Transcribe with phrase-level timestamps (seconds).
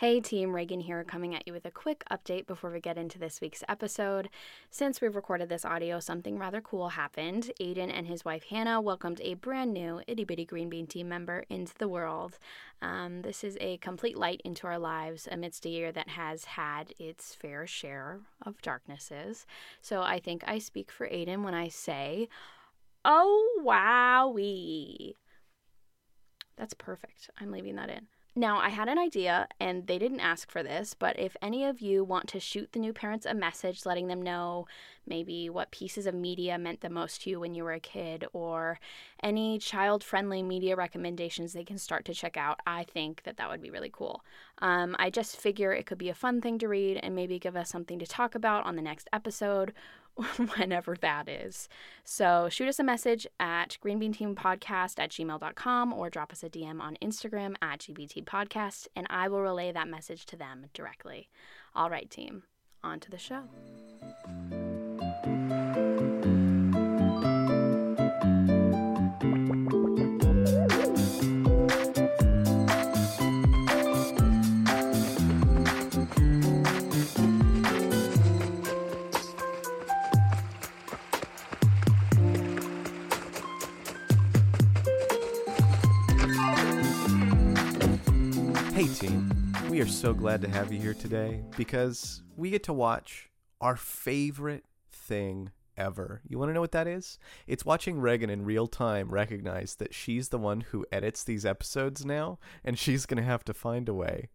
[0.00, 3.18] Hey team, Regan here, coming at you with a quick update before we get into
[3.18, 4.30] this week's episode.
[4.70, 7.52] Since we've recorded this audio, something rather cool happened.
[7.60, 11.44] Aidan and his wife Hannah welcomed a brand new itty bitty green bean team member
[11.50, 12.38] into the world.
[12.80, 16.94] Um, this is a complete light into our lives amidst a year that has had
[16.98, 19.44] its fair share of darknesses.
[19.82, 22.30] So I think I speak for Aidan when I say,
[23.04, 25.12] Oh, wowee.
[26.56, 27.28] That's perfect.
[27.38, 28.06] I'm leaving that in.
[28.36, 31.80] Now, I had an idea, and they didn't ask for this, but if any of
[31.80, 34.66] you want to shoot the new parents a message letting them know
[35.04, 38.26] maybe what pieces of media meant the most to you when you were a kid,
[38.32, 38.78] or
[39.20, 43.50] any child friendly media recommendations they can start to check out, I think that that
[43.50, 44.24] would be really cool.
[44.58, 47.56] Um, I just figure it could be a fun thing to read and maybe give
[47.56, 49.72] us something to talk about on the next episode
[50.56, 51.68] whenever that is.
[52.04, 56.96] So shoot us a message at greenbeanteampodcast at gmail.com or drop us a DM on
[57.02, 61.28] Instagram at gbtpodcast, and I will relay that message to them directly.
[61.74, 62.42] All right, team,
[62.82, 63.42] on to the show.
[88.80, 89.52] Hey, team.
[89.68, 93.28] We are so glad to have you here today because we get to watch
[93.60, 96.22] our favorite thing ever.
[96.26, 97.18] You want to know what that is?
[97.46, 102.06] It's watching Regan in real time recognize that she's the one who edits these episodes
[102.06, 104.30] now, and she's going to have to find a way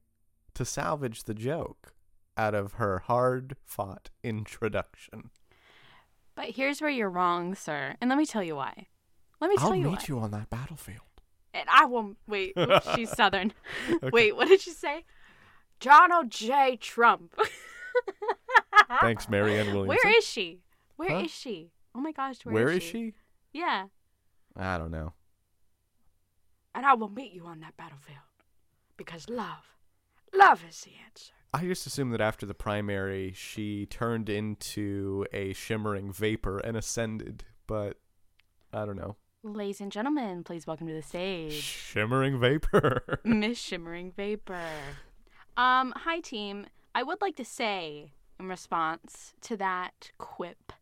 [0.53, 1.95] to salvage the joke
[2.38, 5.31] out of her hard fought introduction.
[6.35, 7.95] But here's where you're wrong, sir.
[7.99, 8.89] And let me tell you why.
[9.41, 9.71] Let me tell you.
[9.71, 10.16] I'll you meet why.
[10.16, 11.04] you on that battlefield.
[11.55, 12.53] And I will wait.
[12.59, 13.53] Ooh, she's southern.
[14.11, 15.05] Wait, what did she say?
[15.79, 16.77] Donald J.
[16.81, 17.33] Trump.
[19.01, 19.87] Thanks, Marianne Williamson.
[19.87, 20.59] Where is she?
[20.97, 21.27] Where is Huh?
[21.27, 21.71] she?
[21.95, 23.13] Oh my gosh, where, Where is she?
[23.53, 23.85] Yeah.
[24.57, 25.13] I don't know.
[26.73, 28.19] And I will meet you on that battlefield.
[28.97, 29.77] Because love,
[30.33, 31.31] love is the answer.
[31.53, 37.45] I just assumed that after the primary, she turned into a shimmering vapor and ascended,
[37.65, 37.97] but
[38.73, 39.15] I don't know.
[39.45, 43.19] Ladies and gentlemen, please welcome to the stage Shimmering vapor.
[43.23, 44.72] Miss Shimmering Vapor.
[45.56, 46.66] Um, hi team.
[46.95, 50.73] I would like to say in response to that quip,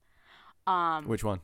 [0.65, 1.41] um, Which one?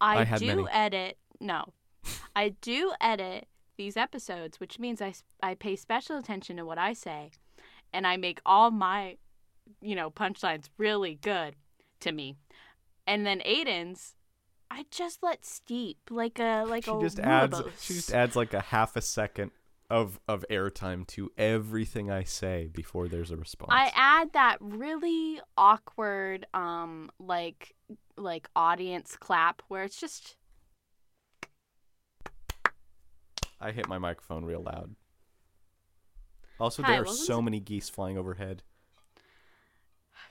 [0.00, 0.64] I, I had do many.
[0.72, 1.18] edit.
[1.40, 1.74] No,
[2.34, 5.12] I do edit these episodes, which means I
[5.42, 7.32] I pay special attention to what I say,
[7.92, 9.18] and I make all my,
[9.82, 11.54] you know, punchlines really good
[12.00, 12.36] to me,
[13.06, 14.14] and then Aidan's,
[14.74, 17.60] I just let steep like a like a She a just adds.
[17.80, 19.50] She just adds like a half a second
[19.90, 23.70] of of airtime to everything I say before there's a response.
[23.70, 27.74] I add that really awkward, um, like
[28.16, 30.36] like audience clap where it's just
[33.60, 34.94] I hit my microphone real loud.
[36.58, 38.62] Also, Hi, there are so to- many geese flying overhead.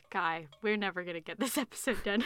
[0.09, 0.47] guy.
[0.63, 2.23] We're never gonna get this episode done.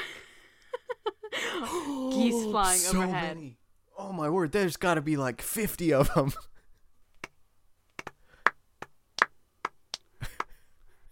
[2.12, 3.38] Geese oh, flying so overhead.
[3.38, 3.58] Many.
[3.98, 4.52] Oh my word!
[4.52, 6.34] There's got to be like fifty of them.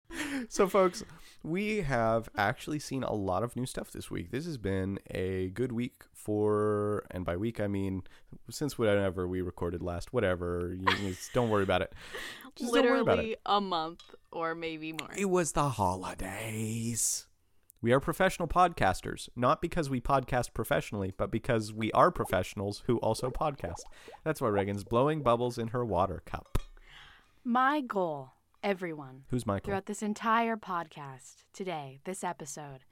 [0.50, 1.04] so, folks,
[1.44, 4.32] we have actually seen a lot of new stuff this week.
[4.32, 8.04] This has been a good week for, and by week I mean
[8.50, 10.14] since whatever we recorded last.
[10.14, 11.94] Whatever, you, don't worry about it.
[12.56, 13.24] Just don't worry about it.
[13.24, 15.10] Literally a month or maybe more.
[15.18, 17.28] It was the holidays.
[17.84, 22.96] We are professional podcasters, not because we podcast professionally, but because we are professionals who
[23.00, 23.82] also podcast.
[24.24, 26.60] That's why Regan's blowing bubbles in her water cup.
[27.44, 29.66] My goal, everyone, Who's Michael?
[29.66, 32.86] throughout this entire podcast today, this episode,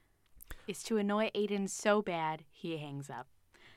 [0.67, 3.27] is to annoy Aidan so bad he hangs up.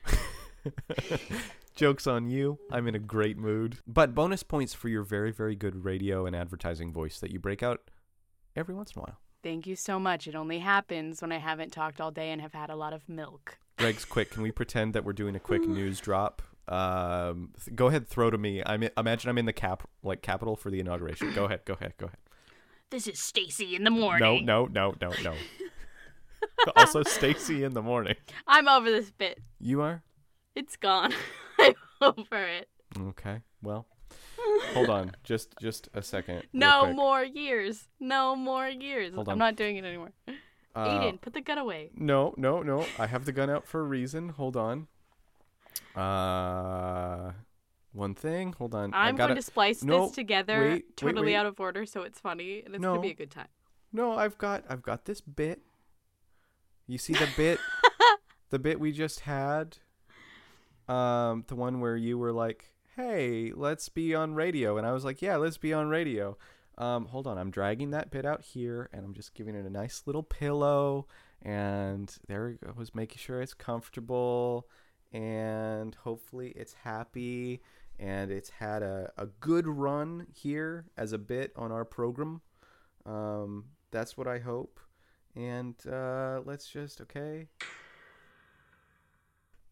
[1.75, 2.59] Joke's on you.
[2.69, 3.77] I'm in a great mood.
[3.87, 7.63] But bonus points for your very, very good radio and advertising voice that you break
[7.63, 7.89] out
[8.53, 9.19] every once in a while.
[9.45, 10.27] Thank you so much.
[10.27, 13.07] It only happens when I haven't talked all day and have had a lot of
[13.07, 13.59] milk.
[13.77, 14.31] Greg's quick.
[14.31, 16.41] Can we pretend that we're doing a quick news drop?
[16.67, 18.63] Um, th- go ahead, throw to me.
[18.65, 21.31] I'm imagine I'm in the cap like capital for the inauguration.
[21.35, 22.17] Go ahead, go ahead, go ahead.
[22.89, 24.47] This is Stacy in the morning.
[24.47, 25.35] No, no, no, no, no.
[26.75, 28.15] also, Stacy in the morning.
[28.47, 29.37] I'm over this bit.
[29.59, 30.01] You are
[30.55, 31.13] It's gone.
[31.59, 32.67] I'm over it.
[32.99, 33.41] okay.
[33.61, 33.85] Well,
[34.73, 36.43] hold on, just just a second.
[36.53, 37.87] No more years.
[37.99, 39.13] No more years.
[39.13, 39.39] Hold I'm on.
[39.39, 40.11] not doing it anymore.
[40.75, 41.91] Uh, Aidan, put the gun away.
[41.95, 42.85] No, no, no.
[42.99, 44.29] I have the gun out for a reason.
[44.29, 44.87] Hold on.
[45.95, 47.31] Uh,
[47.93, 48.53] one thing.
[48.57, 48.93] Hold on.
[48.93, 51.35] I I'm gotta, going to splice No, this together wait, wait, totally wait.
[51.35, 52.89] out of order so it's funny and it's No.
[52.95, 53.47] going to be a good time.
[53.93, 55.61] No, I've got I've got this bit.
[56.87, 57.59] You see the bit
[58.49, 59.77] the bit we just had?
[60.89, 65.05] Um the one where you were like, "Hey, let's be on radio." And I was
[65.05, 66.37] like, "Yeah, let's be on radio."
[66.77, 69.69] Um hold on, I'm dragging that bit out here and I'm just giving it a
[69.69, 71.07] nice little pillow
[71.41, 74.67] and there it was making sure it's comfortable
[75.13, 77.61] and hopefully it's happy
[77.99, 82.41] and it's had a, a good run here as a bit on our program.
[83.05, 84.79] Um, that's what I hope.
[85.35, 87.47] And uh, let's just okay.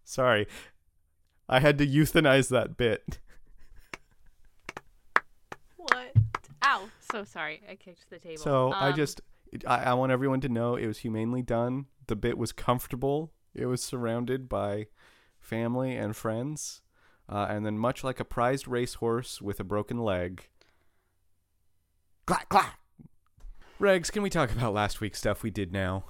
[0.05, 0.47] Sorry,
[1.53, 3.19] I had to euthanize that bit.
[5.77, 6.13] What?
[6.65, 6.89] Ow.
[7.11, 7.61] So sorry.
[7.69, 8.41] I kicked the table.
[8.41, 9.21] So I Um, just
[9.67, 11.85] I, I want everyone to know it was humanely done.
[12.07, 13.33] The bit was comfortable.
[13.53, 14.87] It was surrounded by
[15.39, 16.81] family and friends.
[17.29, 20.49] Uh, and then, much like a prized racehorse with a broken leg,
[22.25, 22.79] clack clack.
[23.79, 26.05] Regs, can we talk about last week's stuff we did now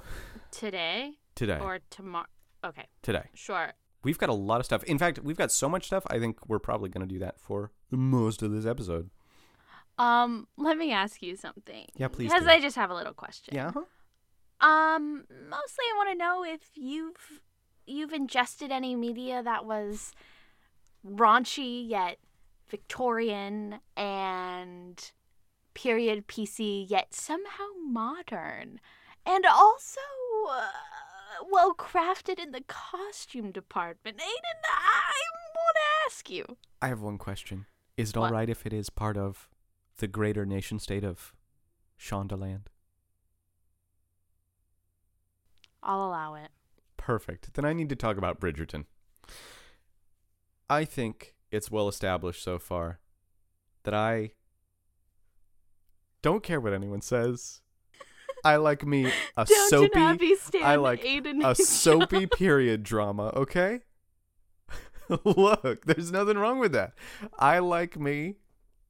[0.51, 1.59] Today today?
[1.61, 2.27] or tomorrow?
[2.63, 2.87] Okay.
[3.01, 3.25] today.
[3.33, 3.73] Sure.
[4.03, 4.83] We've got a lot of stuff.
[4.83, 6.03] In fact, we've got so much stuff.
[6.07, 9.09] I think we're probably going to do that for most of this episode.
[9.97, 11.85] Um, let me ask you something.
[11.95, 12.47] Yeah, please Because.
[12.47, 13.55] I just have a little question.
[13.55, 13.71] Yeah.
[13.73, 13.83] huh?
[14.67, 17.41] Um, mostly I want to know if you've
[17.85, 20.13] you've ingested any media that was
[21.05, 22.17] raunchy yet
[22.69, 25.11] Victorian and
[25.73, 28.79] period PC yet somehow modern,
[29.25, 29.99] and also
[30.49, 30.67] uh,
[31.51, 34.17] well crafted in the costume department.
[34.17, 35.11] Aidan, I
[35.55, 36.57] want to ask you.
[36.81, 37.65] I have one question.
[37.97, 38.33] Is it all What?
[38.33, 39.49] right if it is part of
[39.97, 41.33] the greater nation state of
[41.99, 42.63] Shondaland?
[45.81, 46.49] I'll allow it.
[46.97, 47.53] Perfect.
[47.53, 48.85] Then I need to talk about Bridgerton.
[50.69, 52.99] I think it's well established so far
[53.83, 54.31] that I
[56.21, 57.61] don't care what anyone says.
[58.43, 59.05] I like me
[59.37, 63.81] a Downton soapy Abbey I like Aidan a soapy period drama, okay?
[65.23, 66.93] Look, there's nothing wrong with that.
[67.39, 68.35] I like me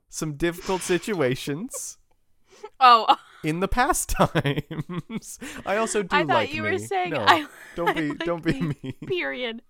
[0.09, 1.97] some difficult situations
[2.79, 5.39] Oh, in the pastimes.
[5.65, 6.71] I also do I thought like you me.
[6.71, 7.45] were saying no, I
[7.75, 8.75] don't I be like don't be me.
[8.81, 8.93] mean.
[9.05, 9.61] period.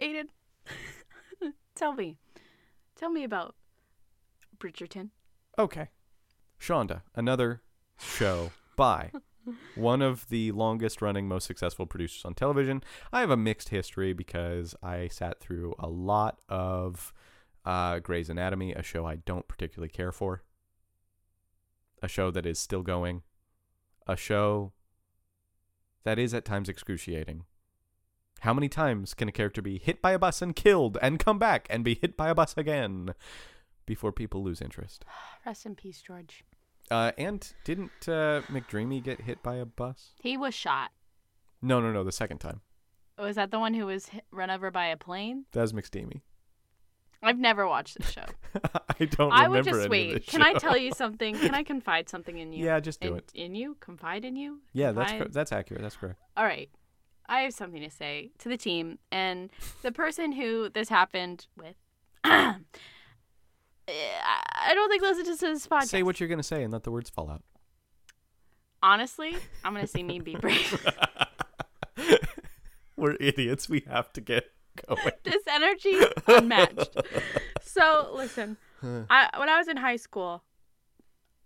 [0.00, 0.28] Aidan,
[1.76, 2.18] tell me,
[2.96, 3.54] tell me about
[4.58, 5.10] Bridgerton.
[5.58, 5.88] Okay.
[6.60, 7.62] Shonda, another
[8.00, 9.10] show by
[9.74, 12.82] one of the longest running, most successful producers on television.
[13.12, 17.12] I have a mixed history because I sat through a lot of
[17.64, 20.42] uh, Grey's Anatomy, a show I don't particularly care for,
[22.02, 23.22] a show that is still going,
[24.06, 24.72] a show
[26.04, 27.44] that is at times excruciating.
[28.40, 31.38] How many times can a character be hit by a bus and killed and come
[31.38, 33.14] back and be hit by a bus again
[33.84, 35.04] before people lose interest?
[35.46, 36.44] Rest in peace, George.
[36.90, 40.12] Uh, and didn't uh, McDreamy get hit by a bus?
[40.20, 40.90] He was shot.
[41.60, 42.04] No, no, no.
[42.04, 42.60] The second time.
[43.18, 45.44] Was that the one who was hit, run over by a plane?
[45.52, 46.22] That was McDreamy.
[47.20, 48.24] I've never watched the show.
[49.00, 50.14] I don't I would just wait.
[50.14, 51.36] this Can I tell you something?
[51.36, 52.64] Can I confide something in you?
[52.64, 53.32] Yeah, just do in, it.
[53.34, 53.76] In you?
[53.80, 54.60] Confide in you?
[54.72, 55.82] Yeah, that's Confide- cor- that's accurate.
[55.82, 56.20] That's correct.
[56.36, 56.70] All right.
[57.28, 59.50] I have something to say to the team and
[59.82, 61.74] the person who this happened with.
[63.88, 65.86] I don't think listens to this podcast.
[65.88, 67.42] Say what you're gonna say and let the words fall out.
[68.82, 70.86] Honestly, I'm gonna see me be brave.
[72.96, 73.68] We're idiots.
[73.68, 74.44] We have to get
[74.88, 75.12] going.
[75.24, 75.94] this energy
[76.26, 76.96] unmatched.
[77.62, 80.42] So listen, I when I was in high school,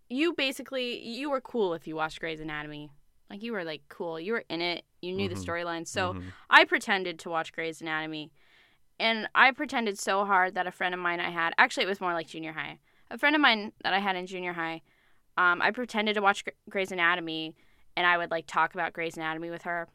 [0.08, 2.90] you basically you were cool if you watched Grey's Anatomy.
[3.30, 4.18] Like you were like cool.
[4.18, 4.84] You were in it.
[5.00, 5.34] You knew Mhm.
[5.34, 5.86] the storyline.
[5.86, 6.24] So Mhm.
[6.50, 8.30] I pretended to watch Grey's Anatomy.
[8.98, 12.00] And I pretended so hard that a friend of mine I had, actually, it was
[12.00, 12.78] more like junior high.
[13.10, 14.82] A friend of mine that I had in junior high,
[15.36, 17.54] um, I pretended to watch Gr- Grey's Anatomy
[17.96, 19.88] and I would like talk about Grey's Anatomy with her.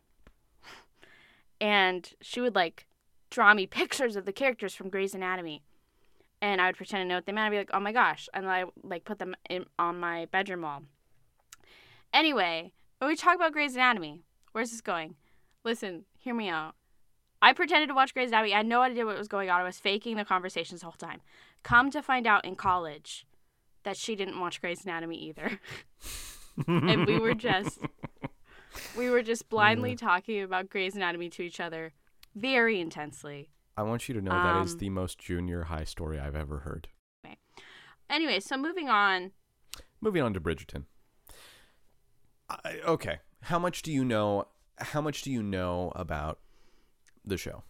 [1.60, 2.86] And she would like
[3.30, 5.64] draw me pictures of the characters from Grey's Anatomy.
[6.42, 7.48] And I would pretend to know what they meant.
[7.48, 8.30] I'd be like, oh my gosh.
[8.34, 10.84] And I like put them in, on my bedroom wall.
[12.14, 15.16] Anyway, when we talk about Grey's Anatomy, where's this going?
[15.64, 16.76] Listen, hear me out.
[17.42, 18.54] I pretended to watch Grey's Anatomy.
[18.54, 19.62] I had no idea what was going on.
[19.62, 21.22] I was faking the conversations the whole time.
[21.64, 23.26] Come to find out in college
[23.84, 25.60] that she didn't watch Grey's Anatomy either.
[26.68, 27.80] and we were just
[28.98, 31.94] we were just blindly talking about Grey's Anatomy to each other
[32.36, 33.50] very intensely.
[33.76, 36.60] I want you to know that is Um, the most junior high story I've ever
[36.60, 36.88] heard.
[38.10, 39.32] Anyway, so moving on.
[40.02, 40.86] Moving on to Bridgerton.
[42.50, 44.46] I, okay, how much do you know?
[44.80, 46.40] How much do you know about
[47.30, 47.64] the show?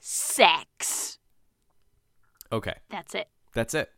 [0.00, 1.18] Sex.
[2.52, 3.28] Okay, That's it.
[3.54, 3.90] that's it.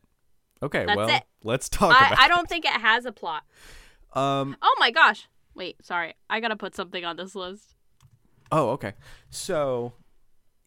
[0.62, 1.22] Okay, That's well, it.
[1.42, 2.18] let's talk I, about.
[2.20, 3.42] I don't think it has a plot.
[4.14, 4.56] Um.
[4.62, 5.26] Oh my gosh.
[5.54, 6.14] Wait, sorry.
[6.30, 7.74] I gotta put something on this list.
[8.52, 8.92] Oh, okay.
[9.30, 9.94] So,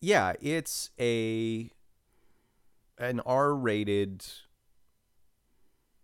[0.01, 1.69] yeah, it's a
[2.97, 4.25] an R-rated,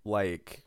[0.05, 0.65] like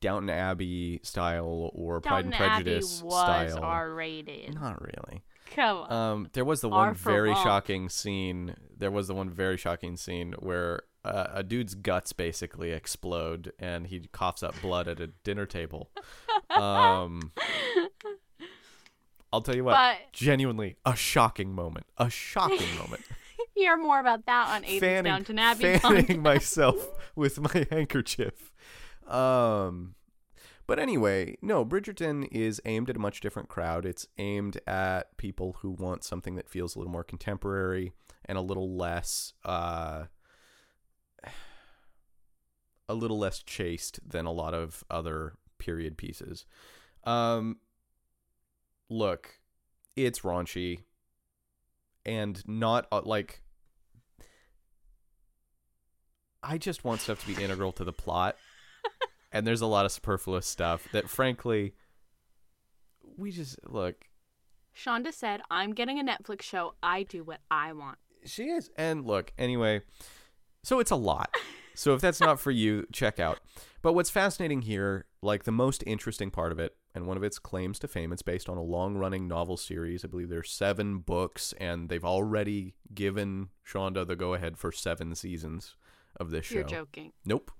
[0.00, 3.64] Downton Abbey style or Pride Downton and Prejudice Abbey was style.
[3.64, 4.54] R-rated.
[4.54, 5.22] Not really.
[5.54, 5.92] Come on.
[5.92, 7.44] Um, there was the R one very wrong.
[7.44, 8.54] shocking scene.
[8.76, 13.86] There was the one very shocking scene where uh, a dude's guts basically explode and
[13.86, 15.90] he coughs up blood at a dinner table.
[16.50, 17.32] Um,
[19.32, 19.74] I'll tell you what.
[19.74, 21.86] but genuinely a shocking moment.
[21.98, 23.02] A shocking moment.
[23.54, 25.78] hear more about that on Aidan's Downton Abbey.
[25.78, 26.22] fanning podcast.
[26.22, 28.52] myself with my handkerchief.
[29.06, 29.94] Um,
[30.68, 33.86] but anyway, no, Bridgerton is aimed at a much different crowd.
[33.86, 37.92] It's aimed at people who want something that feels a little more contemporary
[38.26, 40.04] and a little less, uh,
[42.88, 46.44] a little less chaste than a lot of other period pieces.
[47.04, 47.56] Um,
[48.90, 49.40] look,
[49.96, 50.82] it's raunchy
[52.04, 53.42] and not uh, like
[56.42, 58.36] I just want stuff to be integral to the plot.
[59.32, 61.74] and there's a lot of superfluous stuff that frankly
[63.16, 64.04] we just look.
[64.76, 66.74] Shonda said, "I'm getting a Netflix show.
[66.82, 68.70] I do what I want." she is.
[68.76, 69.82] And look anyway
[70.62, 71.34] so it's a lot.
[71.74, 73.38] So if that's not for you check out.
[73.82, 77.38] But what's fascinating here like the most interesting part of it and one of its
[77.38, 80.04] claims to fame it's based on a long running novel series.
[80.04, 85.14] I believe there's seven books and they've already given shonda the go ahead for seven
[85.14, 85.76] seasons
[86.16, 86.56] of this show.
[86.56, 87.12] You're joking.
[87.24, 87.52] nope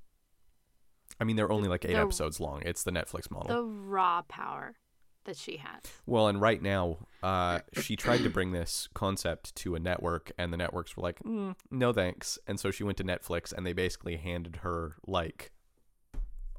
[1.20, 4.22] i mean they're only like eight The- episodes long it's the netflix model The raw
[4.22, 4.76] power
[5.24, 5.82] that she has.
[6.06, 10.50] Well, and right now, uh, she tried to bring this concept to a network, and
[10.50, 13.74] the networks were like, mm, "No thanks." And so she went to Netflix, and they
[13.74, 15.52] basically handed her like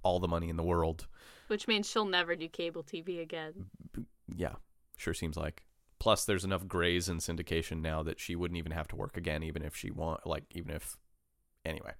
[0.03, 1.07] all the money in the world.
[1.47, 3.71] Which means she'll never do cable TV again.
[4.35, 4.55] Yeah,
[4.97, 5.63] sure seems like.
[5.97, 9.41] Plus, there's enough Grey's in syndication now that she wouldn't even have to work again,
[9.41, 10.95] even if she want, like, even if.
[11.65, 11.93] Anyway,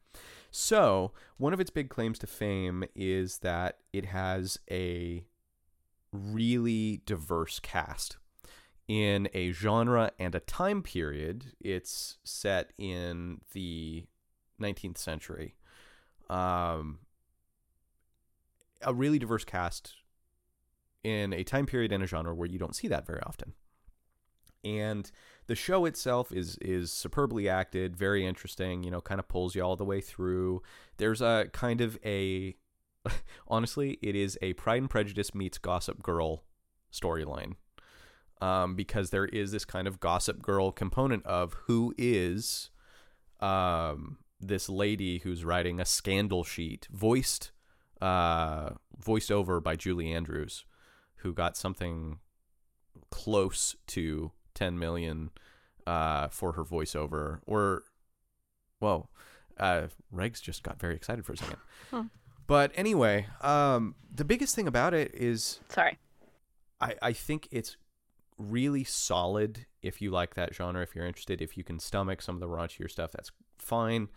[0.51, 5.25] so one of its big claims to fame is that it has a
[6.11, 8.17] really diverse cast
[8.87, 11.53] in a genre and a time period.
[11.59, 14.05] It's set in the
[14.59, 15.55] 19th century.
[16.29, 16.99] Um,
[18.81, 19.93] a really diverse cast
[21.03, 23.53] in a time period and a genre where you don't see that very often.
[24.63, 25.09] And
[25.49, 29.63] the show itself is is superbly acted, very interesting, you know, kind of pulls you
[29.63, 30.61] all the way through.
[30.97, 32.55] There's a kind of a
[33.47, 36.43] honestly, it is a Pride and Prejudice meets Gossip Girl
[36.93, 37.55] storyline.
[38.41, 42.69] Um, because there is this kind of Gossip Girl component of who is
[43.39, 47.51] um, this lady who's writing a scandal sheet, voiced
[47.99, 50.63] uh, voiced over by Julie Andrews,
[51.17, 52.19] who got something
[53.09, 55.31] close to 10 million
[55.87, 57.39] uh, for her voiceover.
[57.45, 57.83] Or,
[58.79, 59.09] whoa,
[59.59, 61.57] uh, Regs just got very excited for a second.
[61.91, 62.03] Huh.
[62.47, 65.97] But anyway, um, the biggest thing about it is Sorry.
[66.81, 67.77] I, I think it's
[68.39, 72.35] really solid if you like that genre, if you're interested, if you can stomach some
[72.35, 74.09] of the raunchier stuff, that's fine.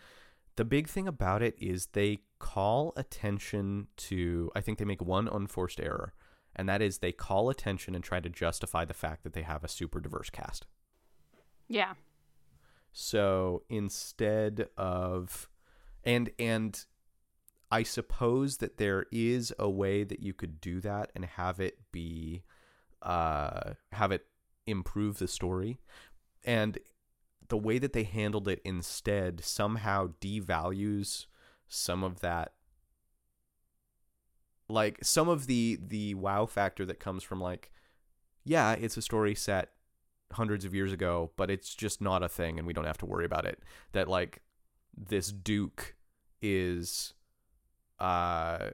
[0.56, 5.28] The big thing about it is they call attention to, I think they make one
[5.28, 6.14] unforced error,
[6.54, 9.64] and that is they call attention and try to justify the fact that they have
[9.64, 10.66] a super diverse cast.
[11.68, 11.94] Yeah.
[12.92, 15.48] So instead of,
[16.04, 16.84] and, and,
[17.72, 21.78] I suppose that there is a way that you could do that and have it
[21.90, 22.42] be
[23.00, 24.26] uh have it
[24.66, 25.80] improve the story
[26.44, 26.78] and
[27.48, 31.26] the way that they handled it instead somehow devalues
[31.66, 32.52] some of that
[34.68, 37.70] like some of the the wow factor that comes from like
[38.44, 39.70] yeah it's a story set
[40.32, 43.06] hundreds of years ago but it's just not a thing and we don't have to
[43.06, 44.40] worry about it that like
[44.96, 45.94] this duke
[46.40, 47.12] is
[47.98, 48.70] uh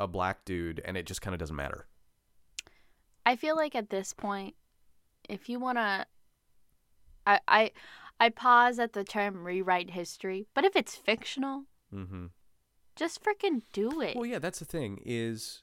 [0.00, 1.86] a black dude and it just kind of doesn't matter
[3.28, 4.54] I feel like at this point,
[5.28, 6.06] if you want to,
[7.26, 7.70] I, I,
[8.18, 10.46] I pause at the term rewrite history.
[10.54, 11.64] But if it's fictional,
[11.94, 12.28] mm-hmm.
[12.98, 14.16] Just freaking do it.
[14.16, 15.00] Well, yeah, that's the thing.
[15.04, 15.62] Is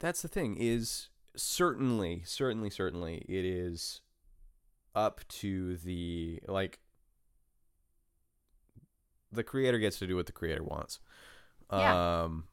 [0.00, 0.56] that's the thing.
[0.58, 4.00] Is certainly, certainly, certainly, it is
[4.94, 6.80] up to the like
[9.30, 11.00] the creator gets to do what the creator wants.
[11.70, 12.22] Yeah.
[12.22, 12.44] Um,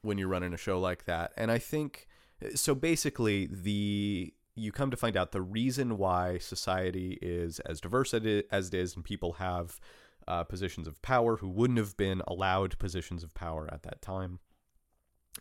[0.00, 2.08] when you're running a show like that, and I think
[2.54, 2.74] so.
[2.74, 8.44] Basically, the you come to find out the reason why society is as diverse as
[8.50, 9.78] as it is, and people have
[10.28, 14.38] uh, positions of power who wouldn't have been allowed positions of power at that time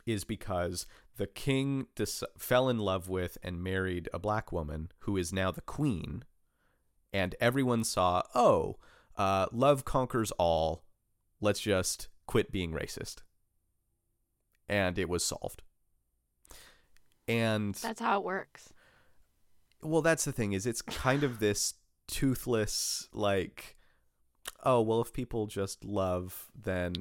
[0.05, 5.17] is because the king dis- fell in love with and married a black woman who
[5.17, 6.23] is now the queen
[7.13, 8.77] and everyone saw oh
[9.17, 10.83] uh, love conquers all
[11.41, 13.17] let's just quit being racist
[14.69, 15.61] and it was solved
[17.27, 18.71] and That's how it works.
[19.81, 21.73] well that's the thing is it's kind of this
[22.07, 23.75] toothless like
[24.63, 26.93] oh well if people just love then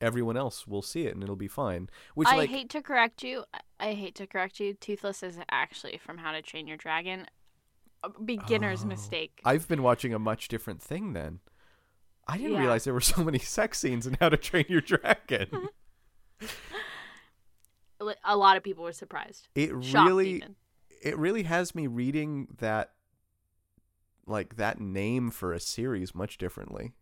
[0.00, 3.22] everyone else will see it and it'll be fine which I like hate to correct
[3.22, 3.44] you.
[3.78, 4.74] I- hate to correct you.
[4.74, 7.26] Toothless is actually from How to Train Your Dragon.
[8.02, 8.86] A beginner's Oh.
[8.88, 9.40] mistake.
[9.44, 11.40] i've been watching a much different thing then
[12.26, 12.60] i didn't Yeah.
[12.60, 15.48] realize there were so many sex scenes in how to train your dragon
[18.24, 19.48] A lot of people were surprised.
[19.54, 20.56] it Shocked really even.
[21.02, 22.92] it really has me reading that
[24.30, 26.94] like that name for a series much differently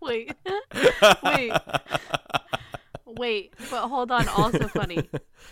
[0.00, 0.34] Wait.
[1.22, 1.52] Wait.
[3.06, 4.26] Wait, but hold on.
[4.28, 5.08] Also funny.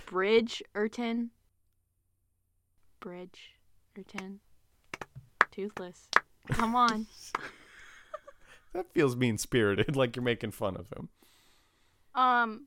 [0.06, 1.28] Bridgerton.
[3.00, 4.38] Bridgerton.
[5.50, 6.08] Toothless.
[6.50, 7.06] Come on.
[8.72, 11.08] that feels mean spirited like you're making fun of him
[12.14, 12.66] Um.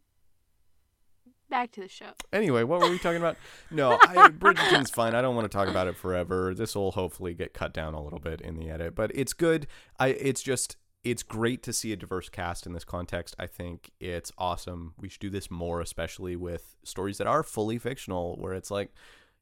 [1.53, 2.09] Back to the show.
[2.31, 3.37] Anyway, what were we talking about?
[3.69, 5.13] No, I, Bridgerton's fine.
[5.13, 6.55] I don't want to talk about it forever.
[6.55, 9.67] This will hopefully get cut down a little bit in the edit, but it's good.
[9.99, 13.35] I it's just it's great to see a diverse cast in this context.
[13.37, 14.95] I think it's awesome.
[14.99, 18.89] We should do this more, especially with stories that are fully fictional, where it's like,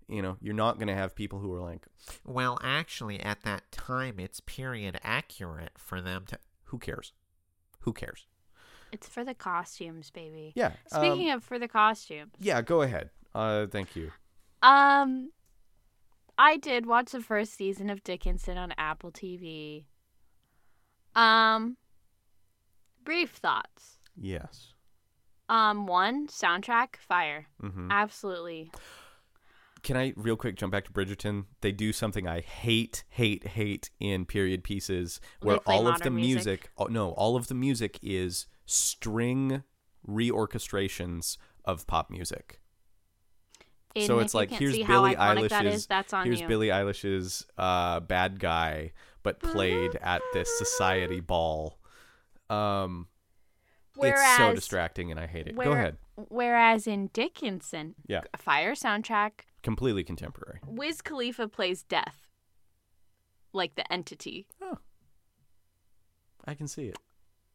[0.09, 1.85] you know, you're not going to have people who are like,
[2.25, 6.39] Well, actually, at that time, it's period accurate for them to.
[6.65, 7.13] who cares?
[7.81, 8.27] Who cares?
[8.91, 10.51] It's for the costumes, baby.
[10.55, 10.73] Yeah.
[10.87, 12.33] Speaking um, of for the costumes.
[12.39, 13.09] yeah, go ahead.
[13.33, 14.11] Uh, thank you.
[14.61, 15.31] Um,
[16.37, 19.85] I did watch the first season of Dickinson on Apple TV.
[21.15, 21.77] Um,
[23.03, 23.97] brief thoughts.
[24.15, 24.73] Yes.
[25.49, 27.91] Um, one soundtrack fire, Mm-hmm.
[27.91, 28.71] absolutely.
[29.83, 31.45] Can I real quick jump back to Bridgerton?
[31.61, 36.45] They do something I hate, hate, hate in period pieces where all of the music,
[36.45, 36.69] music?
[36.77, 39.63] oh, no, all of the music is string
[40.07, 42.59] reorchestrations of pop music.
[43.95, 46.47] And so it's like here's Billie iconic that Eilish's is, that's on here's you.
[46.47, 51.77] Billie Eilish's uh, bad guy, but played at this society ball.
[52.49, 53.07] Um,
[53.95, 55.57] Whereas, it's so distracting and I hate it.
[55.57, 55.97] Go ahead.
[56.15, 58.21] Whereas in Dickinson, Yeah.
[58.33, 59.31] a fire soundtrack,
[59.61, 60.59] Completely contemporary.
[60.65, 62.27] Wiz Khalifa plays Death,
[63.53, 64.47] like the entity.
[64.61, 64.77] Oh,
[66.45, 66.97] I can see it.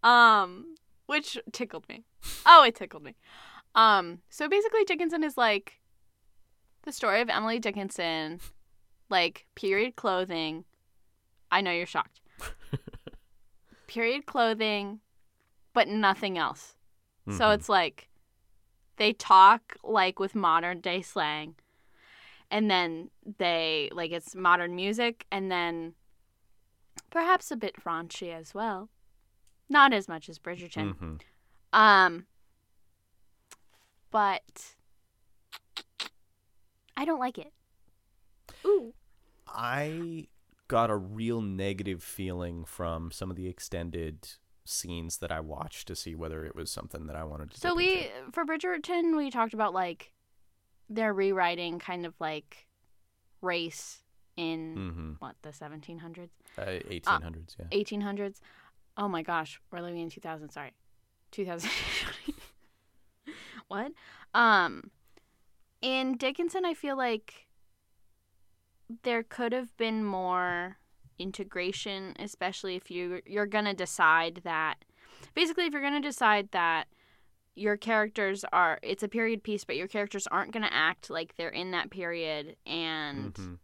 [0.04, 0.76] Um,
[1.06, 2.04] which tickled me.
[2.44, 3.14] Oh, it tickled me.
[3.74, 5.80] Um, so basically, Dickinson is like
[6.82, 8.40] the story of Emily Dickinson,
[9.10, 10.64] like period clothing.
[11.50, 12.20] I know you're shocked.
[13.86, 15.00] period clothing,
[15.72, 16.74] but nothing else.
[17.28, 17.54] So Mhm.
[17.54, 18.08] it's like
[18.96, 21.56] they talk like with modern day slang,
[22.50, 25.94] and then they like it's modern music, and then
[27.10, 28.88] perhaps a bit raunchy as well.
[29.68, 30.94] Not as much as Bridgerton.
[30.96, 31.20] Mhm.
[31.72, 32.26] Um,
[34.10, 34.74] but
[36.96, 37.52] I don't like it.
[38.64, 38.94] Ooh.
[39.46, 40.28] I
[40.68, 44.28] got a real negative feeling from some of the extended
[44.64, 47.60] scenes that I watched to see whether it was something that I wanted to.
[47.60, 48.32] So we into.
[48.32, 50.12] for Bridgerton we talked about like
[50.88, 52.66] they're rewriting kind of like
[53.42, 54.02] race
[54.36, 55.20] in Mhm.
[55.20, 57.66] what the 1700s, Uh, 1800s, yeah.
[57.70, 58.40] 1800s.
[58.96, 60.50] Oh my gosh, we're living in 2000.
[60.50, 60.72] Sorry,
[61.32, 61.70] 2000.
[63.68, 63.92] what?
[64.34, 64.90] Um,
[65.82, 67.46] in Dickinson, I feel like
[69.02, 70.78] there could have been more
[71.18, 74.76] integration, especially if you you're gonna decide that.
[75.34, 76.84] Basically, if you're gonna decide that
[77.54, 81.48] your characters are it's a period piece, but your characters aren't gonna act like they're
[81.48, 83.58] in that period and Mhm.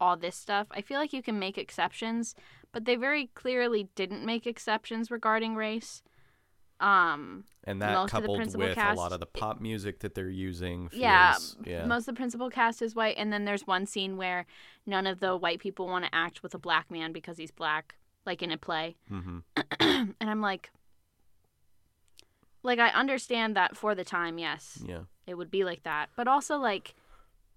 [0.00, 0.66] All this stuff.
[0.70, 2.34] I feel like you can make exceptions,
[2.72, 6.02] but they very clearly didn't make exceptions regarding race.
[6.80, 10.14] Um, And that most of the coupled with a lot of the pop music that
[10.14, 10.88] they're using.
[10.88, 11.36] Feels, yeah,
[11.66, 11.84] yeah.
[11.84, 14.46] most of the principal cast is white, and then there's one scene where
[14.86, 17.96] none of the white people want to act with a black man because he's black,
[18.24, 18.96] like in a play.
[19.08, 19.40] hmm
[19.80, 20.70] and I'm like,
[22.62, 25.02] like I understand that for the time, yes, Yeah.
[25.26, 26.08] it would be like that.
[26.16, 26.94] But also like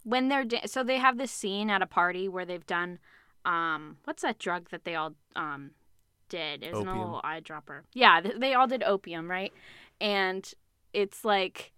[0.03, 2.99] when they're da- so they have this scene at a party where they've done
[3.45, 5.71] um what's that drug that they all um
[6.29, 6.63] did?
[6.63, 7.05] It was an Opium.
[7.05, 7.81] little eyedropper.
[7.93, 9.53] Yeah, they all did opium, right?
[10.01, 10.51] And
[10.93, 11.73] it's like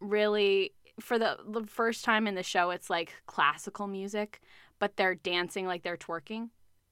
[0.00, 4.40] really for the the first time in the show it's like classical music,
[4.78, 6.50] but they're dancing like they're twerking.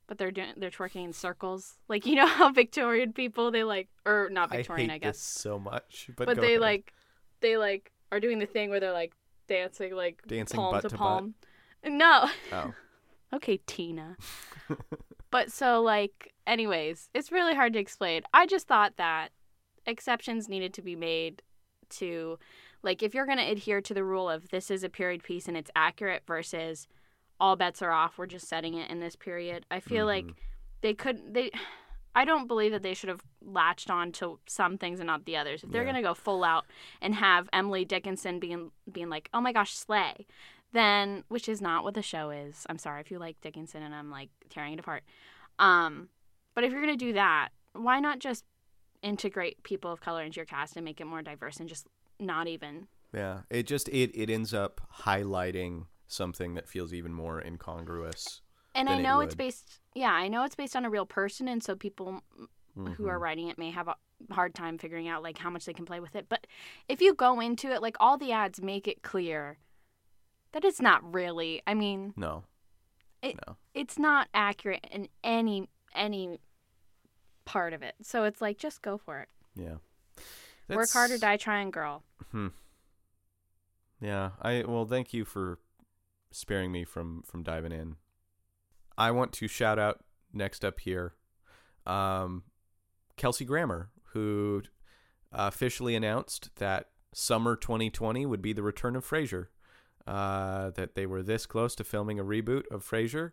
[0.08, 1.76] But they're doing they're twerking in circles.
[1.88, 5.16] Like you know how Victorian people they like or not Victorian I I, guess.
[5.16, 6.60] this so much, but, But, they ahead.
[6.60, 6.92] like
[7.40, 9.12] they like are doing the thing where they're like
[9.48, 10.98] dancing like Dancing palm butt to to butt?
[11.00, 11.34] palm.
[11.84, 12.28] No.
[12.52, 12.74] Oh.
[13.34, 14.18] Okay, Tina.
[15.30, 18.22] but so like anyways, it's really hard to explain.
[18.34, 19.30] I just thought that
[19.86, 21.40] exceptions needed to be made
[21.90, 22.38] to
[22.82, 25.48] like if you're going to adhere to the rule of this is a period piece
[25.48, 26.86] and it's accurate versus
[27.40, 29.64] all bets are off, we're just setting it in this period.
[29.70, 30.34] I feel like Mhm.
[30.82, 31.50] they couldn't they
[32.14, 35.36] I don't believe that they should have latched on to some things and not the
[35.36, 35.64] others.
[35.64, 35.88] If they're Yeah.
[35.88, 36.66] gonna go full out
[37.00, 40.26] and have Emily Dickinson being being like, oh my gosh, slay,
[40.72, 42.66] then which is not what the show is.
[42.68, 45.04] I'm sorry if you like Dickinson and I'm like tearing it apart.
[45.58, 46.08] Um,
[46.54, 48.44] but if you're gonna do that, why not just
[49.02, 51.86] integrate people of color into your cast and make it more diverse and just
[52.20, 57.40] not even Yeah, it just it it ends up highlighting something that feels even more
[57.40, 58.41] incongruous.
[58.74, 61.48] And I it know it's based yeah, I know it's based on a real person
[61.48, 62.22] and so people
[62.74, 63.20] who are Mhm.
[63.20, 63.96] writing it may have a
[64.30, 66.28] hard time figuring out like how much they can play with it.
[66.28, 66.46] But
[66.88, 69.58] if you go into it, like all the ads make it clear
[70.52, 71.60] that it's not really.
[71.66, 72.44] I mean, no,
[73.20, 73.56] It- no.
[73.74, 76.40] it's not accurate in any any
[77.44, 77.94] part of it.
[78.02, 79.28] So it's like just go for it.
[79.54, 79.76] Yeah.
[80.68, 82.02] Work hard or die trying, girl.
[82.30, 82.48] Hmm.
[84.00, 85.58] Yeah, I well, thank you for
[86.30, 87.96] sparing me from from diving in.
[88.96, 91.14] I want to shout out next up here,
[91.86, 92.44] um,
[93.16, 94.62] Kelsey Grammer, who
[95.32, 99.46] officially announced that summer 2020 would be the return of Frasier.
[100.06, 103.30] Uh, that they were this close to filming a reboot of Frasier,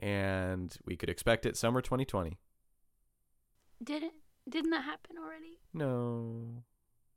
[0.00, 2.38] and we could expect it summer 2020.
[3.82, 4.14] Didn't
[4.48, 5.58] didn't that happen already?
[5.72, 6.64] No,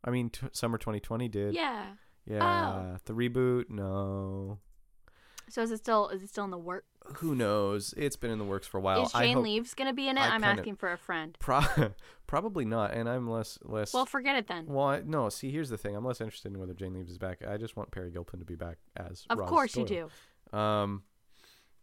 [0.03, 1.53] I mean t- summer 2020 did.
[1.55, 1.93] Yeah.
[2.27, 3.69] Yeah, the reboot.
[3.71, 4.59] No,
[5.49, 6.85] So is it still is it still in the work?
[7.17, 7.93] Who knows?
[7.97, 9.05] It's been in the works for a while.
[9.05, 10.21] is Jane hope- Leeves gonna be in it?
[10.21, 11.35] I I'm kinda- asking for a friend.
[11.39, 11.61] Pro-
[12.27, 13.93] probably not, and I'm less less.
[13.93, 14.65] Well, forget it then.
[14.67, 15.29] well, I, no.
[15.29, 15.95] See, here's the thing.
[15.95, 17.39] I'm less interested in whether Jane Leeves is back.
[17.47, 19.25] I just want Peri Gilpin to be back as.
[19.29, 20.57] Of Roz course you do.
[20.57, 21.03] Um,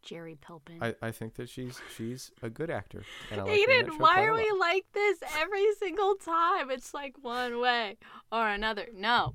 [0.03, 0.79] Jerry Pilpin.
[0.81, 3.03] I, I think that she's she's a good actor.
[3.31, 6.71] And I like her in that Aidan, why are we like this every single time?
[6.71, 7.99] It's like one way
[8.31, 8.87] or another.
[8.95, 9.35] No,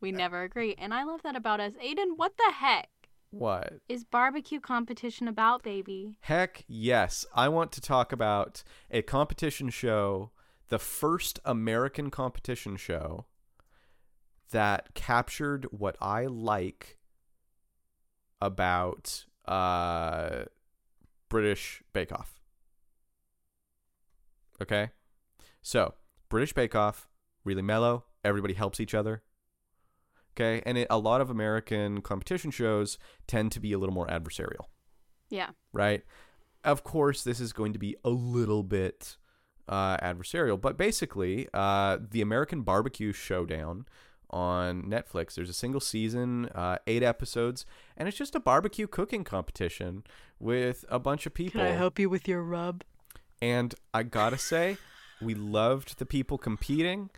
[0.00, 0.74] we never agree.
[0.78, 1.74] And I love that about us.
[1.80, 2.88] Aidan, what the heck
[3.30, 3.74] What?
[3.88, 6.18] is barbecue competition about, baby?
[6.20, 7.26] Heck yes.
[7.34, 10.30] I want to talk about a competition show,
[10.68, 13.26] the first American competition show
[14.50, 16.98] that captured what I like
[18.40, 20.44] about uh,
[21.28, 22.40] British Bake Off.
[24.62, 24.90] Okay?
[25.62, 25.94] So,
[26.28, 27.08] British Bake Off,
[27.44, 28.04] really mellow.
[28.24, 29.22] Everybody helps each other.
[30.36, 30.62] Okay?
[30.66, 34.66] And it, a lot of American competition shows tend to be a little more adversarial
[35.30, 35.50] Yeah.
[35.72, 36.02] right?
[36.64, 39.16] Of course, this is going to be a little bit
[39.68, 43.86] uh, adversarial, but basically, uh, the American Barbecue Showdown
[44.30, 45.34] on Netflix.
[45.34, 47.64] There's a single season, uh, eight episodes,
[47.96, 50.02] and it's just a barbecue cooking competition
[50.40, 51.60] with a bunch of people.
[51.60, 52.82] Can I help you with your rub?
[53.40, 54.76] And I gotta say,
[55.20, 57.10] we loved the people competing.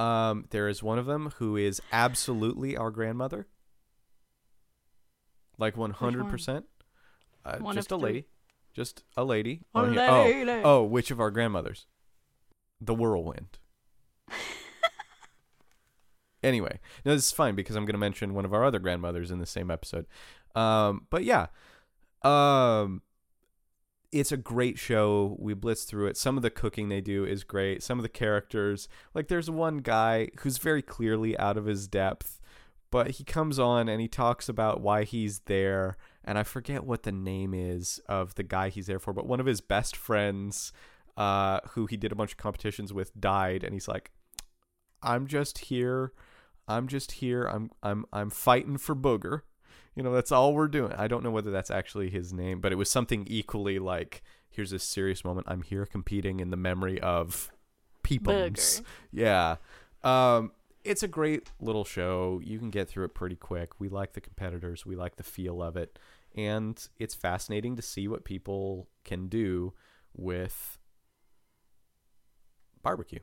[0.00, 3.46] Um, there is one of them who is absolutely our grandmother,
[5.58, 6.64] like one hundred percent.
[7.44, 8.24] Uh, just a lady,
[8.72, 9.60] just a lady.
[9.74, 9.78] A.
[9.78, 10.62] Oh, lady.
[10.64, 11.84] Oh, which of our grandmothers?
[12.80, 13.58] The whirlwind.
[16.42, 19.30] anyway, no, this is fine because I'm going to mention one of our other grandmothers
[19.30, 20.06] in the same episode.
[20.54, 21.48] Um, but yeah,
[22.22, 23.02] um,
[24.12, 25.36] it's a great show.
[25.38, 26.16] We blitz through it.
[26.16, 27.82] Some of the cooking they do is great.
[27.82, 32.40] Some of the characters, like there's one guy who's very clearly out of his depth,
[32.90, 35.96] but he comes on and he talks about why he's there.
[36.24, 39.40] And I forget what the name is of the guy he's there for, but one
[39.40, 40.72] of his best friends,
[41.16, 44.10] uh, who he did a bunch of competitions with, died, and he's like,
[45.02, 46.12] "I'm just here.
[46.68, 47.44] I'm just here.
[47.44, 49.42] I'm I'm I'm fighting for Booger."
[49.94, 50.92] You know, that's all we're doing.
[50.92, 54.70] I don't know whether that's actually his name, but it was something equally like, here's
[54.70, 55.46] this serious moment.
[55.50, 57.50] I'm here competing in the memory of.
[58.02, 58.82] Booger.
[59.12, 59.56] Yeah.
[60.02, 60.52] Um,
[60.84, 62.40] it's a great little show.
[62.42, 63.78] You can get through it pretty quick.
[63.78, 64.86] We like the competitors.
[64.86, 65.98] We like the feel of it.
[66.34, 69.74] And it's fascinating to see what people can do
[70.16, 70.78] with
[72.82, 73.20] barbecue.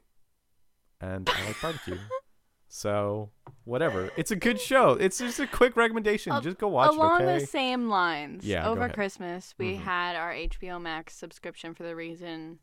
[1.02, 1.98] And I like barbecue.
[2.70, 3.30] So,
[3.64, 4.10] whatever.
[4.18, 4.92] It's a good show.
[4.92, 6.34] It's just a quick recommendation.
[6.34, 7.40] Al- just go watch Along it, okay?
[7.40, 8.90] the same lines, Yeah, over.
[8.90, 9.80] Christmas, we Mhm.
[9.82, 12.60] had our HBO Max subscription for the reason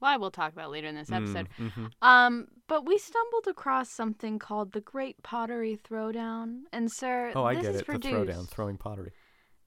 [0.00, 1.48] why we'll talk about later in this episode.
[1.58, 1.90] Mm, mhm.
[2.02, 7.54] Um, but we stumbled across something called the Great Pottery Throwdown, and sir, Oh, I
[7.54, 7.86] this get is it.
[7.86, 9.12] The throwdown, throwing pottery.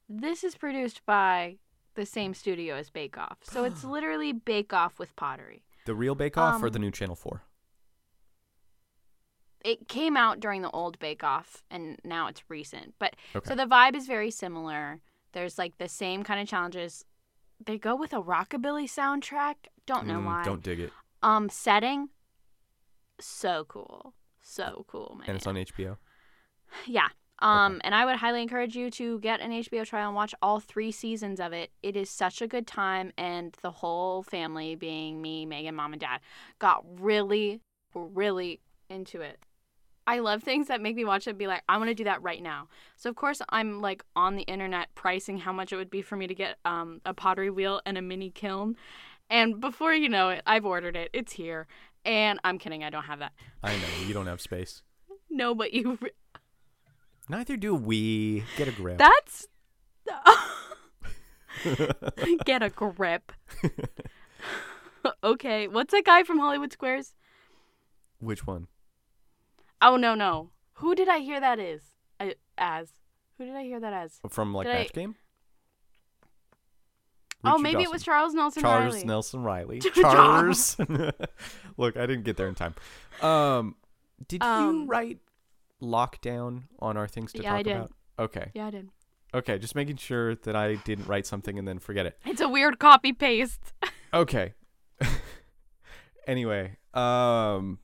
[0.09, 1.57] this is produced by
[1.95, 3.39] the same studio as Bake Off.
[3.43, 5.63] So it's literally Bake Off with pottery.
[5.85, 7.43] The real Bake Off or Um, the new Channel 4?
[9.63, 12.95] It came out during the old Bake Off and now it's recent.
[12.99, 13.47] But Okay.
[13.47, 15.01] so the vibe is very similar.
[15.33, 17.05] There's like the same kind of challenges.
[17.63, 19.55] They go with a rockabilly soundtrack.
[19.85, 20.43] Don't know Mm, why.
[20.43, 20.91] Don't dig it.
[21.21, 22.09] Um setting
[23.19, 24.13] so cool.
[24.41, 25.29] So cool, man.
[25.29, 25.97] And it's on HBO.
[26.85, 27.09] Yeah.
[27.39, 30.59] Um, and I would highly encourage you to get an HBO trial and watch all
[30.59, 31.71] three seasons of it.
[31.81, 35.99] It is such a good time, and the whole family, being me, Megan, mom, and
[35.99, 36.19] dad,
[36.59, 37.61] got really,
[37.95, 39.39] really into it.
[40.07, 42.03] I love things that make me watch it and be like, I want to do
[42.05, 42.67] that right now.
[42.95, 46.15] So of course I'm like on the internet pricing how much it would be for
[46.15, 48.75] me to get um, a pottery wheel and a mini kiln.
[49.29, 51.09] And before you know it, I've ordered it.
[51.13, 51.67] It's here.
[52.03, 53.31] And I'm kidding, I don't have that.
[53.63, 54.07] I know.
[54.07, 54.83] You don't have space.
[55.33, 55.97] No, but you
[57.29, 58.43] Neither do we.
[58.57, 58.97] Get a grip.
[58.97, 59.47] That's
[62.45, 63.31] get a grip.
[65.23, 67.13] okay, what's that guy from Hollywood Squares?
[68.19, 68.67] Which one?
[69.81, 71.81] Oh no no, who did I hear that is?
[72.19, 72.89] I, as
[73.37, 74.19] who did I hear that as?
[74.29, 75.15] From like Did I- Match Game?
[77.43, 79.07] oh, Richard maybe it was Charles Nelson Charles Reilly.
[79.07, 79.79] Nelson Reilly.
[79.95, 80.77] Charles.
[81.77, 82.75] Look, I didn't get there in time.
[83.21, 83.75] Um,
[84.27, 85.17] did you Um, write
[85.81, 87.75] lockdown on our things to Yeah, talk I did.
[87.75, 87.91] about?
[88.19, 88.51] Okay.
[88.53, 88.89] Yeah, I did.
[89.33, 92.19] Okay, just making sure that I didn't write something and then forget it.
[92.25, 93.73] It's a weird copy paste.
[94.13, 94.53] Okay.
[96.27, 97.79] anyway, um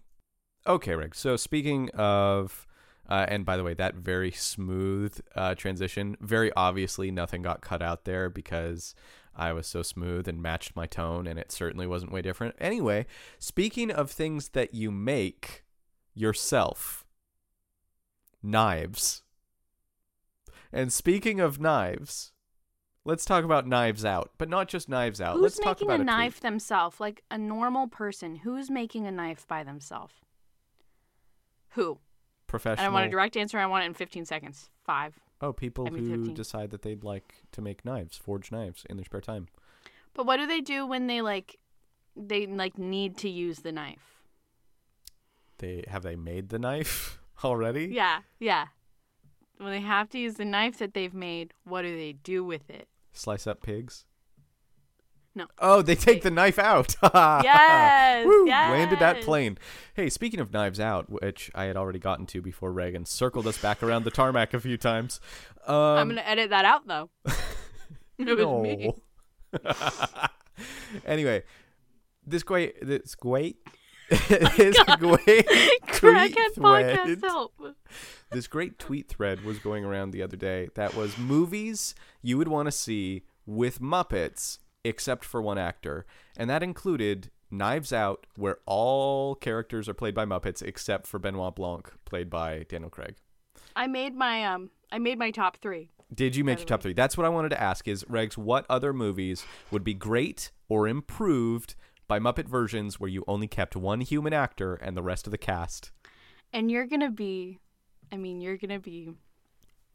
[0.67, 1.15] okay, Rick.
[1.15, 2.67] So speaking of
[3.09, 7.81] uh, and by the way, that very smooth uh, transition, very obviously nothing got cut
[7.81, 8.93] out there because
[9.35, 12.55] I was so smooth and matched my tone, and it certainly wasn't way different.
[12.59, 13.05] Anyway,
[13.39, 15.63] speaking of things that you make
[16.13, 17.05] yourself,
[18.43, 19.23] knives.
[20.73, 22.33] And speaking of knives,
[23.05, 25.35] let's talk about Knives Out, but not just Knives Out.
[25.35, 26.05] Who's let's talk making about a tweet.
[26.07, 26.99] knife themselves?
[26.99, 28.35] Like a normal person.
[28.35, 30.13] Who's making a knife by themselves?
[31.77, 31.99] Who?
[32.47, 32.85] professional.
[32.85, 33.59] I want a direct answer.
[33.59, 34.69] I want it in 15 seconds.
[34.83, 35.19] Five.
[35.41, 36.33] oh, people I mean, who 15.
[36.33, 39.47] decide that they'd like to make knives, forge knives in their spare time.
[40.13, 41.57] But what do they do when they like,
[42.15, 44.23] they like need to use the knife?
[45.59, 47.85] They have they made the knife already?
[47.85, 48.67] Yeah, yeah.
[49.57, 52.69] When they have to use the knife that they've made, what do they do with
[52.69, 52.87] it?
[53.11, 54.05] Slice up pigs.
[55.37, 55.45] No.
[55.59, 56.95] Oh, they take the knife out.
[57.43, 59.59] Yes, Woo, Landed that plane.
[59.93, 63.57] Hey, speaking of knives out, which I had already gotten to before Regan circled us
[63.61, 65.19] back around the tarmac a few times.
[65.67, 67.09] Um, I'm gonna edit that out though.
[68.17, 68.93] it was me.
[71.05, 71.43] Anyway,
[72.25, 73.57] this great, this great,
[74.09, 75.47] this great
[75.85, 77.53] Crackhead podcast help.
[78.31, 80.69] this great tweet thread was going around the other day.
[80.73, 86.05] That was movies you would want to see with Muppets, except for one actor,
[86.37, 91.55] and that included Knives Out, where all characters are played by Muppets except for Benoit
[91.55, 93.15] Blanc, played by Daniel Craig.
[93.75, 94.71] I made my um.
[94.91, 95.89] I made my top three.
[96.13, 96.93] Did you make your top three?
[96.93, 100.87] That's what I wanted to ask is, Regs, what other movies would be great or
[100.87, 101.75] improved
[102.07, 105.37] by Muppet versions where you only kept one human actor and the rest of the
[105.37, 105.91] cast?
[106.53, 107.59] And you're gonna be,
[108.11, 109.09] I mean, you're gonna be.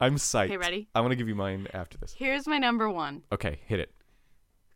[0.00, 0.46] I'm psyched.
[0.46, 0.88] Okay, ready?
[0.94, 2.12] I want to give you mine after this.
[2.12, 3.22] Here's my number one.
[3.32, 3.94] Okay, hit it.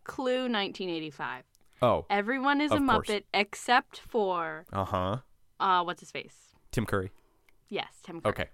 [0.07, 1.45] Clue 1985.
[1.83, 3.09] Oh, Everyone is a course.
[3.09, 5.16] Muppet except for uh huh.
[5.61, 6.37] uh, what's his face?
[6.71, 7.11] Tim Curry.
[7.69, 8.21] Yes, Tim.
[8.21, 8.31] Curry.
[8.31, 8.47] Okay.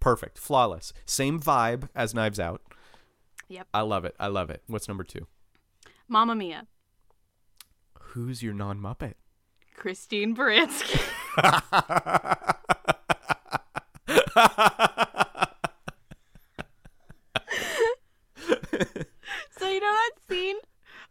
[0.00, 0.36] Perfect.
[0.38, 0.92] Flawless.
[1.06, 2.60] Same vibe as Knives Out.
[3.48, 3.68] Yep.
[3.72, 4.14] I love it.
[4.18, 4.62] I love it.
[4.66, 5.26] What's number two?
[6.08, 6.66] Mamma Mia.
[8.00, 9.14] Who's your non Muppet?
[9.74, 11.00] Christine Baranski.
[19.58, 20.56] so you know that scene?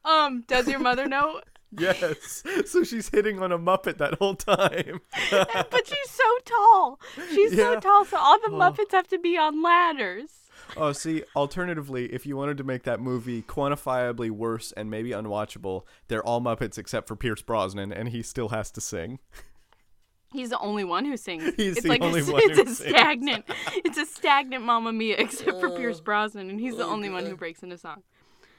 [0.04, 1.42] Um, does your mother know?
[1.80, 2.44] yes.
[2.66, 5.00] So she's hitting on a Muppet that whole time.
[5.32, 7.00] but she's so tall.
[7.30, 8.60] She's so tall, so all the Oh.
[8.60, 10.30] Muppets have to be on ladders.
[10.78, 15.84] Oh, see, alternatively, if you wanted to make that movie quantifiably worse and maybe unwatchable,
[16.08, 19.20] they're all Muppets except for Pierce Brosnan, and he still has to sing.
[20.34, 21.44] He's the only one who sings.
[21.58, 22.78] He's it's the like only a, one it's who a sings.
[22.90, 23.46] stagnant.
[23.84, 27.10] It's a stagnant Mamma Mia, except for uh, Pierce Brosnan, and he's the oh only
[27.10, 28.04] one who breaks into song.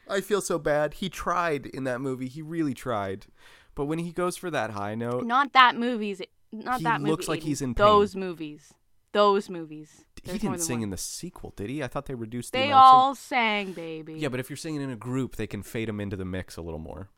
[0.08, 0.94] I feel so bad.
[0.94, 2.28] He tried in that movie.
[2.28, 3.26] He really tried.
[3.74, 6.20] But when he goes for that high note, Not that movies.
[6.52, 7.10] Not He that movie.
[7.10, 7.48] looks like Aidan.
[7.48, 7.86] he's in pain.
[7.86, 8.74] those movies.
[9.12, 10.04] Those movies.
[10.22, 10.84] he There's more didn't sing one.
[10.84, 11.82] in the sequel, did he?
[11.82, 14.14] I thought they reduced the They amount of sing- all sang, baby.
[14.14, 16.56] Yeah, but if you're singing in a group, they can fade them into the mix
[16.56, 17.08] a little more.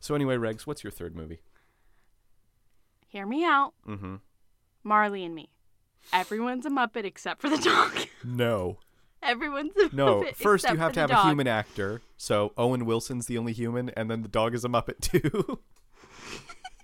[0.00, 1.40] So anyway, Regs, what's your third movie?
[3.08, 3.74] Hear me out.
[3.86, 4.16] Mm-hmm.
[4.84, 5.50] Marley and Me.
[6.12, 7.92] Everyone's a Muppet except for the dog.
[8.24, 8.78] No.
[9.22, 10.22] Everyone's a No.
[10.22, 12.00] Muppet First, you have to have the a human actor.
[12.16, 15.58] So Owen Wilson's the only human, and then the dog is a Muppet too.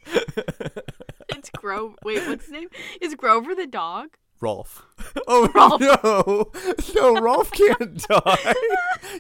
[1.31, 1.95] It's Grover.
[2.05, 2.69] Wait, what's his name?
[3.01, 4.17] Is Grover the dog?
[4.41, 4.85] Rolf.
[5.27, 5.81] Oh Rolf.
[5.81, 6.53] no!
[6.95, 8.55] No, Rolf can't die.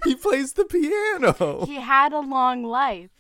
[0.05, 1.67] he plays the piano.
[1.67, 3.11] He had a long life.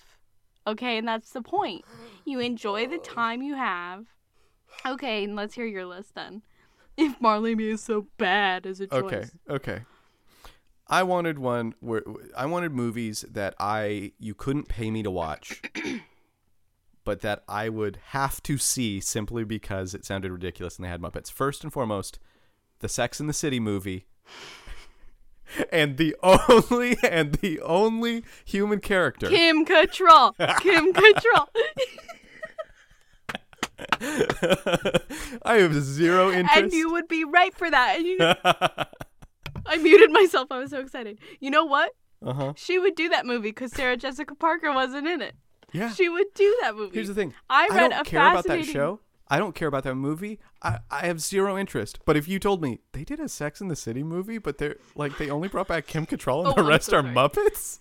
[0.66, 1.84] Okay, and that's the point.
[2.24, 4.06] You enjoy the time you have.
[4.86, 6.42] Okay, and let's hear your list then.
[6.98, 9.02] If Marley Me is so bad as a choice.
[9.02, 9.80] Okay, okay.
[10.88, 12.02] I wanted one where
[12.36, 15.62] I wanted movies that I you couldn't pay me to watch,
[17.04, 21.00] but that I would have to see simply because it sounded ridiculous and they had
[21.00, 21.30] Muppets.
[21.30, 22.18] First and foremost,
[22.80, 24.06] the Sex and the City movie.
[25.72, 30.36] And the only and the only human character Kim Cattrall.
[30.60, 31.46] Kim Cattrall.
[34.00, 36.56] I have zero interest.
[36.56, 38.00] and you would be right for that.
[38.02, 38.18] You
[39.66, 40.48] I muted myself.
[40.50, 41.18] I was so excited.
[41.40, 41.92] You know what?
[42.24, 42.52] uh-huh.
[42.56, 45.34] She would do that movie because Sarah Jessica Parker wasn't in it.
[45.72, 45.92] Yeah.
[45.92, 46.94] She would do that movie.
[46.94, 47.34] Here's the thing.
[47.50, 49.00] I read don't a care about that show.
[49.30, 50.38] I don't care about that movie.
[50.62, 51.98] I, I have zero interest.
[52.06, 54.76] But if you told me they did a Sex in the City movie, but they're
[54.96, 57.14] like they only brought back Kim Cattrall and Oh, the rest so are sorry.
[57.14, 57.80] Muppets,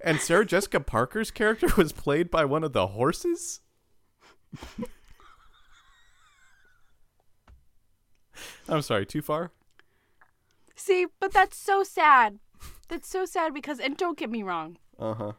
[0.00, 3.60] and Sarah Jessica Parker's character was played by one of the horses.
[8.68, 9.50] I'm sorry, too far.
[10.74, 12.38] See, but that's so sad.
[12.88, 15.32] That's so sad because, and don't get me wrong, Uh huh.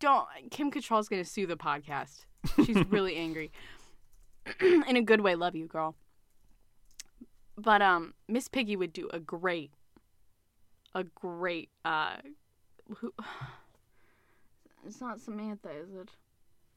[0.00, 2.24] don't Kim Cattrall's gonna sue the podcast.
[2.64, 3.50] She's really angry.
[4.60, 5.94] In a good way, love you, girl.
[7.56, 9.72] But um Miss Piggy would do a great
[10.94, 12.16] a great uh
[12.96, 13.12] who
[14.86, 16.10] It's not Samantha, is it?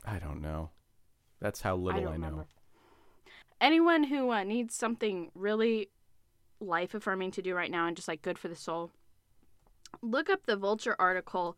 [0.06, 0.72] I don't know.
[1.40, 2.26] That's how little don't I, know.
[2.26, 2.48] remember.
[3.62, 5.90] Anyone who uh, needs something really
[6.60, 8.92] life affirming to do right now and just like good for the soul,
[10.02, 11.58] look up the Vulture article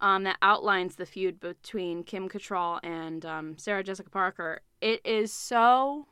[0.00, 4.60] um, that outlines the feud between Kim Cattrall and um, Sarah Jessica Parker.
[4.80, 6.06] It is so.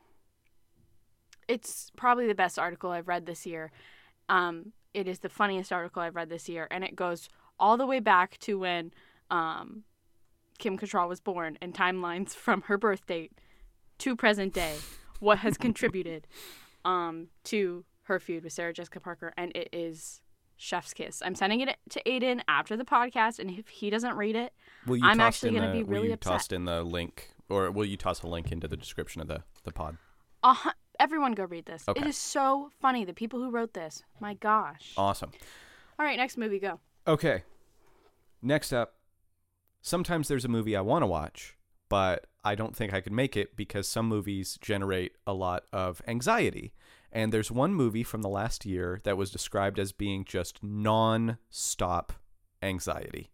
[1.47, 3.71] It's probably the best article I've read this year.
[4.27, 7.85] Um, it is the funniest article I've read this year, and it goes all the
[7.85, 8.91] way back to when
[9.29, 9.83] um,
[10.57, 13.33] Kim Cattrall was born and timelines from her birth date
[13.99, 14.75] to present day.
[15.19, 16.27] What has contributed
[16.85, 20.21] um, to her feud with Sarah Jessica Parker, and it is
[20.57, 21.21] chef's kiss.
[21.25, 24.53] I'm sending it to Aidan after the podcast, and if he doesn't read it,
[24.85, 26.31] Will you I'm actually gonna the, be will really you upset.
[26.33, 29.43] toss in the link, or will you toss a link into the description of the
[29.63, 29.97] the pod?
[30.43, 30.55] uh,
[30.99, 31.83] everyone go read this.
[31.87, 32.07] It Okay.
[32.09, 33.03] is so funny.
[33.05, 34.93] The people who wrote this, my gosh.
[34.97, 35.31] Awesome.
[35.97, 36.79] All right, next movie, go.
[37.07, 37.43] Okay.
[38.41, 38.95] Next up,
[39.81, 41.54] sometimes there's a movie I want to watch,
[41.89, 46.01] but I don't think I could make it because some movies generate a lot of
[46.07, 46.73] anxiety.
[47.11, 51.37] And there's one movie from the last year that was described as being just non
[51.49, 52.13] stop
[52.61, 53.31] anxiety.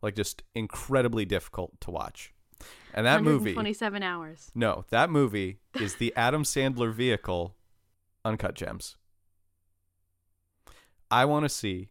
[0.00, 2.32] Like just incredibly difficult to watch.
[2.94, 4.50] And that movie 27 hours.
[4.54, 7.56] No, that movie is the Adam Sandler vehicle
[8.24, 8.96] Uncut Gems.
[11.10, 11.90] I want to see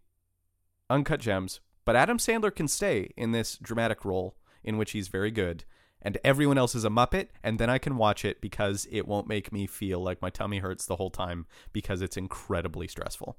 [0.89, 5.31] Uncut Gems, but Adam Sandler can stay in this dramatic role in which he's very
[5.31, 5.65] good,
[6.01, 9.27] and everyone else is a Muppet, and then I can watch it because it won't
[9.27, 13.37] make me feel like my tummy hurts the whole time because it's incredibly stressful.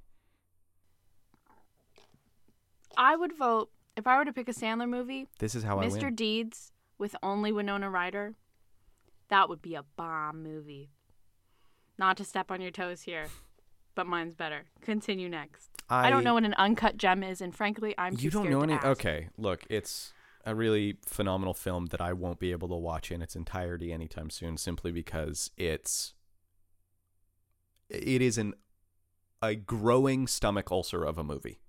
[2.97, 5.87] I would vote if I were to pick a Sandler movie, This is how I
[5.87, 6.15] Mr.
[6.15, 8.35] Deeds with only Winona Ryder.
[9.29, 10.91] That would be a bomb movie.
[11.99, 13.27] Not to step on your toes here,
[13.95, 14.65] but mine's better.
[14.81, 15.71] Continue next.
[15.89, 18.79] I, don't know what an uncut gem is, and frankly, I'm you don't know any
[18.83, 20.13] okay look it's
[20.47, 24.31] a really phenomenal film that i won't be able to watch in its entirety anytime
[24.31, 26.15] soon simply because it's
[27.89, 28.55] it is an
[29.43, 31.61] a growing stomach ulcer of a movie.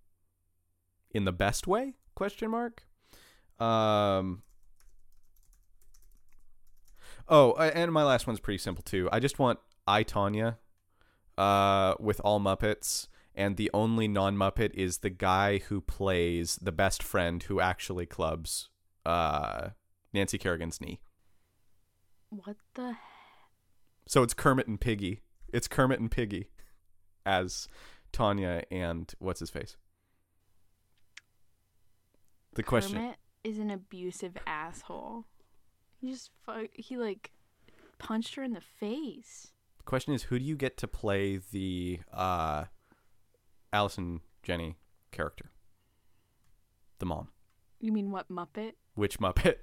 [1.11, 1.95] In the best way?
[2.15, 2.83] Question mark?
[3.59, 4.43] Um
[7.27, 9.09] oh and my last one's pretty simple too.
[9.11, 10.57] I just want I, Tonya
[11.38, 17.04] uh with all muppets and the only non-muppet is the guy who plays the best
[17.04, 18.69] friend who actually clubs
[19.06, 19.69] uh
[20.13, 21.00] Nancy Kerrigan's knee.
[22.29, 22.96] What the?
[24.08, 25.21] So it's Kermit and Piggy.
[25.52, 26.50] It's Kermit and Piggy
[27.25, 27.67] as
[28.13, 29.77] Tonya and what's his face?
[32.56, 35.25] The question Kermit is an abusive asshole.
[36.00, 37.31] He just fu- he like
[37.98, 39.52] punched her in the face.
[39.77, 42.65] the question is who do you get to play the uh
[43.76, 44.78] Allison Janney
[45.12, 45.52] character?
[47.00, 47.28] The mom.
[47.82, 48.71] You mean what Muppet?
[48.96, 49.58] Which Muppet?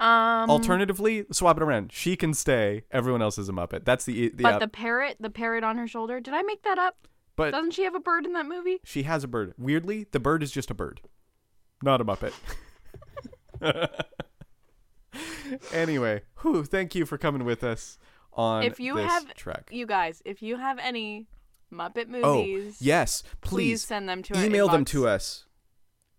[0.00, 1.92] Um, Alternatively, swap it around.
[1.92, 2.82] She can stay.
[2.90, 3.84] Everyone else is a Muppet.
[3.84, 4.42] That's the the.
[4.42, 6.18] but uh, the parrot, the parrot on her shoulder.
[6.18, 7.06] Did I make that up?
[7.36, 8.80] but Doesn't she have a bird in that movie?
[8.82, 9.54] she has a bird.
[9.56, 11.00] Weirdly, the bird is just a bird,
[11.84, 12.32] not a Muppet.
[15.72, 17.98] anyway, whew, thank you for coming with us
[18.32, 19.68] on If you have- trek.
[19.70, 21.26] You guys, if you have any
[21.72, 25.46] Muppet Oh, movies, yes, please please, send them to our email them to us.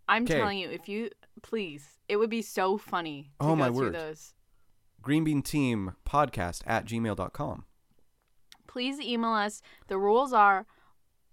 [0.07, 0.37] I'm 'Kay.
[0.39, 1.09] telling you, if you
[1.41, 3.31] please, it would be so funny.
[3.39, 3.93] To Oh, my word.
[3.93, 4.33] Those.
[5.01, 7.65] Green Bean Team Podcast at gmail.com.
[8.67, 9.61] Please email us.
[9.87, 10.65] The rules are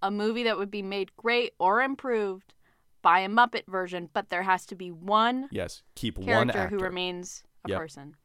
[0.02, 2.54] a movie that would be made great or improved
[3.02, 6.68] by a Muppet version, but there has to be one Yes, keep one actor.
[6.68, 7.78] who remains a Yep.
[7.78, 8.16] person.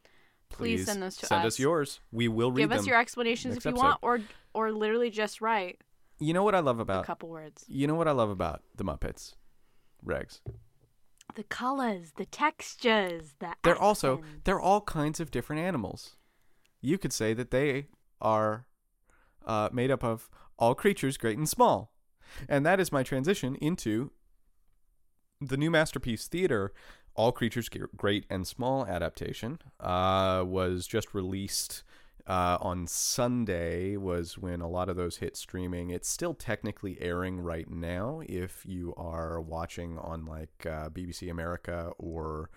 [0.49, 1.55] Please, send those to send us.
[1.55, 1.99] us yours.
[2.11, 2.79] We will read Give them.
[2.79, 3.83] us your explanations if you episode.
[3.83, 4.21] want, or
[4.53, 5.81] or literally just write
[6.19, 7.65] you know what I love about a couple words.
[7.67, 9.33] you know what I love about the Muppets,
[10.05, 10.39] Regs.
[11.35, 16.15] The colors, the textures, the They're also they're all kinds of different animals.
[16.81, 17.87] You could say that they
[18.21, 18.65] are
[19.45, 21.91] uh, made up of all creatures great and small,
[22.47, 24.11] and that is my transition into
[25.41, 26.71] the new masterpiece theater.
[27.15, 31.83] All creatures great and small adaptation uh, was just released
[32.27, 33.95] uh, on Sunday.
[33.95, 35.91] Was when a lot of those hit streaming.
[35.91, 41.91] It's still technically airing right now if you are watching on like uh, BBC America
[41.97, 42.49] or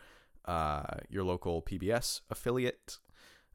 [0.45, 2.99] uh, your local PBS affiliate.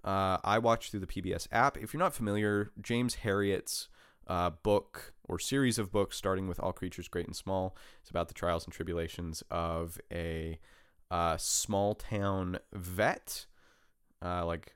[0.03, 1.77] Uh, I watch through the PBS app.
[1.77, 3.87] If you're not familiar, James Herriot's
[4.27, 8.27] uh, book or series of books, starting with All Creatures Great and Small, it's about
[8.27, 10.59] the trials and tribulations of a
[11.13, 13.45] uh, small town vet,
[14.25, 14.73] uh, like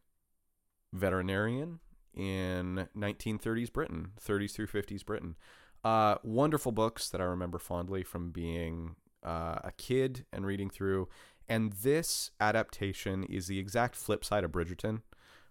[0.94, 1.80] veterinarian
[2.14, 5.36] in 1930s Britain, 30s through 50s Britain.
[5.84, 11.10] Uh, wonderful books that I remember fondly from being uh, a kid and reading through.
[11.50, 15.02] And this adaptation is the exact flip side of Bridgerton,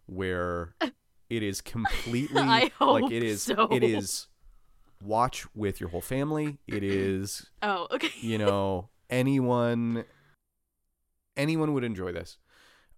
[0.07, 0.76] where
[1.30, 3.66] it is completely I hope like it is so.
[3.72, 4.28] it is
[5.03, 6.59] watch with your whole family.
[6.68, 8.11] It is Oh, okay.
[8.20, 10.05] you know anyone
[11.37, 12.39] anyone would enjoy this.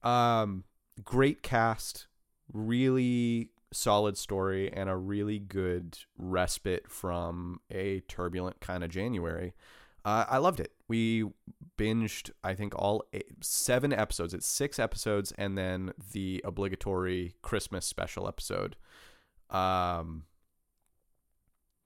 [0.03, 0.65] Um
[1.05, 2.07] great cast
[2.53, 9.55] really solid story and a really good respite from a turbulent kind of january.
[10.05, 10.73] Uh, i loved it.
[10.89, 11.25] We
[11.77, 14.35] binged i think all eight, seven episodes.
[14.35, 18.77] It's six episodes and then the obligatory christmas special episode.
[19.51, 20.25] Um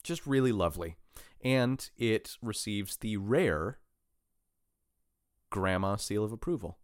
[0.03, 0.97] just really lovely.
[1.45, 3.79] And it receives the rare
[5.53, 6.79] grandma seal of approval.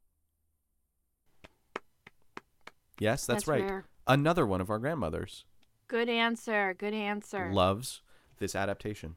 [3.01, 3.62] Yes, that's, right.
[3.62, 3.85] rare.
[4.07, 5.45] Another one of our grandmothers
[5.89, 6.75] Good answer.
[6.79, 7.51] Good answer.
[7.53, 8.03] loves
[8.39, 9.16] this adaptation.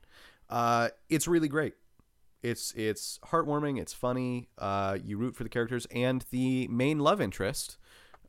[0.49, 1.73] Uh, it's really great.
[2.41, 3.79] It's it's heartwarming.
[3.79, 4.47] It's funny.
[4.57, 7.77] Uh, you root for the characters, and the main love interest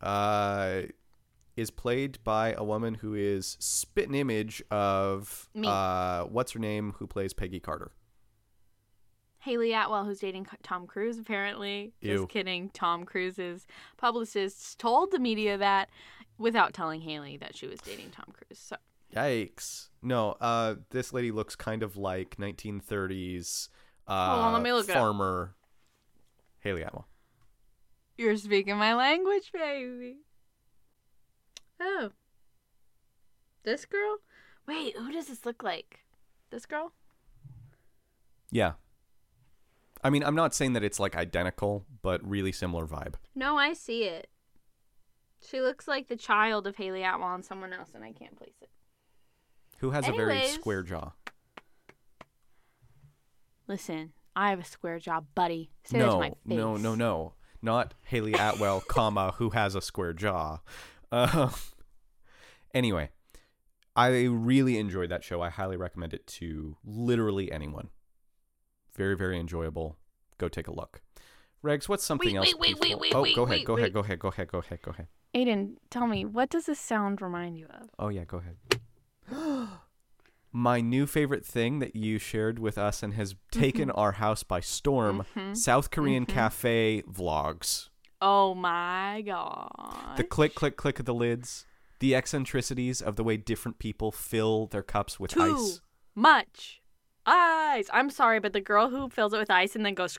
[0.01, 0.83] uh,
[1.57, 6.95] is played by a woman who is spit an image of uh, what's her name,
[6.99, 7.93] who plays Peggy Carter.
[9.43, 11.93] Hayley Atwell, who's dating Tom Cruise, apparently.
[12.01, 12.19] Ew.
[12.19, 12.71] Just kidding.
[12.71, 13.67] Tom Cruise's
[13.97, 15.91] publicists told the media that
[16.39, 18.61] without telling Hayley that she was dating Tom Cruise.
[18.61, 18.77] So
[19.13, 19.89] Yikes!
[20.01, 23.69] No, uh, this lady looks kind of like 1930s
[24.07, 25.55] uh, Hold on, let me look farmer
[26.61, 27.09] Hayley Atwell.
[28.17, 30.19] you're speaking my language, baby.
[31.81, 32.11] Oh.
[33.65, 34.19] This girl?
[34.69, 36.05] Wait, who does this look like?
[36.51, 36.93] This girl?
[38.53, 38.73] Yeah.
[40.03, 43.15] I mean, I'm not saying that it's like identical, but really similar vibe.
[43.35, 44.29] No, I see it.
[45.41, 48.55] She looks like the child of Hayley Atwell and someone else, and I can't place
[48.61, 48.71] it.
[49.79, 51.13] Who has a very square jaw?
[53.67, 55.71] Listen, I have a square jaw, buddy.
[55.85, 56.37] Say that to no, my face.
[56.45, 57.35] no, no, no.
[57.61, 60.59] Not Hayley Atwell, comma, who has a square jaw.
[61.11, 61.51] Uh,
[62.75, 63.11] anyway,
[63.95, 65.43] I really enjoyed that show.
[65.43, 67.91] I highly recommend it to literally anyone.
[68.97, 69.97] Very, very enjoyable.
[70.39, 71.01] Go take a look.
[71.65, 72.47] Regs, what's something Wait, else?
[72.47, 72.89] wait, wait, peaceful?
[72.89, 74.83] wait, wait, oh, wait, go ahead, wait, go ahead, go ahead, go ahead, go ahead,
[74.83, 75.07] go ahead.
[75.35, 77.89] Aidan, tell me, what does this sound remind you of?
[77.99, 78.57] Oh yeah, go ahead.
[80.53, 84.61] My new favorite thing that you shared with us and has taken our house by
[84.61, 85.57] storm: Mhm.
[85.57, 86.29] South Korean Mhm.
[86.29, 87.89] cafe vlogs.
[88.21, 90.17] Oh my god.
[90.17, 91.65] The click, click, click of the lids.
[92.01, 95.81] The eccentricities of the way different people fill their cups with Too ice.
[96.15, 96.82] much
[97.27, 97.89] ice.
[97.93, 100.19] I'm sorry, but the girl who fills it with ice and then goes.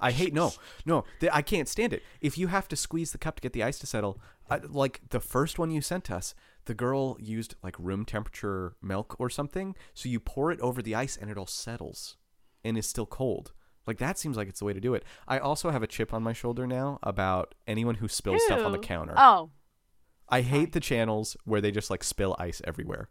[0.00, 0.52] I hate no,
[0.84, 1.04] no.
[1.20, 2.02] th- I can't stand it.
[2.20, 4.20] If you have to squeeze the cup to get the ice to settle,
[4.50, 6.34] I, like the first one you sent us,
[6.64, 10.94] the girl used like room temperature milk or something, so you pour it over the
[10.94, 12.16] ice and it all settles,
[12.64, 13.52] and is still cold.
[13.86, 15.04] Like that seems like it's the way to do it.
[15.26, 18.72] I also have a chip on my shoulder now about anyone who spills stuff on
[18.72, 19.14] the counter.
[19.16, 19.50] Oh,
[20.28, 23.08] I hate the channels where they just like spill ice everywhere.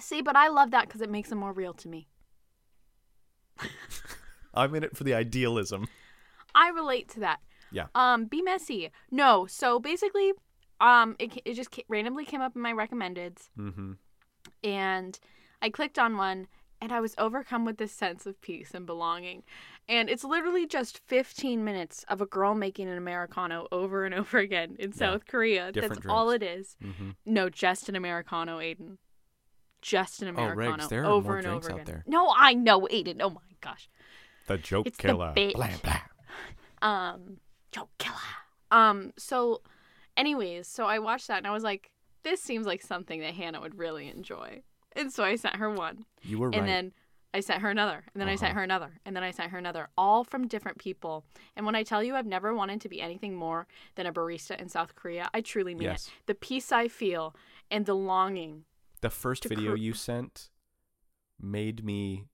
[0.00, 2.08] See, but I love that because it makes them more real to me.
[4.54, 5.88] I'm in it for the idealism.
[6.54, 7.40] I relate to that.
[7.72, 7.86] Yeah.
[7.94, 8.90] Um, be messy.
[9.10, 10.32] No, so basically,
[10.80, 13.92] um, it it just randomly came up in my recommendeds, Mm-hmm.
[14.64, 15.18] and
[15.60, 16.46] I clicked on one,
[16.80, 19.42] and I was overcome with this sense of peace and belonging.
[19.88, 24.38] And it's literally just 15 minutes of a girl making an americano over and over
[24.38, 25.70] again in South Korea.
[25.72, 26.76] Different That's all it is.
[26.82, 27.10] Mm-hmm.
[27.26, 28.98] No, just an americano, Aidan.
[29.86, 31.94] Just an Oh, Riggs, americano there are over more and drinks over out again.
[31.94, 32.04] there.
[32.08, 33.22] No, I know, Aidan.
[33.22, 33.88] Oh my gosh.
[34.48, 35.32] The joke It's the killer.
[35.36, 35.54] bitch.
[35.54, 36.00] Blah, blah.
[36.82, 37.38] Um,
[37.72, 38.16] Joe Killer.
[38.70, 39.62] Um, so,
[40.16, 41.90] anyways, so I watched that and I was like,
[42.22, 44.62] this seems like something that Hannah would really enjoy.
[44.94, 46.04] And so I sent her one.
[46.22, 46.58] You were right.
[46.58, 46.92] And then
[47.32, 48.04] I sent her another.
[48.12, 48.58] And then I sent Uh-huh.
[48.58, 48.90] her another.
[49.06, 49.88] And then I sent her another.
[49.96, 51.24] All from different people.
[51.56, 54.60] And when I tell you I've never wanted to be anything more than a barista
[54.60, 56.08] in South Korea, I truly mean Yes.
[56.08, 56.12] it.
[56.26, 57.34] The peace I feel
[57.70, 58.64] and the longing.
[59.06, 60.50] The first video cr- you sent
[61.40, 62.24] made me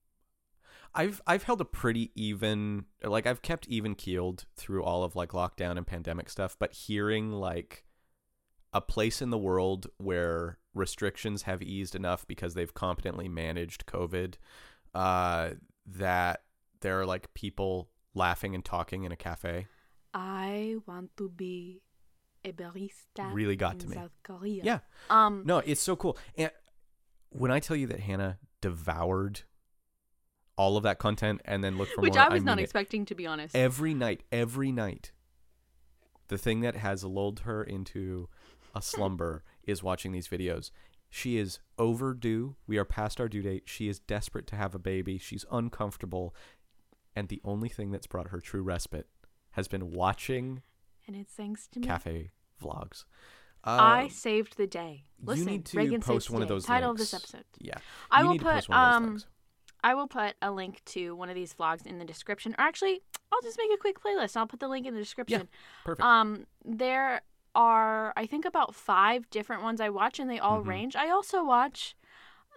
[0.95, 5.31] I've I've held a pretty even like I've kept even keeled through all of like
[5.31, 7.85] lockdown and pandemic stuff, but hearing like
[8.75, 14.35] a place in the world where restrictions have eased enough because they've competently managed COVID,
[14.95, 15.51] uh,
[15.87, 16.43] that
[16.81, 19.67] there are like people laughing and talking in a cafe
[20.15, 21.83] I want to be
[22.45, 23.97] a barista really got in to me.
[23.97, 24.63] South Korea.
[24.65, 24.79] Yeah.
[25.09, 26.19] Um, No, it's so cool.
[26.37, 26.51] And
[27.33, 29.43] when I tell you that Hannah devoured
[30.57, 32.65] all of that content and then looked for which more, I was not mean it.
[32.65, 33.57] expecting, to be honest.
[33.57, 35.13] Every night, every night,
[36.29, 38.29] the thing that has lulled her into
[38.75, 40.71] a slumber is watching these videos.
[41.11, 42.57] She is overdue.
[42.67, 43.65] We are past our due date.
[43.67, 45.19] She is desperate to have a baby.
[45.19, 46.35] She's uncomfortable.
[47.15, 49.07] And the only thing that's brought her true respite
[49.51, 50.63] has been watching
[51.07, 51.87] and it's thanks to me.
[51.87, 52.31] cafe
[52.63, 53.05] vlogs.
[53.65, 55.05] I Um, saved the day.
[55.21, 57.45] you Listen, need to Regan post one the of those Title of this episode.
[57.59, 57.75] Yeah.
[58.11, 59.29] I You will need to put post one of those um.
[59.85, 62.53] I will put a link to one of these vlogs in the description.
[62.59, 63.03] Or actually,
[63.33, 64.37] I'll just make a quick playlist.
[64.37, 65.41] I'll put the link in the description.
[65.53, 66.05] Yeah, Perfect.
[66.05, 67.23] Um, there
[67.55, 70.67] are I think about five different ones I watch, and they all Mhm.
[70.67, 70.97] range.
[70.97, 71.97] I also watch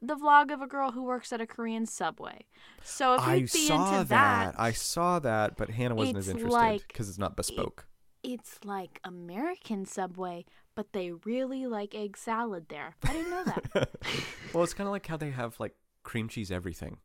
[0.02, 2.46] the vlog of a girl who works at a Korean subway.
[2.84, 4.54] So if you'd I be saw into that.
[4.56, 7.88] that, I saw that, but Hannah wasn't as interested like- because it's not bespoke.
[8.24, 10.46] it's like American Subway,
[10.76, 12.96] but they really like egg salad there.
[13.04, 13.90] I didn't know that.
[14.54, 16.98] well, it's kind of like how they have like cream cheese everything.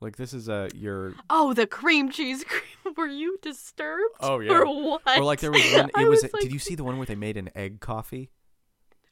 [0.00, 2.94] Like this is a your Oh, the cream cheese cream.
[2.96, 4.14] Were you disturbed?
[4.20, 4.52] Oh, yeah.
[4.52, 5.02] Or what?
[5.06, 5.90] or like there was one.
[5.98, 6.22] It was.
[6.22, 8.30] was did like- you see the one where they made an egg coffee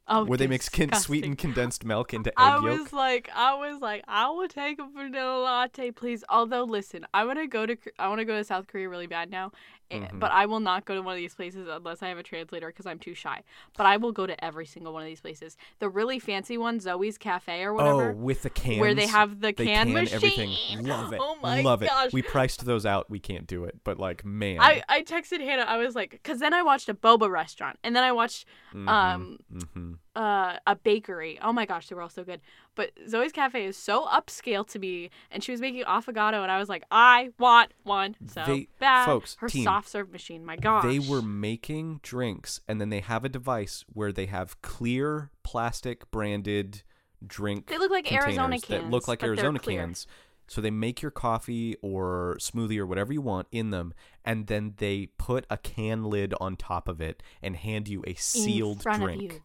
[0.09, 2.81] oh, where they mix con- sweetened condensed milk into egg I yolk?
[2.81, 6.25] was like, I was like, I will take a vanilla latte, please.
[6.29, 9.07] Although, listen, I want to go to, I want to go to South Korea really
[9.07, 9.53] bad now,
[9.91, 10.19] eh, Mhm.
[10.21, 12.69] but I will not go to one of these places unless I have a translator
[12.69, 13.43] because I'm too shy.
[13.77, 15.57] But I will go to every single one of these places.
[15.81, 19.41] The really fancy one, Zoe's Cafe or whatever, Oh, with the cans where they have
[19.41, 20.15] the they can, can machine.
[20.17, 20.87] everything.
[20.87, 21.21] Love it.
[21.27, 22.07] Oh my Love gosh.
[22.07, 22.13] it.
[22.13, 23.11] We priced those out.
[23.11, 24.59] We can't do it, but like man.
[24.61, 25.63] I, I texted Hannah.
[25.63, 28.89] I was like, because then I watched a boba restaurant, and then I watched Mhm,
[28.89, 29.96] um, mhm.
[30.15, 31.39] Uh, a bakery.
[31.43, 32.41] Oh my gosh, they were all so good.
[32.75, 36.59] But Zoe's Cafe is so upscale to me, and she was making affogato, and I
[36.59, 39.07] was like, I want one so They- bad.
[39.07, 40.85] folks, her team, soft serve machine, my gosh.
[40.85, 46.11] They were making drinks, and then they have a device where they have clear plastic
[46.11, 46.83] branded
[47.27, 47.67] drink.
[47.69, 50.07] They look like Arizona containers that look cans, like Arizona cans.
[50.49, 53.93] So they make your coffee or smoothie or whatever you want in them,
[54.25, 58.15] and then they put a can lid on top of it and hand you a
[58.15, 59.43] sealed drink.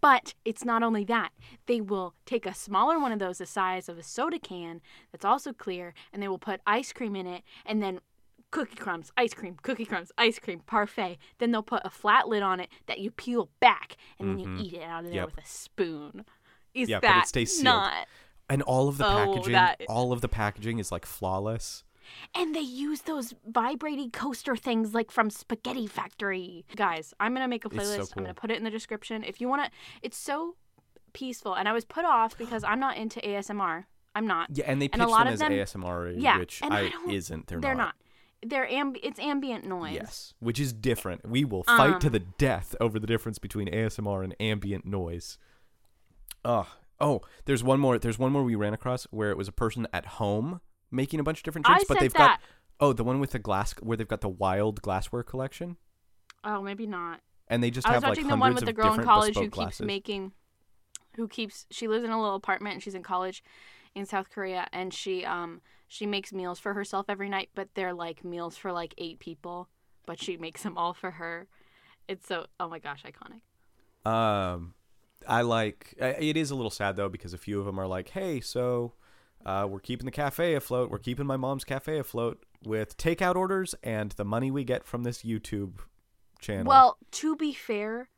[0.00, 1.30] But it's not only that.
[1.66, 4.80] They will take a smaller one of those, the size of a soda can,
[5.12, 8.00] that's also clear, and they will put ice cream in it, and then
[8.50, 11.18] cookie crumbs, ice cream, cookie crumbs, ice cream, parfait.
[11.38, 14.58] Then they'll put a flat lid on it that you peel back, and then Mhm.
[14.58, 15.36] you eat it out of there Yep.
[15.36, 16.24] with a spoon.
[16.74, 17.64] Is Yeah, but it that stays sealed.
[17.64, 18.06] not?
[18.48, 21.82] And all of the Oh, packaging, that- all of the packaging is like flawless.
[22.34, 26.64] And they use those vibrating coaster things like from Spaghetti Factory.
[26.76, 28.12] Guys, I'm gonna make a It's so playlist.
[28.16, 29.24] I'm gonna put it in the description.
[29.24, 29.70] If you wanna
[30.02, 30.56] it's so
[31.12, 33.84] peaceful and I was put off because I'm not into ASMR.
[34.14, 34.48] I'm not.
[34.54, 36.72] Yeah, and they And a pitch lot them of as them- ASMR, Yeah, which and
[36.72, 37.46] I I, don't- isn't.
[37.48, 37.94] They're, They're not.
[38.44, 39.94] They're amb- it's ambient noise.
[39.94, 41.28] Yes, which is different.
[41.28, 45.38] We will fight to Um, the death over the difference between ASMR and ambient noise.
[46.44, 46.68] Oh,
[47.00, 47.98] oh, there's one more.
[47.98, 50.60] There's one more we ran across where it was a person at home
[50.90, 52.18] making a bunch of different I drinks, but they've that.
[52.18, 52.40] got
[52.80, 55.76] oh, the one with the glass where they've got the wild glassware collection,
[56.44, 57.20] Oh, maybe not.
[57.48, 59.34] and they just I was have like watching the one with the girl in college
[59.34, 59.86] who keeps glasses.
[59.86, 60.32] making
[61.16, 63.42] who keeps she lives in a little apartment and she's in college
[63.94, 67.94] in South Korea and she um She makes meals for herself every night, but they're
[67.94, 69.68] like meals for like eight people,
[70.04, 71.46] but she makes them all for her.
[72.08, 73.40] It's so oh my gosh, iconic.
[74.10, 74.74] Um,
[75.26, 75.94] I like.
[75.98, 78.92] It is a little sad though because a few of them are like, "Hey, so
[79.46, 80.90] uh, we're keeping the cafe afloat.
[80.90, 85.04] We're keeping my mom's cafe afloat with takeout orders and the money we get from
[85.04, 85.78] this YouTube
[86.40, 88.10] channel." Well, to be fair,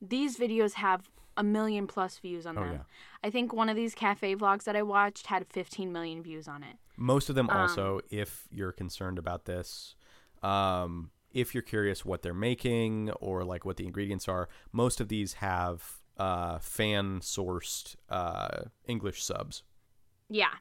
[0.00, 2.72] these videos have a million plus views on Oh, them.
[2.74, 2.82] yeah.
[3.24, 6.62] I think one of these cafe vlogs that I watched had 15 million views on
[6.62, 6.76] it.
[6.96, 9.96] most of them um, also, if you're concerned about this,
[10.44, 15.08] um, if you're curious what they're making or like what the ingredients are, most of
[15.08, 19.64] these have uh, fan sourced uh, English subs.
[20.30, 20.54] Yeah.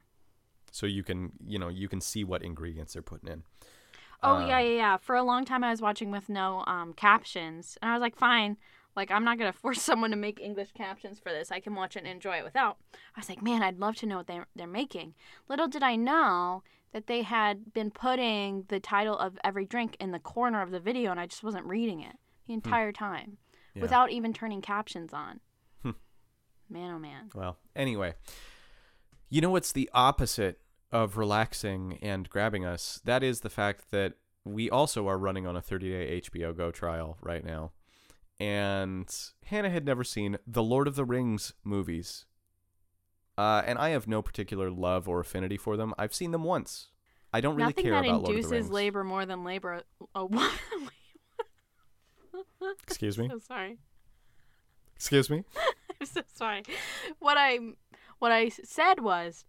[0.73, 3.43] So you can you know you can see what ingredients they're putting in.
[4.23, 4.97] Oh Uh, yeah, yeah, yeah.
[4.97, 8.15] For a long time, I was watching with no um, captions, and I was like,
[8.17, 8.57] fine.
[8.95, 11.51] Like, I'm not gonna force someone to make English captions for this.
[11.51, 12.77] I can watch it and enjoy it without.
[13.15, 15.13] I was like, man, I'd love to know what they're they're making.
[15.47, 16.63] Little did I know
[16.93, 20.79] that they had been putting the title of every drink in the corner of the
[20.79, 22.15] video, and I just wasn't reading it
[22.47, 23.37] the entire time
[23.75, 23.81] Yeah.
[23.81, 25.39] without even turning captions on.
[25.81, 25.91] Hmm.
[26.69, 27.29] man, oh man.
[27.35, 28.13] Well, anyway,
[29.29, 30.61] you know what's the opposite
[30.93, 33.01] of relaxing and grabbing us?
[33.03, 34.13] That is the fact that
[34.45, 37.71] we also are running on a 30-day HBO Go trial right now.
[38.39, 39.13] And
[39.45, 42.25] Hannah had never seen the Lord of the Rings movies.
[43.37, 45.93] Uh, and I have no particular love or affinity for them.
[45.97, 46.89] I've seen them once.
[47.33, 48.49] I don't really Nothing care about Lord of the Rings.
[48.49, 49.81] that induces labor more than labor.
[50.15, 50.29] Oh?
[52.83, 53.27] Excuse me.
[53.31, 53.77] so sorry.
[54.95, 55.43] Excuse me.
[55.99, 56.63] I'm so sorry.
[57.19, 57.59] What I
[58.19, 59.45] what I said was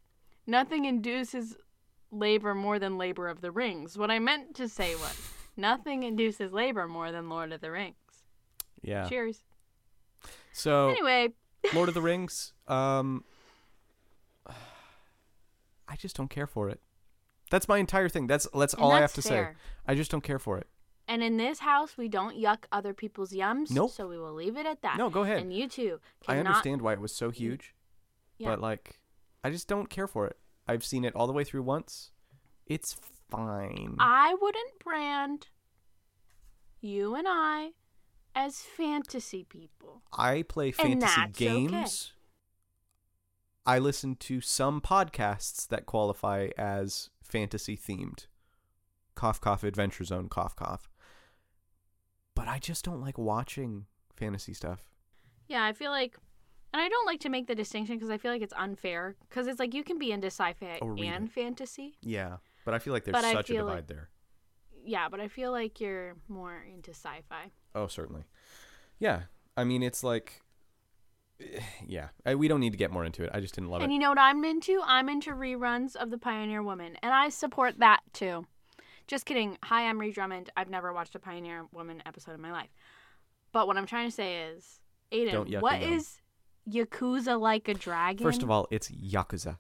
[0.47, 1.57] nothing induces
[2.11, 3.99] labor more than labor of the rings.
[3.99, 7.95] What I meant to say was nothing induces labor more than Lord of the Rings.
[8.83, 9.09] Yeah.
[9.09, 9.43] Cheers.
[10.53, 11.31] So Anyway,
[11.75, 13.25] Lord of the Rings, um
[15.89, 16.81] I just don't care for it.
[17.51, 18.27] That's my entire thing.
[18.27, 19.49] That's that's and all I have that's to say.
[19.87, 20.67] I just don't care for it.
[21.07, 23.71] And in this house, we don't yuck other people's yums.
[23.71, 23.91] Nope.
[23.91, 24.97] So we will leave it at that.
[24.97, 25.39] No, go ahead.
[25.43, 26.01] And you too.
[26.27, 27.75] I understand why it was so huge,
[28.39, 28.49] Yeah.
[28.51, 28.99] but like
[29.45, 30.39] I just don't care for it.
[30.67, 32.11] I've seen it all the way through once.
[32.67, 32.97] It's
[33.31, 33.97] fine.
[33.99, 35.49] I wouldn't brand
[36.81, 37.73] you and I
[38.35, 40.03] as fantasy people.
[40.13, 41.67] I play fantasy that's okay.
[41.67, 42.13] games.
[43.67, 48.27] I listen to some podcasts that qualify as fantasy themed.
[49.15, 50.89] Cough cough adventure zone cough cough.
[52.35, 53.87] But I just don't like watching
[54.17, 54.85] fantasy stuff.
[55.49, 56.17] Yeah, I feel like,
[56.75, 59.15] and I don't like to make the distinction because I feel like it's unfair.
[59.29, 61.31] Because it's like you can be into sci-fi Oh, and it.
[61.33, 61.97] fantasy.
[62.03, 64.11] Yeah, but I feel like there's But such a divide like- there.
[64.85, 67.53] Yeah, but I feel like you're more into sci-fi.
[67.75, 68.25] Oh, certainly.
[68.99, 69.23] Yeah,
[69.57, 70.43] I mean it's like,
[71.87, 73.31] yeah, I, we don't need to get more into it.
[73.33, 73.85] I just didn't love and it.
[73.87, 74.81] And you know what I'm into?
[74.85, 78.47] I'm into reruns of The Pioneer Woman, and I support that too.
[79.07, 79.59] Just kidding.
[79.65, 80.51] Hi, I'm Ree Drummond.
[80.57, 82.71] I've never watched a Pioneer Woman episode in my life.
[83.53, 84.81] But what I'm trying to say is,
[85.13, 85.93] Aidan, what is what a yum.
[85.95, 86.17] is
[86.69, 88.25] Yakuza like a dragon?
[88.25, 89.59] First of all, it's Yakuza.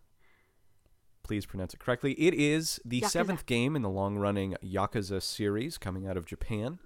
[1.23, 2.13] Please pronounce it correctly.
[2.13, 3.11] It is the Yakuza.
[3.11, 6.79] seventh game in the long running Yakuza series coming out of Japan.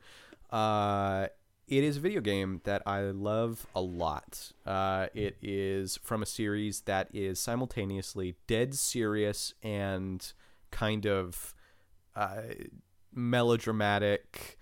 [0.51, 1.27] Uh,
[1.67, 4.53] it is a video game that I love a lot.
[4.65, 10.33] Uh, it is from a series that is simultaneously dead serious and
[10.71, 11.55] kind of
[12.17, 12.43] uh,
[13.13, 14.59] melodramatic,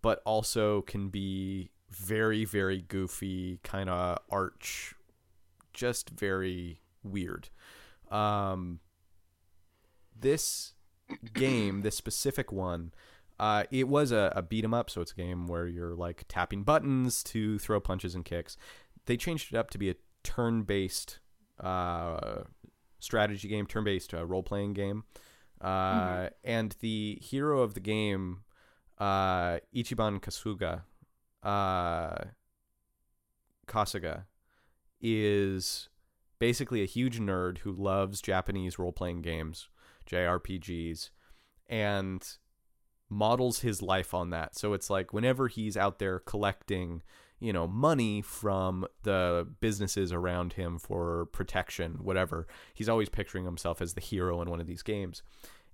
[0.00, 4.94] but also can be very, very goofy, kind of arch,
[5.72, 7.48] just very weird.
[8.10, 8.80] Um,
[10.18, 10.74] this
[11.32, 12.92] game, this specific one,
[13.38, 16.24] uh, it was a, a beat 'em up, so it's a game where you're like
[16.28, 18.56] tapping buttons to throw punches and kicks.
[19.06, 21.18] They changed it up to be a turn-based
[21.60, 22.44] uh,
[23.00, 25.04] strategy game, turn-based uh, role-playing game,
[25.60, 28.44] uh, and the hero of the game,
[28.98, 30.82] uh, Ichiban Kasuga,
[31.44, 32.24] uh,
[33.66, 34.24] Kasuga,
[35.00, 35.88] is
[36.38, 39.68] basically a huge nerd who loves Japanese role playing games,
[40.10, 41.10] JRPGs,
[41.68, 42.36] and
[43.08, 44.56] models his life on that.
[44.56, 47.02] So it's like whenever he's out there collecting,
[47.38, 53.80] you know, money from the businesses around him for protection, whatever, he's always picturing himself
[53.80, 55.22] as the hero in one of these games.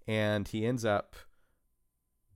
[0.07, 1.16] And he ends up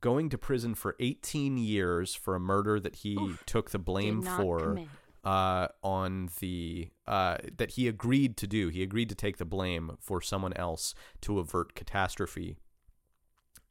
[0.05, 3.42] going to prison for 18 years for a murder that he Oof.
[3.46, 4.78] took the blame for
[5.24, 8.68] uh, on the uh, that he agreed to do.
[8.68, 12.59] He agreed to take the blame for someone else to avert catastrophe,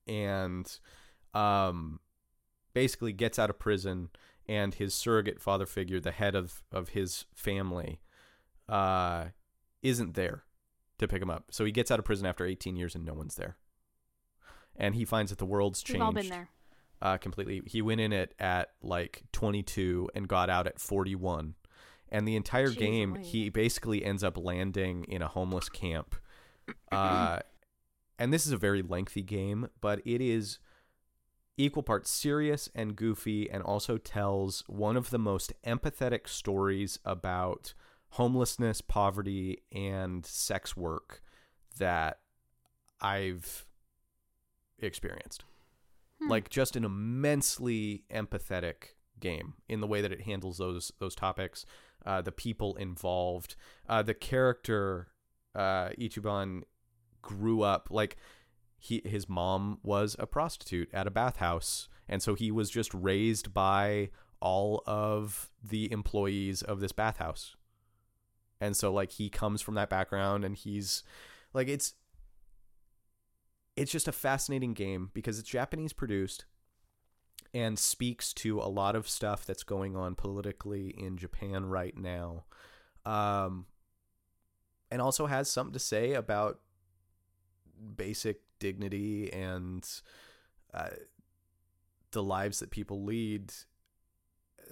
[0.08, 0.80] and
[1.36, 2.00] um,
[2.74, 4.10] basically gets out of prison.
[4.46, 8.02] And his surrogate father figure, the head of of his family,
[8.68, 9.26] uh,
[9.84, 10.46] isn't there
[10.98, 11.46] to pick him up.
[11.52, 13.56] So he gets out of prison after 18 years, and no one's there.
[14.76, 16.50] And he finds that the world's changed We've all been there.
[17.02, 17.62] uh, completely.
[17.66, 21.56] He went in it at like 22 and got out at 41.
[22.10, 26.16] And the entire Jeez game, he basically ends up landing in a homeless camp.
[26.92, 27.40] Uh,
[28.20, 30.60] and this is a very lengthy game, but it is
[31.58, 37.74] equal parts serious and goofy, and also tells one of the most empathetic stories about
[38.10, 41.22] homelessness, poverty, and sex work
[41.78, 42.20] that
[43.02, 43.66] I've
[44.80, 45.44] experienced
[46.24, 46.30] Hmm.
[46.30, 51.66] like just an immensely empathetic game in the way that it handles those those topics
[52.06, 53.56] uh, the people involved
[53.88, 55.08] uh, the character
[55.56, 56.64] uh, Ichiban
[57.22, 58.18] grew up like
[58.78, 63.54] he his mom was a prostitute at a bathhouse and so he was just raised
[63.54, 64.10] by
[64.42, 67.56] all of the employees of this bathhouse
[68.60, 71.04] and so like he comes from that background and he's
[71.54, 71.94] like it's
[73.76, 76.46] it's just a fascinating game because it's Japanese produced
[77.54, 82.46] and speaks to a lot of stuff that's going on politically in Japan right now.
[83.06, 83.66] Um,
[84.90, 86.60] and also has something to say about
[87.96, 89.88] basic dignity and
[90.74, 90.90] uh,
[92.12, 93.52] the lives that people lead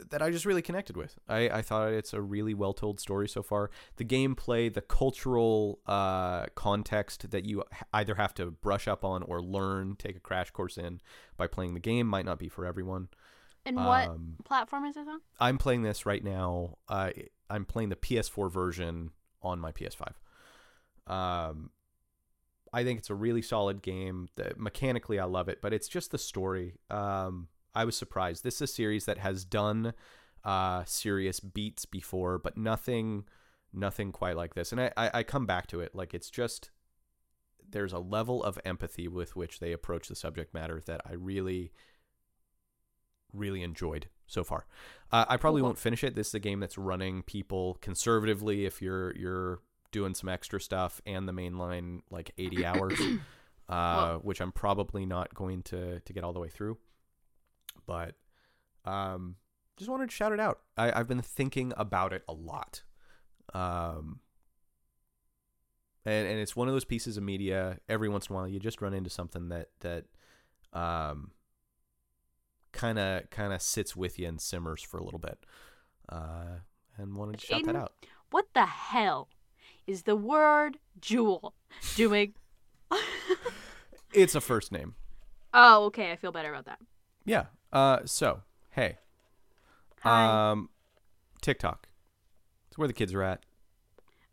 [0.09, 1.17] that I just really connected with.
[1.27, 3.69] I, I thought it's a really well told story so far.
[3.97, 7.63] The gameplay, the cultural uh, context that you
[7.93, 11.01] either have to brush up on or learn, take a crash course in
[11.37, 13.09] by playing the game might not be for everyone.
[13.65, 15.21] And what Um, platform is this on?
[15.39, 16.77] I'm playing this right now.
[16.89, 17.11] Uh,
[17.49, 19.11] I'm playing the PS4 version
[19.43, 20.13] on my PS5.
[21.07, 21.69] Um,
[22.73, 24.29] I think it's a really solid game.
[24.35, 26.75] The, mechanically, I love it, but it's just the story.
[26.89, 28.43] Um, I was surprised.
[28.43, 29.93] This is a series that has done
[30.43, 33.25] uh, serious beats before, but nothing,
[33.73, 34.71] nothing quite like this.
[34.71, 35.95] And I, I, I come back to it.
[35.95, 36.71] Like it's just
[37.69, 41.71] there's a level of empathy with which they approach the subject matter that I really,
[43.33, 44.65] really enjoyed so far.
[45.11, 46.15] Uh, I probably won't finish it.
[46.15, 49.59] This is a game that's running people conservatively if you're you're
[49.91, 52.99] doing some extra stuff and the main line like 80 hours,
[53.69, 56.77] uh, which I'm probably not going to to get all the way through.
[57.91, 58.15] But
[58.89, 59.35] um,
[59.75, 60.59] just wanted to shout it out.
[60.77, 62.83] I, I've been thinking about it a lot.
[63.53, 64.21] Um,
[66.05, 67.79] and and it's one of those pieces of media.
[67.89, 70.05] Every once in a while, you just run into something that that
[70.71, 71.31] um
[72.71, 75.37] kind of kind of sits with you and simmers for a little bit.
[76.07, 76.59] Uh,
[76.97, 77.91] and wanted to shout that out.
[78.29, 79.27] What the hell
[79.85, 81.55] is the word jewel
[81.95, 82.35] doing?
[84.13, 84.95] It's a first name.
[85.53, 86.11] oh, okay.
[86.11, 86.79] I feel better about that.
[87.25, 87.45] Yeah.
[87.71, 87.99] Uh.
[88.05, 88.41] So
[88.71, 88.97] hey.
[90.01, 90.51] Hi.
[90.51, 90.69] Um.
[91.41, 91.87] TikTok.
[92.67, 93.43] It's where the kids are at.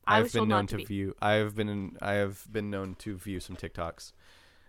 [0.07, 0.85] I I've been known to be.
[0.85, 1.15] view.
[1.21, 1.97] I have been.
[2.01, 4.13] I have been known to view some TikToks.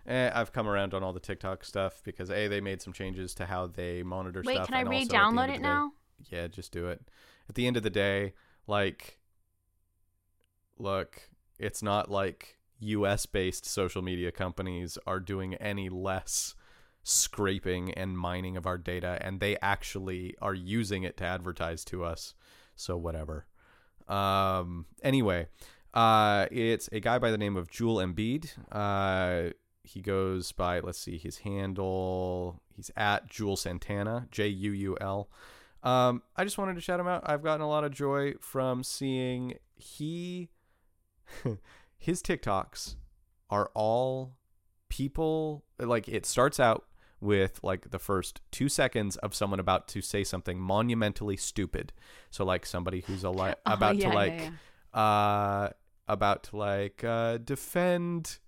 [0.06, 3.34] Eh, I've come around on all the TikTok stuff because a they made some changes
[3.34, 4.66] to how they monitor Wait, stuff.
[4.66, 5.92] can I and also at the re-download it day- now?
[6.30, 7.02] yeah, just do it.
[7.48, 8.32] At the end of the day,
[8.66, 9.18] like,
[10.78, 16.54] look, it's not like US based social media companies are doing any less
[17.02, 22.04] scraping and mining of our data, and they actually are using it to advertise to
[22.04, 22.34] us.
[22.76, 23.46] So, whatever.
[24.08, 25.48] Um, anyway,
[25.94, 28.50] uh, it's a guy by the name of Jewel Embiid.
[28.70, 29.52] Uh,
[29.84, 32.60] he goes by, let's see, his handle.
[32.74, 35.28] He's at Jewel Santana, J U U L.
[35.82, 37.22] Um, I just wanted to shout him out.
[37.26, 40.50] I've gotten a lot of joy from seeing he
[41.98, 42.96] his TikToks
[43.48, 44.36] are all
[44.88, 46.84] people like it starts out
[47.20, 51.92] with like the first two seconds of someone about to say something monumentally stupid.
[52.30, 54.52] So like somebody who's a li- Oh, about yeah, to yeah, like
[54.94, 55.68] uh
[56.08, 58.38] about to like uh defend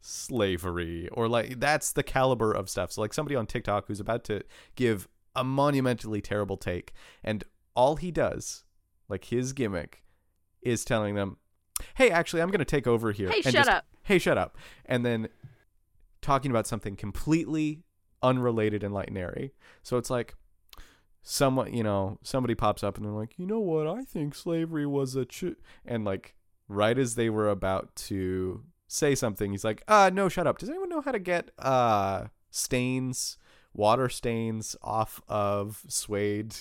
[0.00, 2.92] slavery or like that's the caliber of stuff.
[2.92, 4.42] So like somebody on TikTok who's about to
[4.74, 6.92] give a monumentally terrible take
[7.24, 7.42] and
[7.74, 8.64] all he does
[9.08, 10.02] like his gimmick
[10.60, 11.38] is telling them
[11.94, 13.86] hey actually i'm going to take over here Hey, shut just- up.
[14.02, 15.28] hey shut up and then
[16.20, 17.82] talking about something completely
[18.22, 19.52] unrelated and light and airy
[19.82, 20.34] so it's like
[21.22, 23.86] someone you know somebody pops up and they're like you know what?
[23.86, 25.56] I think slavery was a ch-,
[25.86, 26.34] and like
[26.68, 30.58] right as they were about to say something he's like uh no shut up.
[30.58, 33.38] Does anyone know how to get uh stains
[33.72, 36.56] water stains off of suede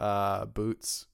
[0.00, 1.06] uh boots?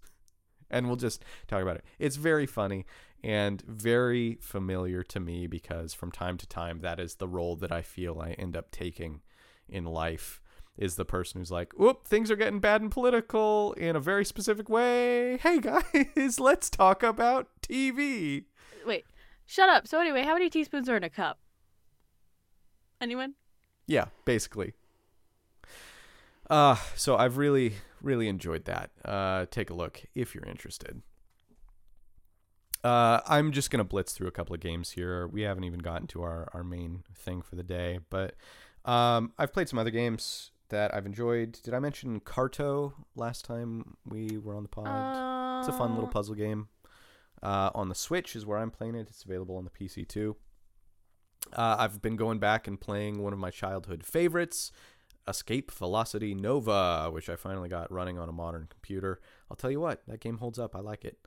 [0.71, 1.85] And we'll just talk about it.
[1.99, 2.87] It's very funny
[3.23, 7.71] and very familiar to me because from time to time that is the role that
[7.71, 9.21] i feel i end up taking
[9.73, 10.41] in life
[10.77, 14.25] is the person who's like, "Oop, things are getting bad and political in a very
[14.25, 15.39] specific way.
[15.39, 18.45] Hey guys, let's talk about TV."
[18.87, 19.05] Wait,
[19.47, 19.87] shut up.
[19.87, 21.39] So anyway, how many teaspoons are in a cup?
[23.01, 23.35] Anyone?
[23.87, 24.75] Yeah, basically.
[26.49, 28.91] Uh, so I've really, really enjoyed that.
[29.05, 31.03] Uh, take a look if you're interested.
[32.85, 35.27] Uh, I'm just gonna blitz through a couple of games here.
[35.27, 38.35] We haven't even gotten to our, our main thing for the day, but
[38.85, 41.59] um, I've played some other games that I've enjoyed.
[41.63, 45.61] Did I mention Carto last time we were on the pod?
[45.61, 46.69] it's a fun little Uh, puzzle game.
[47.43, 49.09] Uh, on the Switch is where I'm playing it.
[49.09, 50.37] It's available on the PC too.
[51.53, 54.71] Uh, I've been going back and playing one of my childhood favorites,
[55.29, 59.21] Escape Velocity Nova, which I finally got running on a modern computer.
[59.51, 60.75] I'll tell you what, that game holds up.
[60.77, 61.19] I like it.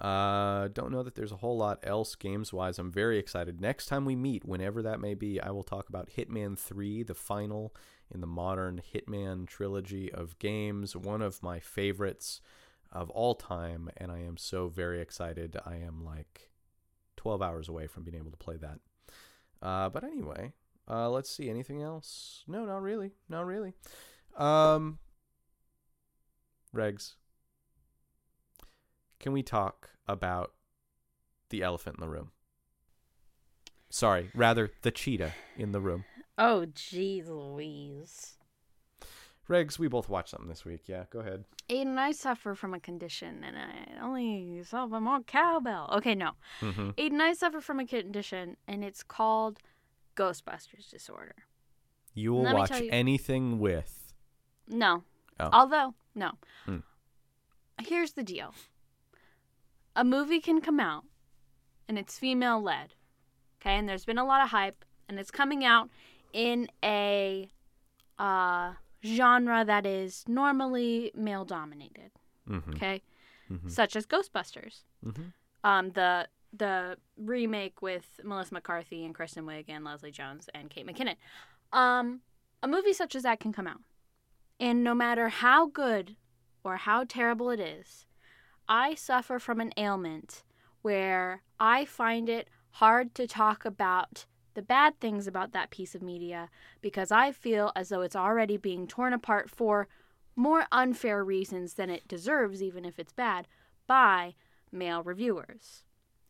[0.00, 2.78] Uh, don't know that there's a whole lot else games wise.
[2.78, 3.60] I'm very excited.
[3.60, 7.14] Next time we meet, whenever that may be, I will talk about Hitman 3, the
[7.14, 7.74] final
[8.12, 10.96] in the modern Hitman trilogy of games.
[10.96, 12.40] One of my favorites
[12.92, 15.56] of all time, and I am so very excited.
[15.64, 16.50] I am like
[17.16, 18.80] 12 hours away from being able to play that.
[19.62, 20.52] Uh, but anyway,
[20.88, 21.48] uh, let's see.
[21.48, 22.44] Anything else?
[22.46, 23.12] No, not really.
[23.28, 23.74] Not really.
[24.36, 24.98] Um,
[26.74, 27.14] Regs,
[29.24, 30.52] can we talk about
[31.48, 32.30] the elephant in the room?
[33.88, 36.04] Sorry, rather the cheetah in the room.
[36.36, 38.36] Oh, jeez Louise.
[39.48, 40.82] Regs, we both watched something this week.
[40.88, 41.44] Yeah, go ahead.
[41.70, 45.88] Aidan, I suffer from a condition, and I only suffer more cowbell.
[45.96, 46.32] Okay, no.
[46.60, 46.90] Mm-hmm.
[46.98, 49.58] Aidan, I suffer from a condition, and it's called
[50.16, 51.36] Ghostbusters disorder.
[52.12, 54.12] You will watch you- anything with.
[54.68, 55.02] No.
[55.40, 55.48] Oh.
[55.50, 56.32] Although, no.
[56.66, 56.78] Hmm.
[57.82, 58.52] Here's the deal
[59.96, 61.04] a movie can come out,
[61.88, 62.94] and it's female led.
[63.60, 65.88] Okay, and there's been a lot of hype, and it's coming out
[66.32, 67.48] in a
[68.18, 68.72] uh,
[69.04, 72.10] genre that is normally male dominated.
[72.48, 72.72] Mm-hmm.
[72.74, 73.02] Okay,
[73.50, 73.70] Mhm.
[73.70, 74.82] such as Ghostbusters.
[75.04, 75.22] Mm-hmm.
[75.64, 80.86] um, the the remake with Melissa McCarthy and Kristen Wiig and Leslie Jones and Kate
[80.86, 81.16] McKinnon.
[81.72, 82.20] Um,
[82.62, 83.80] a movie such as that can come out,
[84.60, 86.14] and no matter how good
[86.62, 88.06] or how terrible it is,
[88.68, 90.42] I suffer from an ailment
[90.82, 96.02] where I find it hard to talk about the bad things about that piece of
[96.02, 96.48] media
[96.80, 99.88] because I feel as though it's already being torn apart for
[100.36, 103.46] more unfair reasons than it deserves, even if it's bad,
[103.86, 104.34] by
[104.72, 105.84] male reviewers.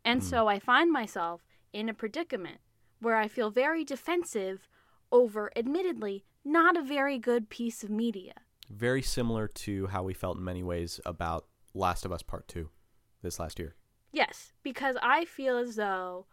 [0.04, 0.28] And Hmm.
[0.28, 2.58] so I find myself in a predicament
[3.00, 4.68] where I feel very defensive
[5.12, 8.32] over, admittedly, not a very good piece of media.
[8.70, 12.68] Very similar to how we felt in many ways about Last of Us Part 2
[13.22, 13.74] this last year.
[14.12, 16.26] Yes, because I feel as though,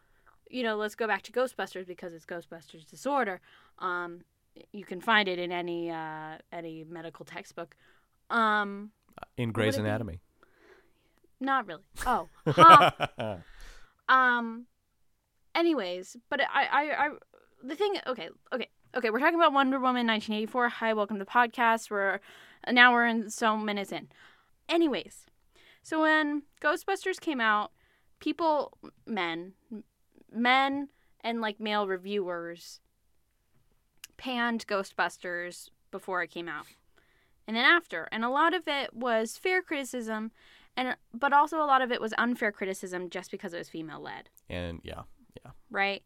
[0.50, 3.42] you know, let's go back to Ghostbusters because it's Ghostbusters disorder.
[3.80, 4.22] Um,
[4.72, 7.76] you can find it in any uh, any medical textbook.
[8.30, 8.92] Um,
[9.38, 9.88] In Grey's it be?
[9.88, 10.20] Anatomy.
[11.39, 11.84] not really.
[12.06, 12.92] Oh, huh.
[14.10, 14.66] Um.
[15.56, 17.10] Anyways, but I, I, I,
[17.64, 17.96] the thing.
[18.08, 19.10] Okay, okay, okay.
[19.10, 20.70] We're talking about Wonder Woman 1984.
[20.70, 21.89] Hi, welcome to the podcast.
[21.89, 22.20] We're
[22.70, 24.10] now we're in so minutes in.
[24.70, 25.26] Anyways,
[25.84, 27.72] so when Ghostbusters came out,
[28.20, 29.54] people, men,
[30.32, 30.90] men,
[31.22, 32.80] and like male reviewers
[34.18, 36.66] panned Ghostbusters before it came out,
[37.48, 40.32] and then after, and a lot of it was fair criticism
[40.78, 44.00] and but also a lot of it was unfair criticism just because it was female
[44.00, 45.02] led and yeah.
[45.44, 45.52] Yeah.
[45.70, 46.04] Right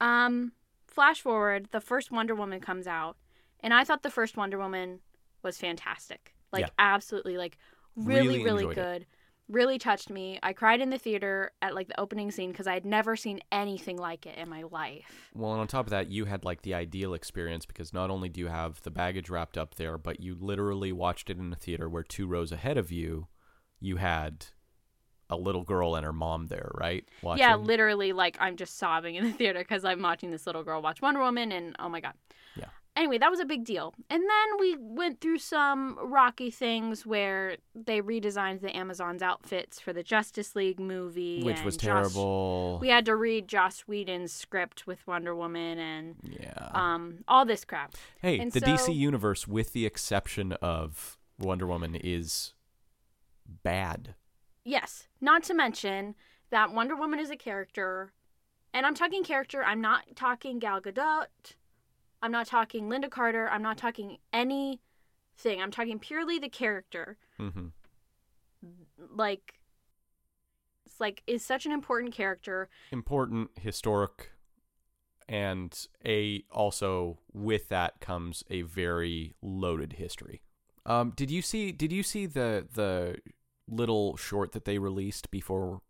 [0.00, 0.52] um
[0.86, 3.16] flash forward the first wonder woman comes out
[3.60, 5.00] and i thought the first wonder woman
[5.42, 6.68] was fantastic like Yeah.
[6.78, 7.56] absolutely like
[7.96, 8.82] really Really really, enjoyed it.
[8.82, 9.06] good
[9.48, 12.72] really touched me i cried in the theater at like the opening scene because i
[12.74, 16.10] had never seen anything like it in my life Well, and on top of that,
[16.10, 19.58] you had like the ideal experience because not only do you have the baggage wrapped
[19.58, 22.90] up there, but you literally watched it in a theater where two rows ahead of
[22.92, 23.26] you,
[23.80, 24.46] you had
[25.28, 27.04] a little girl and her mom there, right?
[27.22, 27.40] Watching.
[27.40, 30.80] yeah literally like i'm just sobbing in the theater because i'm watching this little girl
[30.80, 32.14] watch wonder woman and oh my god
[32.56, 32.66] Yeah.
[32.96, 37.56] Anyway that was a big deal and then we went through some rocky things where
[37.74, 42.78] they redesigned the amazon's outfits for the justice league movie which was terrible.
[42.80, 46.70] we had to read joss whedon's script with wonder woman and yeah.
[46.74, 51.66] um all this crap hey, and the so- DC universe, with the exception of Wonder
[51.66, 52.54] Woman, is
[53.62, 54.14] bad.
[54.64, 56.14] Yes, not to mention
[56.50, 58.12] that Wonder Woman is a character,
[58.72, 61.26] and I'm talking character, I'm not talking Gal Gadot,
[62.22, 65.60] I'm not talking Lynda Carter, I'm not talking anything.
[65.60, 67.16] I'm talking purely the character.
[67.38, 67.68] hmm
[69.14, 69.54] Like,
[70.86, 72.68] it's like, is such an important character.
[72.92, 74.30] important, historic,
[75.28, 80.42] and a also with that comes a very loaded history.
[80.84, 81.72] Um, did you see?
[81.72, 83.16] Did you see the the
[83.68, 85.80] little short that they released before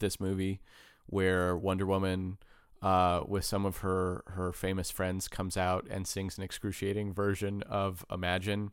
[0.00, 0.60] this movie,
[1.06, 2.38] where Wonder Woman
[2.82, 7.62] uh, with some of her her famous friends comes out and sings an excruciating version
[7.64, 8.70] of Imagine.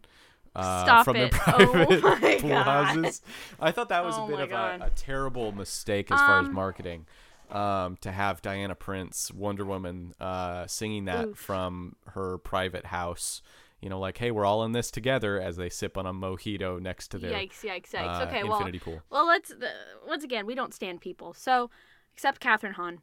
[0.55, 1.31] Uh, from it.
[1.45, 2.63] their Oh private my pool God.
[2.97, 3.21] houses.
[3.59, 6.47] I thought that was Oh a bit of a, a terrible mistake as far as
[6.47, 7.05] Um, marketing.
[7.51, 11.37] Um, to have Diana Prince, Wonder Woman, uh, singing that Oof.
[11.37, 13.41] from her private house,
[13.79, 16.77] you know, like, hey, we're all in this together as they sip on a mojito
[16.81, 17.61] next to their Yikes!
[17.63, 17.91] Yikes!
[17.91, 18.21] Yikes!
[18.21, 19.01] uh, okay, well, pool.
[19.09, 19.57] well, let's uh,
[20.05, 21.33] once again we don't stand people.
[21.33, 21.69] So,
[22.13, 22.99] except Kathryn Hahn.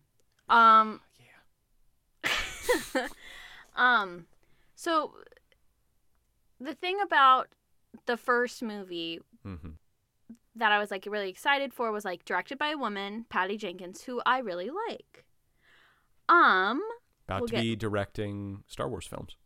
[0.48, 1.00] Um.
[2.24, 3.06] Yeah.
[3.76, 4.26] um.
[4.74, 5.12] So,
[6.60, 7.48] the thing about
[8.06, 9.70] the first movie hmm
[10.56, 14.02] that I was like really excited for was like directed by a woman, Patty Jenkins,
[14.02, 15.24] who I really like.
[16.28, 16.80] Um,
[17.26, 19.36] About We'll to get- be directing Star Wars films.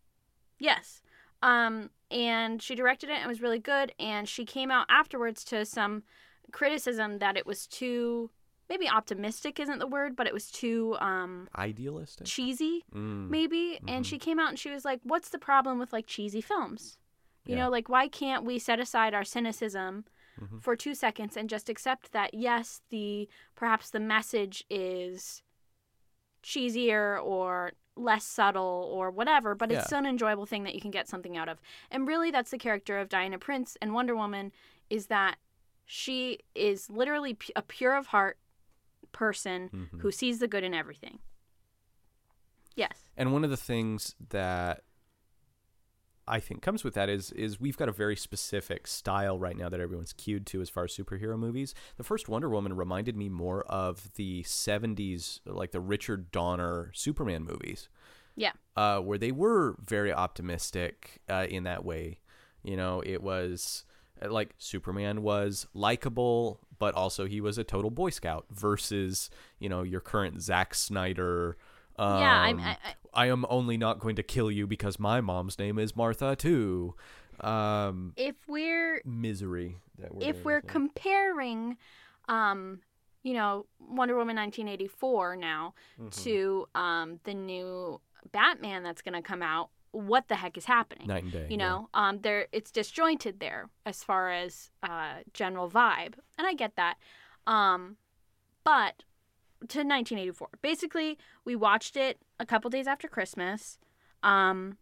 [0.58, 1.00] yes.
[1.42, 3.92] Um, and she directed it and was really good.
[3.98, 6.02] And she came out afterwards to some
[6.52, 8.30] criticism that it was too,
[8.68, 12.26] maybe optimistic isn't the word, but it was too um Idealistic.
[12.26, 13.28] cheesy, Mm.
[13.30, 13.78] maybe.
[13.88, 14.08] And Mhm.
[14.08, 16.98] she came out and she was like, "What's the problem with like cheesy films?
[17.44, 17.64] You Yeah.
[17.64, 20.04] know, like why can't we set aside our cynicism?"
[20.40, 20.62] Mhm.
[20.62, 25.42] for two seconds and just accept that yes the perhaps the message is
[26.44, 29.86] cheesier or less subtle or whatever but it's Yeah.
[29.86, 31.60] still an enjoyable thing that you can get something out of
[31.90, 34.52] and really that's the character of diana prince and wonder woman
[34.88, 35.38] is that
[35.84, 38.38] she is literally a pure of heart
[39.12, 40.00] person Mhm.
[40.00, 41.18] who sees the good in everything
[42.74, 44.84] yes And one of the things that
[46.30, 49.70] I think comes with that is is we've got a very specific style right now
[49.70, 51.74] that everyone's cued to as far as superhero movies.
[51.96, 57.44] The first Wonder Woman reminded me more of the 70s like the Richard Donner Superman
[57.44, 57.88] movies.
[58.36, 58.52] Yeah.
[58.76, 62.20] Uh, where they were very optimistic uh, in that way.
[62.62, 63.86] You know, it was
[64.26, 69.82] like Superman was likable, but also he was a total Boy Scout versus, you know,
[69.82, 71.56] your current Zack Snyder.
[71.96, 72.70] Um, yeah I'm, I,
[73.14, 76.36] I, I am only not going to kill you because my mom's name is Martha
[76.36, 76.94] too.
[77.40, 81.76] Um, if we're misery that we're if we're comparing
[82.28, 82.80] um
[83.22, 86.08] you know wonder woman 1984 now Mm-hmm.
[86.22, 88.00] to um the new
[88.32, 91.56] batman that's going to come out what the heck is happening night and day, you
[91.56, 91.68] yeah.
[91.68, 91.88] know?
[91.94, 96.96] Um there it's disjointed there as far as uh general vibe and i get that.
[97.46, 97.96] Um
[98.64, 99.04] but
[99.60, 103.76] to 1984 basically we watched it a couple days after christmas
[104.22, 104.76] um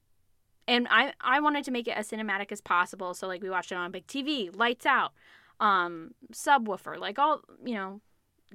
[0.68, 3.14] and i i wanted to make it as cinematic as possible.
[3.14, 5.12] So like we watched it on big tv lights out
[5.60, 8.00] um subwoofer like all you know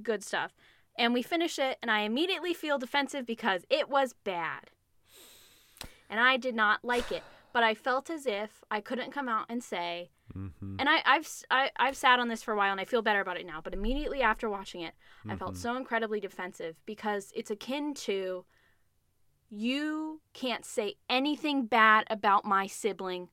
[0.04, 0.54] good stuff.
[0.98, 4.70] And we finish it and i immediately feel defensive because it was bad
[6.12, 9.46] and i did not like it but i felt as if i couldn't come out
[9.50, 10.78] and say Mhm.
[10.80, 13.02] and I, I've s- I, I've sat on this for a while and I feel
[13.02, 13.60] better about it now.
[13.60, 14.94] But immediately after watching it,
[15.28, 15.58] I felt Mhm.
[15.58, 18.46] so incredibly defensive because it's akin to
[19.50, 23.28] you can't say anything bad about my sibling,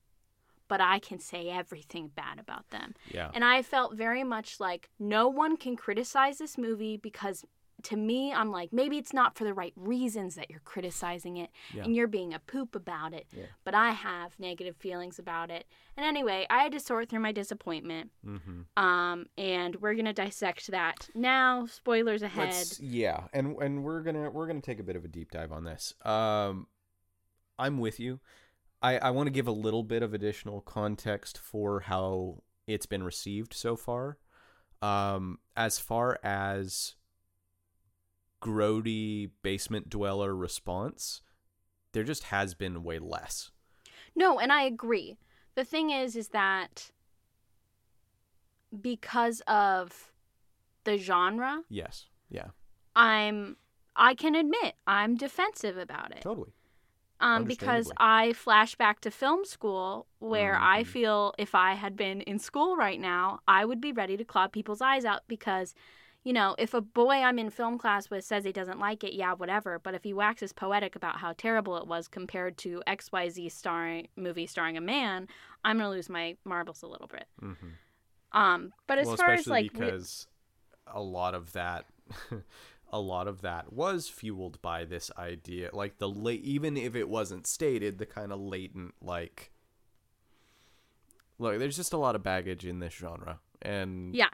[0.67, 2.95] but I can say everything bad about them.
[3.13, 7.45] yeah, And I felt very much like no one can criticize this movie because
[7.83, 11.49] to me, I'm like, maybe it's not for the right reasons that you're criticizing it
[11.73, 11.83] Yeah.
[11.83, 13.27] and you're being a poop about it.
[13.35, 13.45] Yeah.
[13.63, 15.65] But I have negative feelings about it.
[15.97, 18.11] And anyway, I had to sort through my disappointment.
[18.23, 21.65] hmm Um, and we're gonna dissect that now.
[21.65, 22.47] Spoilers ahead.
[22.49, 25.51] Let's, yeah, and and we're gonna we're gonna take a bit of a deep dive
[25.51, 25.93] on this.
[26.05, 26.67] Um,
[27.57, 28.19] I'm with you.
[28.81, 33.03] I I want to give a little bit of additional context for how it's been
[33.03, 34.17] received so far.
[34.81, 36.95] Um, as far as
[38.41, 41.21] grody basement dweller response,
[41.93, 43.51] there just has been way less.
[44.15, 45.17] No, and I agree.
[45.55, 46.91] The thing is, is that
[48.81, 50.11] because of
[50.83, 52.07] the genre, Yes.
[52.29, 52.49] Yeah.
[52.95, 53.57] I'm
[53.95, 56.21] I can admit I'm defensive about it.
[56.21, 56.53] Totally.
[57.21, 60.87] Um, because I flash back to film school where I Mhm.
[60.87, 64.47] feel if I had been in school right now, I would be ready to claw
[64.47, 65.75] people's eyes out because,
[66.29, 69.15] you know, if a boy I'm in film class with says he doesn't like it,
[69.15, 69.79] yeah, whatever.
[69.79, 74.45] But if he waxes poetic about how terrible it was compared to XYZ starring movie
[74.45, 75.27] starring a man,
[75.65, 77.25] I'm gonna lose my marbles a little bit.
[77.41, 78.39] Mm-hmm.
[78.39, 80.27] Um, but as well, far as like because
[80.85, 81.85] a lot of that
[82.91, 87.09] a lot of that was fueled by this idea like the late even if it
[87.09, 89.51] wasn't stated the kind of latent like
[91.39, 94.29] look there's just a lot of baggage in this genre and Yeah.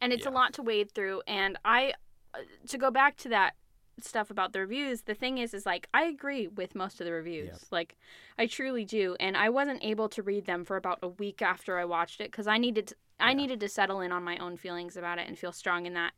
[0.00, 0.30] And it's Yeah.
[0.30, 1.22] a lot to wade through.
[1.26, 1.94] And I,
[2.34, 3.54] uh, to go back to that
[4.00, 7.12] stuff about the reviews, the thing is, is like, I agree with most of the
[7.12, 7.66] reviews.
[7.70, 7.96] Like,
[8.38, 9.16] I truly do.
[9.18, 12.30] And I wasn't able to read them for about a week after I watched it
[12.30, 13.36] because I needed, to, I Yeah.
[13.36, 16.12] needed to settle in on my own feelings about it and feel strong in that.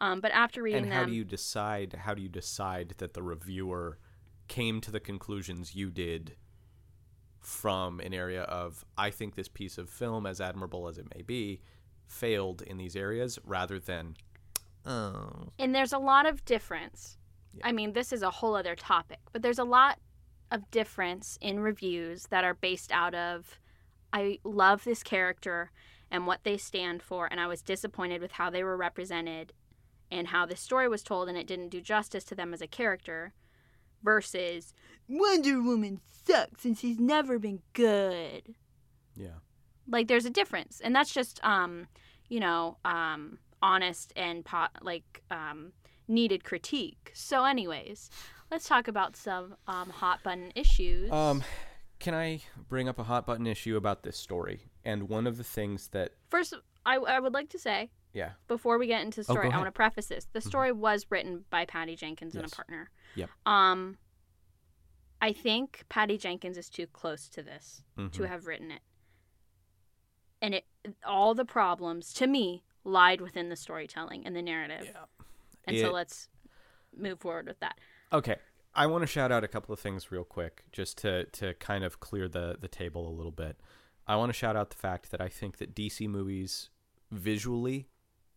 [0.00, 1.94] Um, but after reading and how them, do you decide?
[1.94, 3.98] How do you decide that the reviewer
[4.48, 6.36] came to the conclusions you did
[7.40, 11.22] from an area of I think this piece of film, as admirable as it may
[11.22, 11.60] be,
[12.12, 14.16] failed in these areas, rather than
[14.84, 15.48] Oh.
[15.58, 17.16] and there's a lot of difference.
[17.54, 17.68] Yeah.
[17.68, 19.98] I mean, this is a whole other topic, but there's a lot
[20.50, 23.58] of difference in reviews that are based out of
[24.12, 25.70] I love this character
[26.10, 29.52] and what they stand for, and I was disappointed with how they were represented
[30.10, 32.66] and how the story was told, and it didn't do justice to them as a
[32.66, 33.32] character,
[34.02, 34.74] versus
[35.08, 38.54] Wonder Woman sucks and she's never been good.
[39.16, 39.38] yeah.
[39.88, 41.86] Like, there's a difference, and that's just, um,
[42.28, 45.72] you know, um, honest and po- like um,
[46.08, 47.10] needed critique.
[47.14, 48.10] So, anyways,
[48.50, 51.10] let's talk about some um, hot button issues.
[51.10, 51.42] Um,
[51.98, 54.70] can I bring up a hot button issue about this story?
[54.84, 56.54] And one of the things that First,
[56.84, 59.54] I, I would like to say yeah, before we get into the Oh, story, go
[59.54, 60.26] I want to preface this.
[60.32, 62.90] The story was written by Patty Jenkins and a partner.
[63.14, 63.30] Yep.
[63.46, 63.96] Um,
[65.20, 68.28] I think Patty Jenkins is too close to this to mhm.
[68.28, 68.80] have written it,
[70.42, 70.64] and it
[71.06, 74.82] all the problems to me lied within the storytelling and the narrative.
[74.92, 75.04] yeah.
[75.64, 76.28] And It- so let's
[76.94, 77.78] move forward with that.
[78.12, 78.36] Okay.
[78.74, 81.84] I want to shout out a couple of things real quick, just to to kind
[81.84, 83.58] of clear the the table a little bit.
[84.06, 86.68] I want to shout out the fact that I think that DC movies
[87.10, 87.88] visually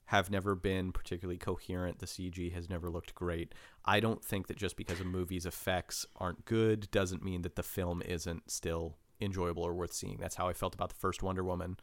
[0.10, 1.98] have never been particularly coherent.
[2.00, 3.54] The CG has never looked great.
[3.86, 7.64] I don't think that just because a movie's effects aren't good doesn't mean that the
[7.64, 10.18] film isn't still enjoyable or worth seeing.
[10.20, 11.78] That's how I felt about the first Wonder Woman,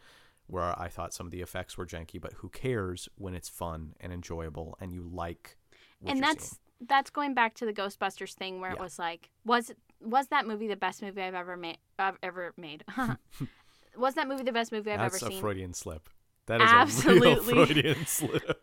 [0.46, 3.94] where I thought some of the effects were janky, but who cares when it's fun
[4.00, 5.56] and enjoyable and you like
[6.06, 6.58] and that's seeing.
[6.88, 10.66] that's going back to the Ghostbusters thing where it was like, was was that movie
[10.66, 11.78] the best movie I've ever made?
[11.98, 12.84] I've ever made.
[13.96, 15.40] was that movie the best movie I've That's ever a seen?
[15.40, 16.08] Freudian slip.
[16.46, 17.32] That is Absolutely.
[17.32, 18.62] a real Freudian slip.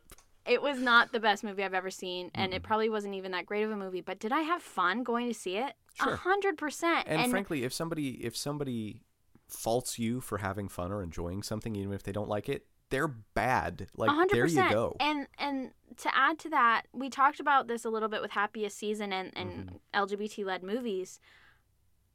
[0.49, 2.63] It was not the best movie I've ever seen, and it Mm-mm.
[2.63, 4.01] probably wasn't even that great of a movie.
[4.01, 5.73] But did I have fun going to see it?
[5.99, 7.07] A hundred percent.
[7.07, 9.01] And, frankly, if somebody if somebody
[9.47, 13.07] faults you for having fun or enjoying something, even if they don't like it, they're
[13.07, 13.87] bad.
[13.95, 14.95] Like A hundred there you go.
[14.99, 18.77] And and to add to that, we talked about this a little bit with Happiest
[18.77, 19.75] Season and, and Mm-hmm.
[19.93, 21.19] LGBT led movies.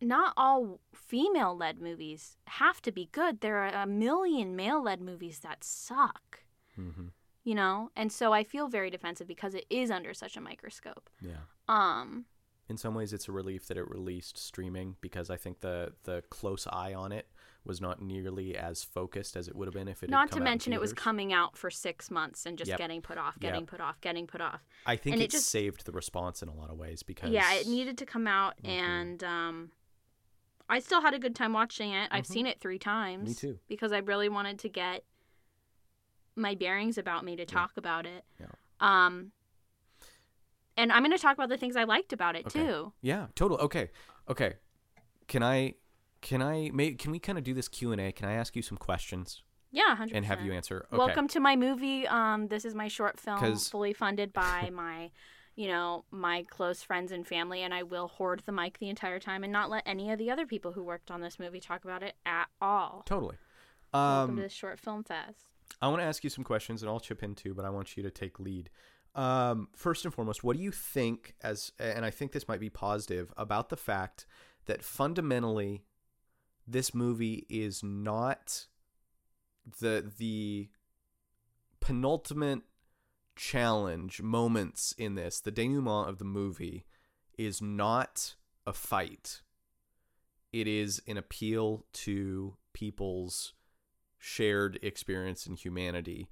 [0.01, 3.41] Not all female led movies have to be good.
[3.41, 6.41] There are a million male led movies that suck.
[6.77, 7.09] hmm
[7.45, 7.91] You know?
[7.95, 11.09] And so I feel very defensive because it is under such a microscope.
[11.21, 11.43] Yeah.
[11.69, 12.25] Um
[12.69, 16.23] In some ways, it's a relief that it released streaming because I think the the
[16.31, 17.29] close eye on it
[17.67, 20.07] was not nearly as focused as it would have been if it.
[20.07, 22.79] had not to mention it was coming out for six months and just Yep.
[22.79, 23.53] getting put off, Yep.
[23.53, 24.63] getting put off, getting put off.
[24.85, 27.31] I think and it, it just- saved the response in a lot of ways because
[27.31, 28.69] Yeah, it needed to come out, Mhm.
[28.69, 29.73] and um,
[30.69, 32.09] I still had a good time watching it.
[32.11, 32.33] I've Mhm.
[32.33, 33.29] seen it three times.
[33.29, 33.59] Me too.
[33.67, 35.05] Because I really wanted to get
[36.37, 38.25] my bearings about me to talk about it.
[38.41, 38.47] Yeah.
[38.81, 39.33] Um,
[40.77, 42.67] and I'm going to talk about the things I liked about it Okay.
[42.67, 42.93] too.
[43.01, 43.57] Yeah, total.
[43.59, 43.91] Okay,
[44.29, 44.55] okay.
[45.29, 45.75] Can I,
[46.21, 48.13] can I, may, can we kind of do this Q and A?
[48.13, 50.87] Can I ask you some questions Yeah, hundred and have you answer?
[50.93, 50.97] Okay.
[50.99, 52.07] Welcome to my movie.
[52.09, 55.11] Um, this is my short film, fully funded by my,
[55.55, 59.21] you know, my close friends and family, and I will hoard the mic the entire
[59.21, 61.85] time and not let any of the other people who worked on this movie talk
[61.85, 63.05] about it at all.
[63.07, 63.37] Totally.
[63.93, 65.54] Welcome Um, to this short film fest.
[65.81, 67.97] I want to ask you some questions, and I'll chip in too, but I want
[67.97, 68.71] you to take lead.
[69.15, 72.71] Um, first and foremost, what do you think, as and I think this might be
[72.71, 74.27] positive about the fact
[74.67, 75.85] that fundamentally,
[76.67, 78.67] this movie is not
[79.81, 80.69] the the
[81.81, 82.63] penultimate
[83.37, 85.41] challenge moments in this.
[85.41, 86.87] The denouement of the movie
[87.39, 88.35] is not
[88.67, 89.43] a fight.
[90.53, 93.55] It is an appeal to people's
[94.25, 96.31] shared experience in humanity.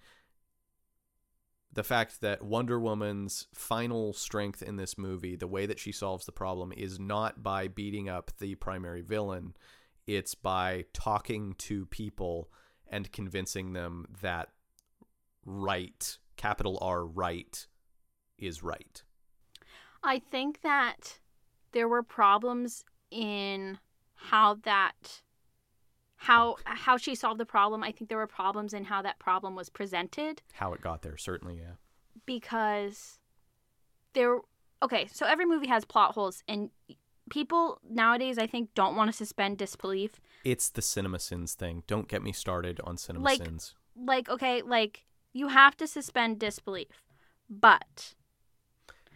[1.70, 6.24] The fact that Wonder Woman's final strength in this movie, the way that she solves
[6.24, 9.55] the problem, is not by beating up the primary villain,
[10.06, 12.51] it's by talking to people
[12.89, 14.48] and convincing them that
[15.44, 17.66] right, capital R, right,
[18.39, 19.02] is right.
[20.02, 21.19] I think that
[21.73, 23.78] there were problems in
[24.14, 25.20] how that
[26.27, 27.82] how how she solved the problem.
[27.82, 31.16] I think there were problems in how that problem was presented How it got there,
[31.16, 31.74] certainly, yeah.
[32.27, 33.19] because
[34.15, 34.39] there
[34.82, 36.70] okay, so every movie has plot holes and
[37.31, 40.20] people nowadays I think don't want to suspend disbelief.
[40.44, 41.82] It's the CinemaSins thing.
[41.86, 43.74] Don't get me started on cinema Like- sins.
[43.97, 47.03] Like okay, like you have to suspend disbelief.
[47.51, 48.15] But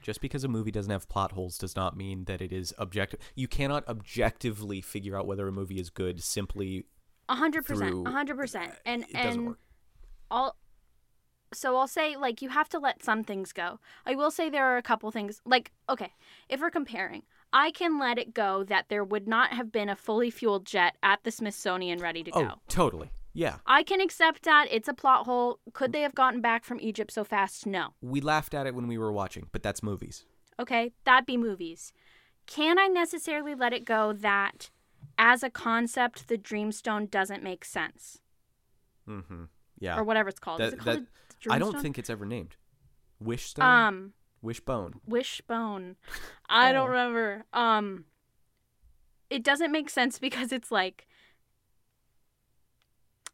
[0.03, 3.20] Just because a movie doesn't have plot holes does not mean that it is objective.
[3.35, 6.85] You cannot objectively figure out whether a movie is good simply.
[7.28, 9.57] A hundred percent, a hundred percent, and it and
[10.31, 10.57] all
[11.53, 13.78] so I'll say like you have to let some things go.
[14.05, 16.12] I will say there are a couple things like okay,
[16.48, 17.23] if we're comparing,
[17.53, 20.97] I can let it go that there would not have been a fully fueled jet
[21.03, 22.55] at the Smithsonian ready to Oh, go.
[22.69, 23.11] totally.
[23.32, 23.57] Yeah.
[23.66, 24.66] I can accept that.
[24.70, 25.61] It's a plot hole.
[25.74, 27.66] Could they have gotten back from Egypt so fast?
[27.66, 27.89] No.
[28.01, 30.24] We laughed at it when we were watching, but that's movies.
[30.59, 31.93] Okay, that'd be movies.
[32.47, 34.70] Can I necessarily let it go that
[35.18, 38.18] as a concept the Dreamstone doesn't make sense?
[39.09, 39.44] Mm-hmm.
[39.78, 39.98] Yeah.
[39.98, 40.60] Or whatever it's called.
[40.60, 41.06] That- it called that-
[41.52, 42.56] I don't think it's ever named.
[43.20, 43.64] Wishstone?
[43.64, 44.12] um
[44.43, 45.01] Wishbone.
[45.06, 45.97] wishbone.
[46.48, 46.93] I don't Oh.
[46.93, 47.44] remember.
[47.52, 48.05] Um
[49.30, 51.06] it doesn't make sense because it's like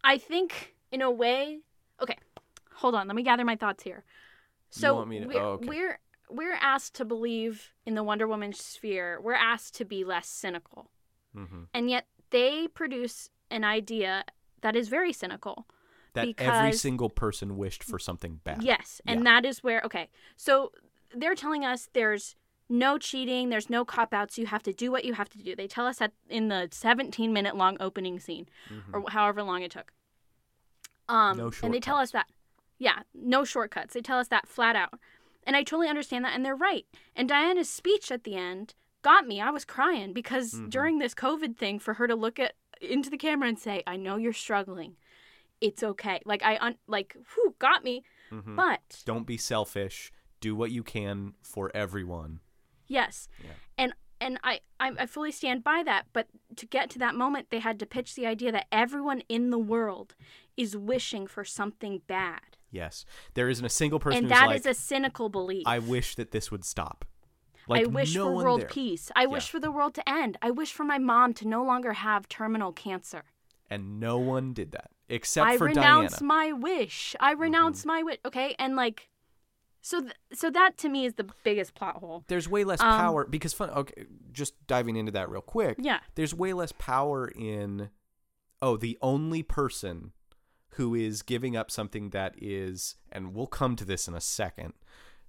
[0.04, 1.60] I think in a way
[2.00, 2.16] okay,
[2.74, 4.04] hold on, let me gather my thoughts here.
[4.70, 5.66] So to- we're, oh, okay.
[5.68, 5.98] we're
[6.30, 9.20] we're asked to believe in the Wonder Woman sphere.
[9.20, 10.90] We're asked to be less cynical.
[11.36, 11.62] Mm-hmm.
[11.74, 14.24] And yet they produce an idea
[14.60, 15.66] that is very cynical.
[16.14, 18.62] That every single person wished for something bad.
[18.62, 19.24] Yes, and Yeah.
[19.40, 20.10] that is where okay.
[20.36, 20.72] So
[21.14, 22.36] they're telling us there's
[22.68, 24.36] no cheating, there's no cop outs.
[24.38, 25.54] You have to do what you have to do.
[25.56, 28.94] They tell us that in the 17 minute long opening scene, Mhm.
[28.94, 29.92] or however long it took.
[31.08, 32.28] Um, No and they tell us that,
[32.78, 33.94] yeah, no shortcuts.
[33.94, 34.98] They tell us that flat out,
[35.44, 36.86] and I totally understand that, and they're right.
[37.16, 39.40] And Diana's speech at the end got me.
[39.40, 40.70] I was crying because Mhm.
[40.70, 43.96] during this COVID thing, for her to look at into the camera and say, "I
[43.96, 44.96] know you're struggling,
[45.60, 48.02] it's okay," like I un- like, who got me.
[48.30, 48.56] Mhm.
[48.56, 50.12] But Don't be selfish.
[50.40, 52.40] Do what you can for everyone.
[52.86, 53.50] yes, Yeah.
[53.78, 56.06] and and I, I I fully stand by that.
[56.12, 59.50] But to get to that moment, they had to pitch the idea that everyone in
[59.50, 60.14] the world
[60.56, 63.04] is wishing for something bad, Yes.
[63.34, 65.64] There isn't a single person and who's that like, is a cynical belief.
[65.66, 67.04] I wish that this would stop.
[67.70, 68.68] I wish no for world there.
[68.68, 69.10] peace.
[69.14, 70.36] I wish for the world to end.
[70.42, 73.24] I wish for my mom to no longer have terminal cancer.
[73.70, 74.90] And no one did that.
[75.08, 77.14] Except I for renounce my wish.
[77.20, 78.18] I renounce my wish.
[78.24, 79.08] Okay, and like,
[79.80, 82.24] so th- so that to me is the biggest plot hole.
[82.28, 85.76] There's way less Um, power because fun okay, just diving into that real quick.
[85.78, 86.00] Yeah.
[86.14, 87.90] There's way less power in
[88.60, 90.12] oh, the only person
[90.76, 94.72] who is giving up something that is and we'll come to this in a second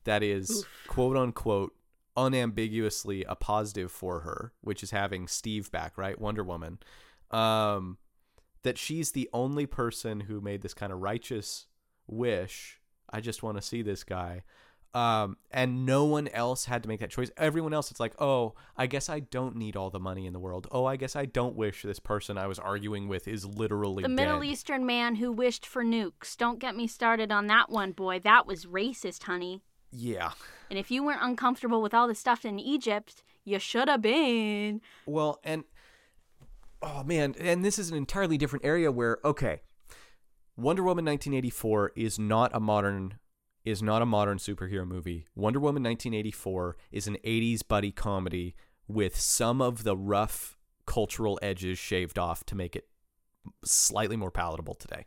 [0.05, 1.76] that is quote unquote
[2.15, 6.19] unambiguously a positive for her, which is having Steve back, right?
[6.19, 6.80] Wonder Woman.
[7.31, 7.98] Um
[8.64, 11.68] that she's the only person who made this kind of righteous
[12.07, 12.80] wish.
[13.10, 14.44] I just want to see this guy.
[14.94, 17.31] Um, and no one else had to make that choice.
[17.35, 20.40] Everyone else, it's like, oh, I guess I don't need all the money in the
[20.40, 20.68] world.
[20.72, 24.10] Oh, I guess I don't wish this person I was arguing with is literally The
[24.10, 24.44] Middle.
[24.44, 26.38] Eastern man who wished for nukes.
[26.38, 28.19] Don't get me started on that one, boy.
[28.19, 29.64] That was racist, honey.
[29.95, 30.32] Yeah.
[30.70, 34.82] And if you weren't uncomfortable with all the stuff in Egypt, you should have been.
[35.06, 35.64] Well, and
[36.82, 39.61] oh man, and this is an entirely different area where okay,
[40.57, 43.20] Wonder Woman 1984 is not a modern
[43.65, 45.26] is not a modern superhero movie.
[45.36, 48.56] Wonder Woman 1984 is an 80s buddy comedy
[48.88, 52.88] with some of the rough cultural edges shaved off to make it
[53.64, 55.06] slightly more palatable today.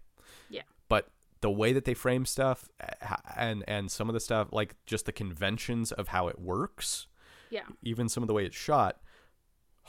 [1.46, 5.06] The way that they frame stuff uh, and and some of the stuff like just
[5.06, 7.06] the conventions of how it works,
[7.50, 7.66] Yeah.
[7.82, 9.00] even some of the way it's shot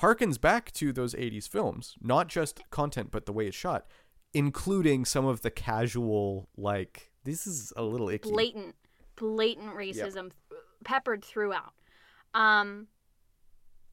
[0.02, 3.88] harkens back to those 80s films not just content but the way it's shot
[4.32, 8.76] including some of the casual like this is a little icky Blatant,
[9.16, 10.30] blatant racism
[10.86, 11.74] peppered throughout.
[12.36, 12.88] Um,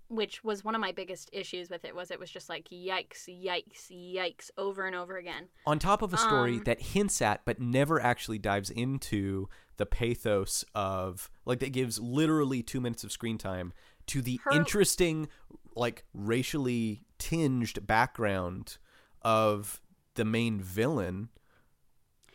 [0.09, 3.27] which was one of my biggest issues with it was it was just like yikes,
[3.29, 5.49] yikes, yikes over and over again.
[5.67, 9.87] on top of a story Um, that hints at but never actually dives into the
[9.87, 13.73] pathos of like that gives literally two minutes of screen time
[14.07, 15.29] to the Her- interesting
[15.75, 18.77] like racially tinged background
[19.23, 19.81] of
[20.15, 21.31] the main villain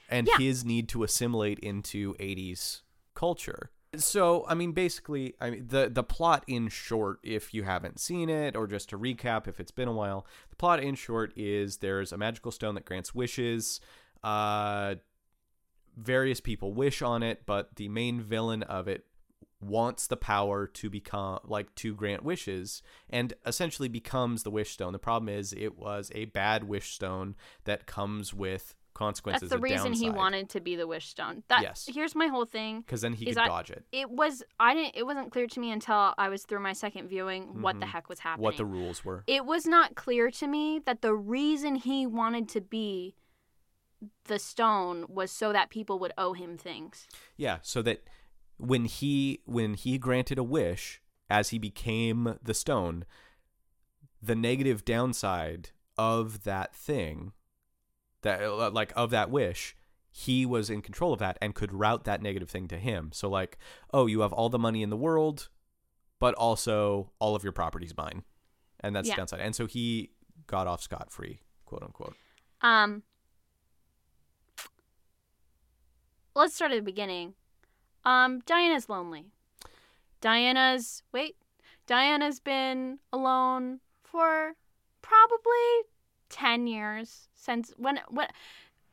[0.09, 0.37] and Yeah.
[0.39, 2.81] his need to assimilate into 80s
[3.13, 7.99] culture so i mean basically i mean the the plot in short if you haven't
[7.99, 11.33] seen it or just to recap if it's been a while the plot in short
[11.35, 13.79] is there's a magical stone that grants wishes.
[14.23, 14.95] Uh
[15.97, 19.05] various people wish on it but the main villain of it
[19.61, 24.93] wants the power to become like to grant wishes and essentially becomes the wish stone.
[24.93, 27.35] The problem is it was a bad wish stone
[27.65, 31.43] that comes with consequences That's the reason he wanted to be the wish stone.
[31.47, 31.87] That Yes.
[31.93, 32.81] here's my whole thing.
[32.81, 35.59] because then he could I- dodge it It was I didn't it wasn't clear to
[35.59, 37.89] me until I was through my second viewing what the Mhm.
[37.89, 38.43] heck was happening.
[38.43, 42.49] what the rules were it was not clear to me that the reason he wanted
[42.49, 43.15] to be
[44.25, 47.07] the stone was so that people would owe him things.
[47.35, 48.03] Yeah, so that
[48.57, 53.05] when he when he granted a wish as he became the stone,
[54.21, 57.33] the negative downside of that thing
[58.21, 59.75] that uh, like of that wish,
[60.11, 63.11] he was in control of that and could route that negative thing to him.
[63.13, 63.57] So like,
[63.93, 65.49] oh, you have all the money in the world,
[66.19, 68.23] but also all of your property's mine.
[68.79, 69.15] And that's Yeah.
[69.15, 69.39] the downside.
[69.41, 70.11] And so he
[70.47, 72.15] got off scot free, quote unquote.
[72.61, 73.03] Um,
[76.35, 77.33] let's start at the beginning.
[78.05, 79.25] Um, Diana's lonely.
[80.21, 81.35] Diana's wait,
[81.87, 84.55] Diana's been alone for
[85.01, 85.83] probably
[86.29, 88.27] ten years since when when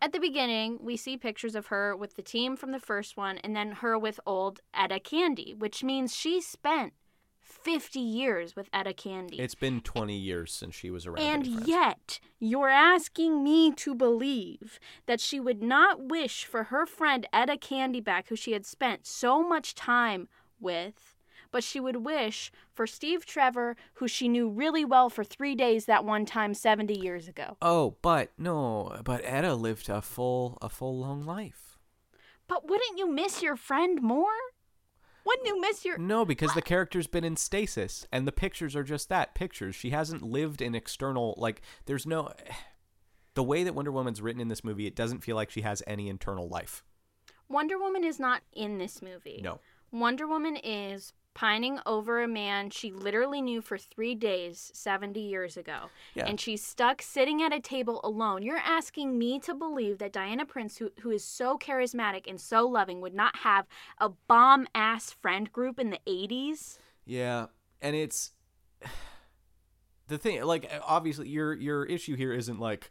[0.01, 3.39] at the beginning we see pictures of her with the team from the first one
[3.39, 6.93] and then her with old Etta Candy, which means she spent
[7.41, 9.39] fifty years with Etta Candy.
[9.39, 11.19] It's been 20 years since she was around.
[11.19, 17.27] And yet, you're asking me to believe that she would not wish for her friend
[17.33, 20.29] Etta Candy back, who she had spent so much time
[20.61, 21.16] with,
[21.57, 25.87] but she would wish for Steve Trevor, who she knew really well for three days
[25.87, 27.57] that one time 70 years ago.
[27.63, 31.79] Oh, but no, but Etta lived a full a full long life.
[32.47, 34.37] But wouldn't you miss your friend more?
[35.25, 35.97] Wouldn't you miss your.
[35.97, 39.75] No, because the character's been in stasis and the pictures are just that, pictures.
[39.75, 42.35] She hasn't lived in external like there's no
[43.33, 45.83] the way that Wonder Woman's written in this movie, it doesn't feel like she has
[45.87, 46.85] any internal life.
[47.49, 49.41] Wonder Woman is not in this movie.
[49.43, 49.61] No.
[49.91, 55.59] Wonder Woman is pining over a man she literally knew for three days 70 years
[55.59, 55.91] ago.
[56.15, 56.25] Yeah.
[56.25, 58.43] And she's stuck sitting at a table alone.
[58.43, 62.67] You're asking me to believe that Diana Prince, who, who is so charismatic and so
[62.67, 63.67] loving, would not have
[63.99, 66.79] a bomb ass friend group in the 80s?
[67.05, 67.47] Yeah,
[67.83, 68.33] and it's
[70.09, 70.43] the thing.
[70.43, 72.91] Like, eh, obviously, your your issue here isn't like,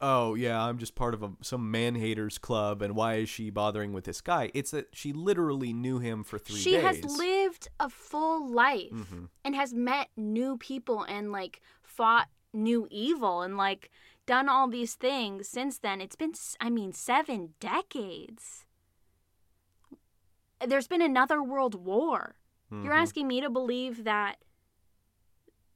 [0.00, 3.50] oh yeah, I'm just part of a, some man haters club, and why is she
[3.50, 4.50] bothering with this guy?
[4.54, 6.82] It's that she literally knew him for three she days.
[6.82, 7.39] has lived
[7.78, 9.28] a full life Mhm.
[9.44, 13.90] and has met new people and like fought new evil and like
[14.26, 16.00] done all these things since then.
[16.00, 18.64] It's been, I mean, seven decades.
[20.64, 22.36] There's been another world war.
[22.70, 23.02] You're Mhm.
[23.02, 24.36] asking me to believe that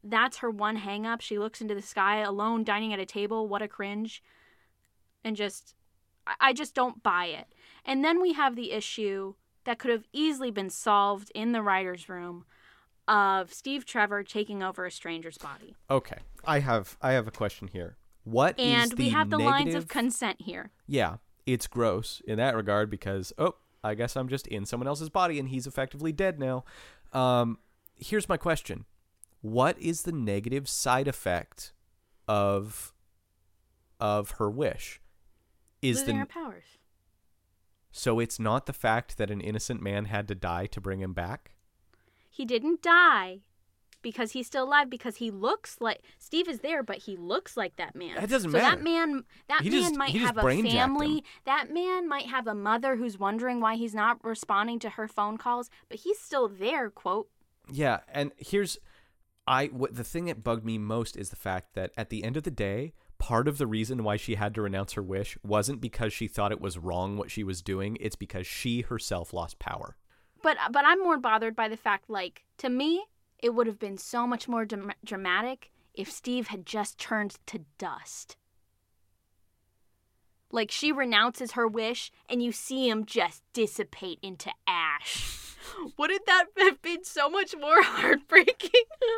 [0.02, 1.20] that's her one hang up.
[1.20, 3.48] She looks into the sky alone, dining at a table.
[3.48, 4.22] What a cringe.
[5.24, 5.74] And just,
[6.38, 7.52] I just don't buy it.
[7.84, 9.34] And then we have the issue
[9.64, 12.44] that could have easily been solved in the writer's room
[13.06, 15.74] of Steve Trevor taking over a stranger's body.
[15.90, 17.96] Okay, I have I have a question here.
[18.24, 20.70] What And we have the lines of consent here.
[20.86, 21.16] yeah,
[21.46, 25.38] it's gross in that regard because oh, I guess I'm just in someone else's body
[25.38, 26.64] and he's effectively dead now.
[27.12, 27.58] Um,
[27.96, 28.86] here's my question:
[29.42, 31.72] What is the negative side effect
[32.26, 32.94] of
[34.00, 35.00] of her wish?
[35.82, 36.64] Is losing the her powers.
[37.96, 41.12] So it's not the fact that an innocent man had to die to bring him
[41.12, 41.52] back?
[42.28, 43.38] He didn't die
[44.02, 47.76] because he's still alive because he looks like Steve is there, but he looks like
[47.76, 48.16] that man.
[48.16, 48.76] That doesn't so matter.
[48.76, 51.24] that man, that He man just- might have a family.
[51.44, 55.38] That man might have a mother who's wondering why he's not responding to her phone
[55.38, 56.90] calls, but he's still there.
[56.90, 57.28] Quote.
[57.70, 58.76] Yeah, and here's
[59.46, 62.36] I what the thing that bugged me most is the fact that at the end
[62.36, 65.80] of the day, part of the reason why she had to renounce her wish wasn't
[65.80, 69.58] because she thought it was wrong what she was doing, it's because she herself lost
[69.58, 69.96] power.
[70.42, 73.04] But but I'm more bothered by the fact, like to me,
[73.38, 77.60] it would have been so much more dram- dramatic if Steve had just turned to
[77.78, 78.36] dust.
[80.50, 85.56] Like she renounces her wish, and you see him just dissipate into ash.
[85.98, 88.70] Wouldn't that have been so much more heartbreaking?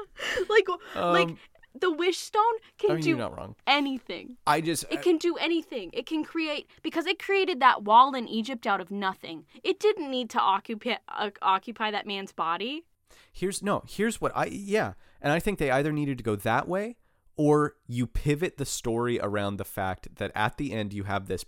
[0.49, 1.39] like like Um,
[1.81, 2.43] the wish stone
[2.79, 3.55] can I mean, do not wrong.
[3.67, 4.37] anything.
[4.47, 5.91] I just It can do anything.
[5.93, 9.45] It can create because it created that wall in Egypt out of nothing.
[9.63, 12.85] It didn't need to occupy uh, occupy that man's body.
[13.33, 14.93] here's no here's what i yeah
[15.23, 16.97] and i think they either needed to go that way
[17.37, 21.45] or you pivot the story around the fact that at the end you have this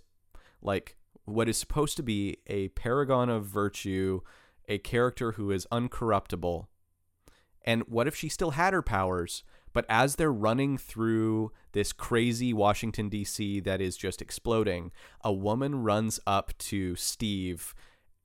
[0.61, 0.95] like
[1.25, 4.21] what is supposed to be a paragon of virtue
[4.67, 6.65] a character who is uncorruptible
[7.65, 9.43] and what if she still had her powers
[9.73, 13.59] but as they're running through this crazy Washington D.C.
[13.61, 14.91] that is just exploding,
[15.23, 17.73] a woman runs up to Steve,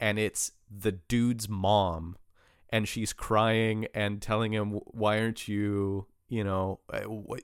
[0.00, 2.16] and it's the dude's mom,
[2.70, 6.06] and she's crying and telling him, "Why aren't you?
[6.28, 7.02] You know, uh,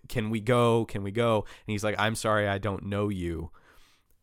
[0.08, 0.84] can we go?
[0.86, 3.50] Can we go?" And he's like, "I'm sorry, I don't know you."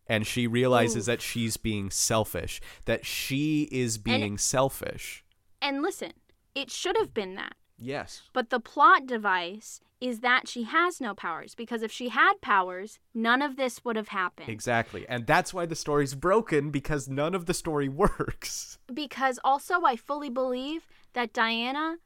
[0.07, 5.23] And she realizes that she's being selfish, that she is being selfish.
[5.61, 6.13] And listen,
[6.55, 7.55] it should have been that.
[7.79, 8.23] Yes.
[8.33, 12.99] But the plot device is that she has no powers because if she had powers,
[13.13, 14.49] none of this would have happened.
[14.49, 15.07] Exactly.
[15.07, 18.77] And that's why the story's broken because none of the story works.
[18.93, 21.97] because also I fully believe that Diana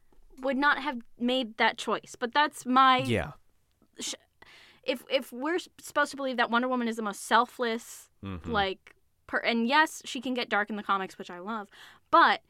[0.42, 2.16] would not have made that choice.
[2.18, 3.32] But that's my Yeah.
[4.84, 8.48] if if we're supposed to believe that Wonder Woman is the most selfless Mhm.
[8.48, 8.96] like
[9.28, 11.68] per- and yes, she can get dark in the comics, which I love,
[12.10, 12.42] but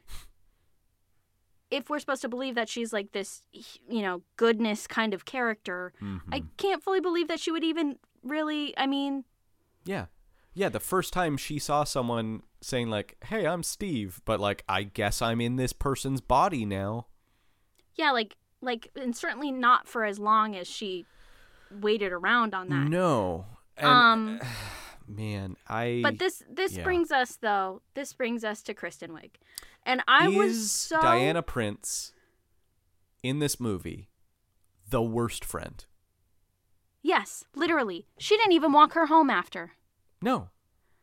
[1.71, 5.93] if we're supposed to believe that she's like this, you know, goodness kind of character,
[6.31, 6.47] I Mhm.
[6.57, 8.77] can't fully believe that she would even really.
[8.77, 9.23] I mean,
[9.85, 10.05] Yeah.
[10.53, 14.83] Yeah, the first time she saw someone saying like, "Hey, I'm Steve," but like, "I
[14.83, 17.07] guess I'm in this person's body now."
[17.95, 21.05] yeah, like, like, and certainly not for as long as she
[21.71, 22.87] waited around on that.
[22.89, 23.45] No.
[23.77, 24.39] And, Um,
[25.07, 26.83] man, I But this this yeah.
[26.83, 27.81] brings us though.
[27.93, 29.31] This brings us to Kristen Wiig,
[29.85, 32.13] and I is was so Diana Prince
[33.23, 34.09] in this movie
[34.89, 35.85] the worst friend?
[37.01, 38.05] yes, literally.
[38.19, 39.71] She didn't even walk her home after.
[40.21, 40.49] No.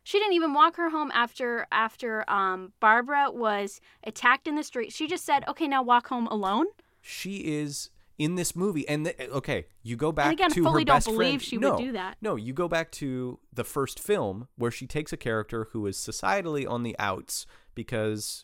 [0.03, 4.91] She didn't even walk her home after after um Barbara was attacked in the street.
[4.93, 6.67] She just said, "Okay, now walk home alone."
[7.01, 10.81] She is in this movie and the, okay, you go back and again, to fully
[10.81, 11.41] her don't best believe friend.
[11.41, 12.17] she no, would do that.
[12.21, 15.95] No, you go back to the first film where she takes a character who is
[15.97, 17.45] societally on the outs
[17.75, 18.43] because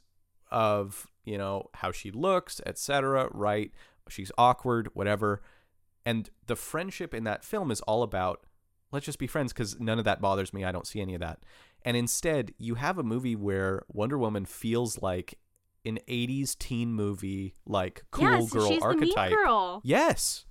[0.51, 3.71] of, you know, how she looks, etc., right?
[4.09, 5.41] She's awkward, whatever.
[6.05, 8.45] And the friendship in that film is all about
[8.91, 10.63] let's just be friends cuz none of that bothers me.
[10.63, 11.39] I don't see any of that.
[11.83, 15.39] And instead, you have a movie where Wonder Woman feels like
[15.85, 19.29] an 80s teen movie like cool yes, girl she's archetype.
[19.29, 19.81] the mean girl.
[19.83, 20.45] Yes.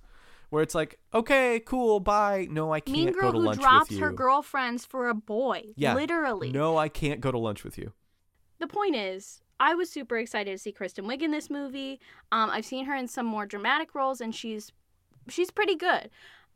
[0.49, 2.47] Where it's like, okay, cool, bye.
[2.49, 3.97] No, I can't Mean go to who lunch drops with you.
[3.99, 5.63] Drops her girlfriends for a boy.
[5.75, 5.95] Yeah.
[5.95, 6.51] Literally.
[6.51, 7.93] No, I can't go to lunch with you.
[8.59, 11.99] the point is, I was super excited to see Kristen Wiig in this movie.
[12.31, 14.71] Um, I've seen her in some more dramatic roles, and she's
[15.29, 16.09] she's pretty good.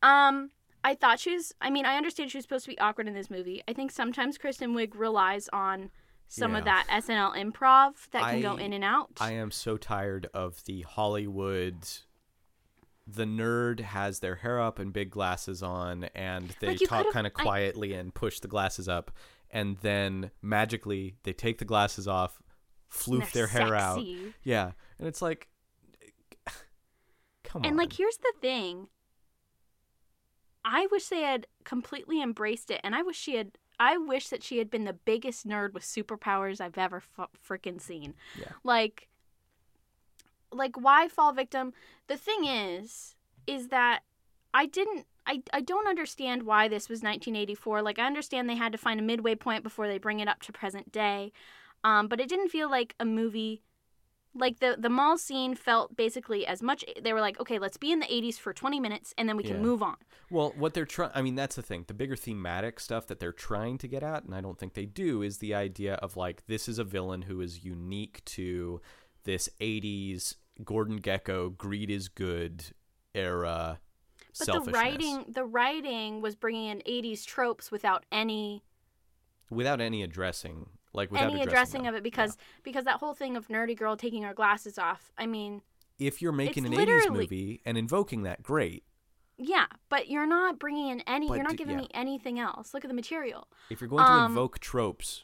[0.04, 0.52] Um,
[0.84, 1.54] I thought she was.
[1.62, 3.62] I mean, I understand she was supposed to be awkward in this movie.
[3.68, 5.92] I think sometimes Kristen Wiig relies on
[6.28, 9.10] some of that SNL improv that can go in and out.
[9.20, 11.88] I am so tired of the Hollywood.
[13.08, 17.26] The nerd has their hair up and big glasses on, and they Like, talk kind
[17.26, 19.10] of I- quietly and push the glasses up,
[19.50, 22.40] and then magically they take the glasses off,
[22.92, 23.96] floof They're their hair out.
[23.96, 24.34] sexy.
[24.44, 25.48] Yeah, and it's like,
[27.44, 27.66] come on.
[27.66, 28.88] And like, here's the thing.
[30.66, 33.52] I wish they had completely embraced it, and I wish she had.
[33.82, 37.80] I wish that she had been the biggest nerd with superpowers I've ever f- freaking
[37.80, 38.14] seen.
[38.38, 38.52] Yeah.
[38.62, 39.08] Like,
[40.52, 41.72] like why fall victim?
[42.08, 43.16] The thing is,
[43.48, 44.02] is that
[44.54, 45.06] I didn't.
[45.26, 47.82] I, I don't understand why this was 1984.
[47.84, 50.42] Like I understand they had to find a midway point before they bring it up
[50.42, 51.32] to present day,
[51.84, 53.62] um, but it didn't feel like a movie
[54.36, 57.92] like the the mall scene felt basically as much they were like okay let's be
[57.92, 59.62] in the 80s for 20 minutes and then we can Yeah.
[59.64, 59.96] move on
[60.30, 61.86] Well, what they're trying, I mean, that's the thing.
[61.88, 64.86] The bigger thematic stuff that they're trying to get at, and I don't think they
[64.86, 68.80] do, is the idea of like, this is a villain who is unique to
[69.24, 72.66] this 80s Gordon Gekko, greed is good
[73.16, 73.80] era
[74.38, 74.74] but the selfishness.
[74.76, 78.62] writing the writing was bringing in 80s tropes without any
[79.50, 83.36] Without any addressing, like, without any addressing, addressing of it because because that whole thing
[83.38, 85.62] of nerdy girl taking her glasses off i mean
[86.00, 88.84] If you're making an 80s movie and invoking that, great.
[89.38, 91.84] yeah but you're not bringing in any But you're not giving yeah.
[91.84, 95.24] me anything else look at the material If you're going to Um, invoke tropes,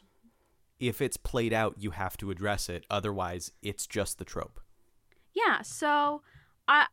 [0.78, 2.84] if it's played out, you have to address it.
[2.90, 4.60] Otherwise, it's just the trope.
[5.34, 6.22] yeah so
[6.68, 6.86] i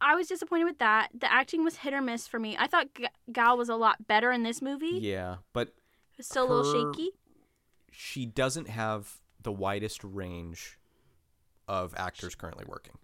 [0.00, 2.86] i was disappointed with that the acting was hit or miss for me i thought
[2.94, 6.50] G- gal was a lot better in this movie Yeah, but it was still a
[6.52, 7.10] little shaky
[7.92, 10.78] she doesn't have the widest range
[11.68, 12.94] of actors currently working.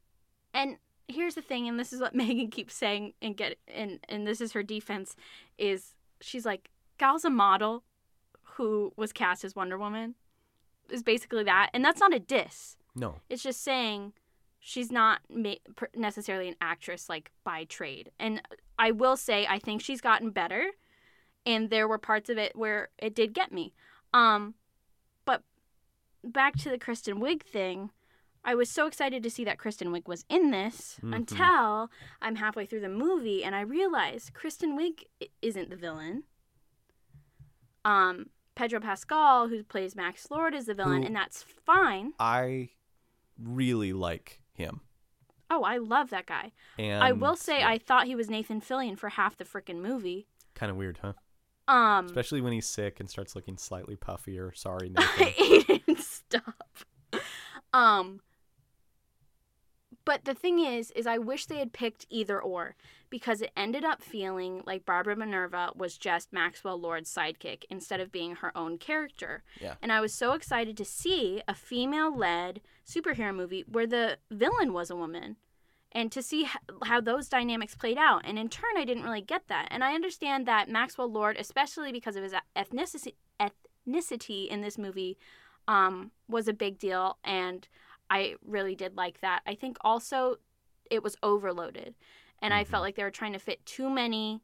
[0.53, 4.27] and here's the thing and this is what megan keeps saying and get and and
[4.27, 5.17] this is her defense
[5.57, 7.83] is she's like gal's a model
[8.43, 10.15] who was cast as wonder woman
[10.91, 13.15] is basically that and that's not a diss No.
[13.31, 14.13] it's just saying
[14.59, 15.55] she's not ma-
[15.95, 18.43] necessarily an actress like by trade and
[18.79, 20.67] i will say i think she's gotten better
[21.47, 23.73] and there were parts of it where it did get me
[24.13, 24.55] um
[26.33, 27.91] back to the kristen wiig thing
[28.45, 31.15] i was so excited to see that kristen wiig was in this Mhm.
[31.17, 31.91] until
[32.23, 35.05] i'm halfway through the movie and i realized kristen wiig
[35.43, 36.25] isn't the villain
[37.85, 42.71] um pedro pascal who plays max lord is the villain Who- and that's fine I
[43.41, 44.81] really like him.
[45.49, 46.51] Oh, I love that guy.
[46.77, 50.27] And I will say I thought he was Nathan Fillion for half the freaking movie.
[50.55, 51.13] kind of weird, huh?
[51.69, 54.57] Um Especially when he's sick and starts looking slightly puffier.
[54.57, 54.89] Sorry,
[55.19, 55.35] Nathan.
[55.39, 56.79] Aidan, stop.
[57.73, 58.21] Um
[60.05, 62.75] but the thing is is I wish they had picked either or
[63.11, 68.13] because it ended up feeling like Barbara Minerva was just Maxwell Lord's sidekick instead of
[68.13, 69.43] being her own character.
[69.61, 69.75] Yeah.
[69.83, 74.91] And I was so excited to see a female-led superhero movie where the villain was
[74.91, 75.37] a woman.
[75.93, 76.49] And to see
[76.85, 78.23] how those dynamics played out.
[78.25, 79.69] And in turn, I didn't really get that.
[79.71, 85.17] And I understand that Maxwell Lord, especially because of his ethnicity, ethnicity in this movie
[85.67, 87.69] um, was a big deal, and
[88.09, 89.43] I really did like that.
[89.47, 90.37] I think also
[90.91, 91.95] it was overloaded,
[92.41, 92.85] and I felt Mhm.
[92.85, 94.41] like they were trying to fit too many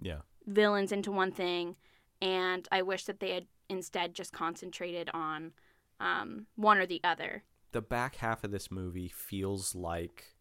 [0.00, 0.20] Yeah.
[0.46, 1.76] villains into one thing,
[2.20, 5.54] and I wish that they had instead just concentrated on
[6.00, 7.44] um, one or the other.
[7.72, 10.33] The back half of this movie feels like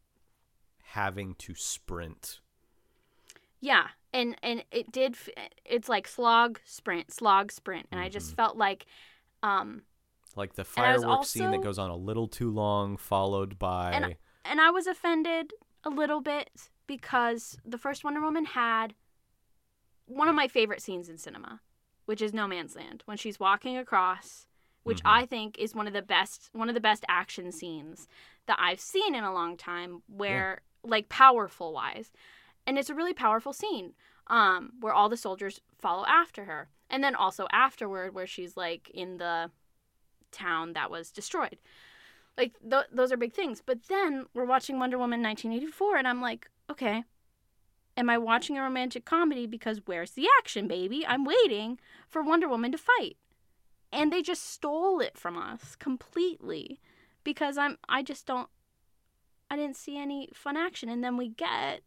[0.83, 2.39] having to sprint.
[3.59, 5.15] Yeah, and and it did.
[5.65, 8.35] It's like slog sprint, slog sprint, and I just Mhm.
[8.35, 8.85] felt like,
[9.41, 9.83] um,
[10.35, 14.59] Like the fireworks scene that goes on a little too long, followed by And- and
[14.59, 15.53] I was offended
[15.83, 18.95] a little bit because the first Wonder Woman had
[20.05, 21.61] one of my favorite scenes in cinema,
[22.05, 24.47] which is No Man's Land when she's walking across,
[24.81, 25.09] which Mhm.
[25.11, 28.07] I think is one of the best one of the best action scenes
[28.47, 32.11] that I've seen in a long time where like powerful wise.
[32.65, 33.93] And it's a really powerful scene
[34.27, 36.69] um where all the soldiers follow after her.
[36.89, 39.51] And then also afterward where she's like in the
[40.31, 41.57] town that was destroyed
[42.37, 46.21] like th- those are big things but then we're watching wonder woman 1984 and i'm
[46.21, 47.03] like okay
[47.95, 51.79] am i watching a romantic comedy because where's the action baby i'm waiting
[52.09, 53.17] for wonder woman to fight
[53.91, 56.79] and they just stole it from us completely
[57.23, 58.49] because i'm i just don't
[59.53, 61.81] i didn't see any fun action and then we get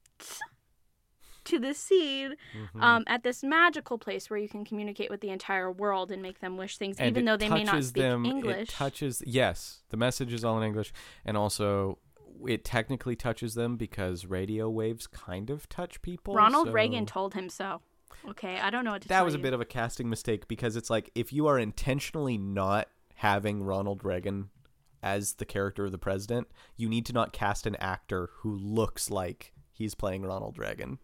[1.45, 2.35] to the scene
[2.75, 2.83] Mhm.
[2.83, 6.41] um, at this magical place where you can communicate with the entire world and make
[6.41, 8.69] them wish things, and even though they may not speak them, English.
[8.71, 10.93] It touches yes, the message is all in English,
[11.25, 11.99] and also
[12.47, 16.35] it technically touches them because radio waves kind of touch people.
[16.35, 17.81] Ronald so- Reagan told him so.
[18.29, 19.43] Okay, I don't know what to that was a you.
[19.45, 24.05] bit of a casting mistake because it's like if you are intentionally not having Ronald
[24.05, 24.51] Reagan
[25.07, 29.09] as the character of the president, you need to not cast an actor who looks
[29.09, 30.99] like he's playing Ronald Reagan.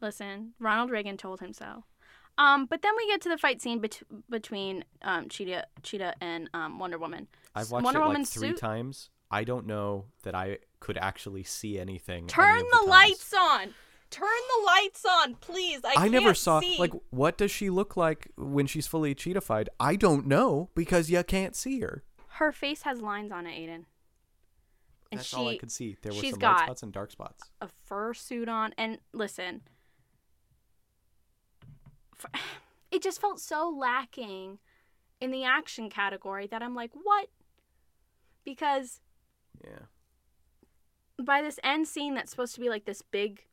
[0.00, 1.84] Listen, Ronald Reagan told him so.
[2.36, 6.50] Um, but then we get to the fight scene bet- between um, Cheetah, Cheetah and
[6.52, 7.28] um, Wonder Woman.
[7.54, 9.10] I've watched Wonder it like three suit- times.
[9.30, 12.26] I don't know that I could actually see anything.
[12.26, 12.88] Turn of the, times.
[12.88, 13.74] lights on.
[14.10, 15.80] Turn the lights on, please.
[15.84, 16.76] I, I, never saw see.
[16.78, 19.66] like what does she look like when she's fully cheetified?
[19.78, 22.04] I don't know because you can't see her.
[22.38, 23.86] Her face has lines on it, Aidan.
[25.10, 25.96] And That's she all I could see.
[26.02, 27.42] There were some light spots and dark spots.
[27.60, 29.62] a fur suit on and listen
[32.90, 34.58] it just felt so lacking
[35.20, 37.28] in the action category that i'm like what
[38.44, 39.00] because
[39.64, 39.86] Yeah.
[41.22, 43.44] by this end scene that's supposed to be like this big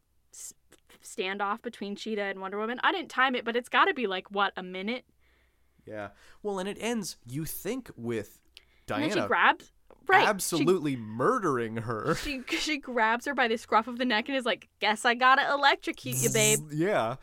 [1.03, 4.07] standoff between cheetah and wonder woman i didn't time it but it's got to be
[4.07, 5.06] like what a minute
[5.86, 6.10] Yeah.
[6.41, 7.18] Well, and it ends.
[7.28, 8.40] You think with
[8.90, 9.72] and then she grabs
[10.07, 12.16] right she- absolutely murdering her.
[12.24, 15.14] she, she grabs her by the scruff of the neck and is like guess i
[15.16, 17.16] gotta electrocute you babe Yeah.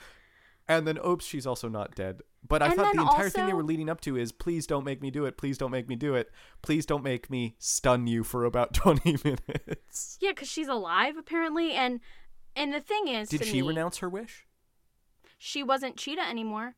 [0.68, 2.20] And then, oops, she's also not dead.
[2.46, 4.84] But I And thought the entire thing they were leading up to is please don't
[4.84, 5.36] make me do it.
[5.36, 6.30] Please don't make me do it.
[6.62, 10.18] Please don't make me stun you for about 20 minutes.
[10.20, 11.98] yeah because she's alive apparently and
[12.54, 14.46] and the thing is Did she me, renounce her wish?
[15.36, 16.76] she wasn't cheetah anymore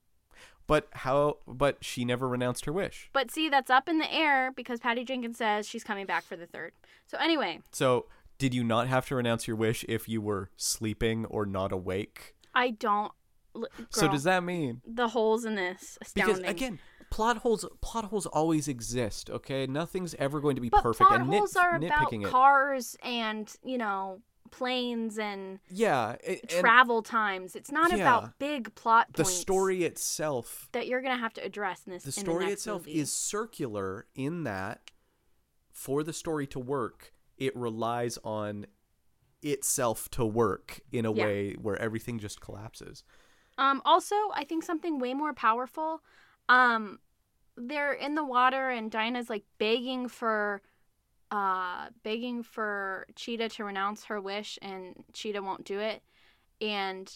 [0.66, 1.38] But how?
[1.46, 3.10] But she never renounced her wish.
[3.12, 6.36] But see, that's up in the air because Patty Jenkins says she's coming back for
[6.36, 6.72] the third.
[7.06, 8.06] So anyway, So,
[8.38, 12.34] did you not have to renounce your wish if you were sleeping or not awake?
[12.54, 13.12] I don't.
[13.54, 14.80] l- So does that mean?
[14.86, 16.36] the holes in this astounding?
[16.36, 16.78] Because again,
[17.10, 19.28] plot holes plot holes always exist.
[19.28, 21.08] Okay, nothing's ever going to be but perfect.
[21.08, 22.24] plot and nit- holes are about it.
[22.24, 24.20] cars and you know
[24.50, 27.56] planes and Yeah, and travel times.
[27.56, 27.96] It's not Yeah.
[27.96, 30.68] about big plot the story itself.
[30.72, 32.04] that you're gonna have to address in this.
[32.04, 32.98] The story next itself movie.
[33.00, 34.90] is circular in that,
[35.72, 38.66] for the story to work, it relies on
[39.42, 41.24] itself to work in a Yeah.
[41.24, 43.04] way where everything just collapses.
[43.58, 46.02] Um, also, I think something way more powerful.
[46.48, 47.00] Um,
[47.56, 50.60] they're in the water, and Diana's like begging for,
[51.30, 56.02] uh, begging for Cheetah to renounce her wish, and Cheetah won't do it.
[56.60, 57.12] And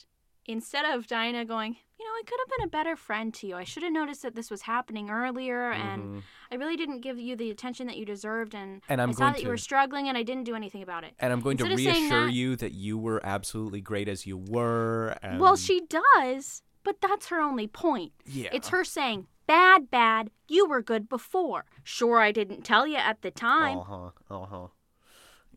[0.47, 3.57] instead of Diana going, you know, I could have been a better friend to you.
[3.57, 6.23] I should have noticed that this was happening earlier, and Mhm.
[6.53, 8.55] I really didn't give you the attention that you deserved.
[8.55, 11.05] And, And I'm I saw that you were struggling, and I didn't do anything about
[11.05, 11.15] it.
[11.19, 14.27] And I'm going to Instead saying reassure that- you that you were absolutely great as
[14.27, 15.17] you were.
[15.23, 18.13] And Well, she does, but that's her only point.
[18.25, 21.65] yeah, It's her saying, Bad, bad, you were good before.
[21.83, 24.11] Sure, I didn't tell you at the time, Uh huh.
[24.31, 24.67] Uh huh.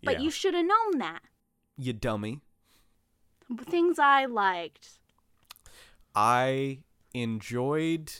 [0.02, 1.20] but you should have known that.
[1.78, 2.40] you dummy.
[3.66, 4.88] Things I liked.
[6.16, 6.80] I
[7.14, 8.14] enjoyed.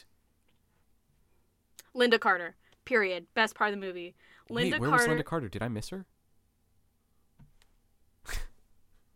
[1.96, 2.54] Lynda Carter,
[2.84, 3.26] period.
[3.34, 4.14] Best part of the movie.
[4.50, 5.08] Lynda Wait, where Carter.
[5.08, 5.48] was Lynda Carter?
[5.48, 6.04] Did I miss her?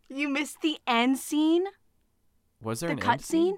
[0.09, 1.65] You missed the end scene?
[2.61, 3.45] Was there the an cut end scene?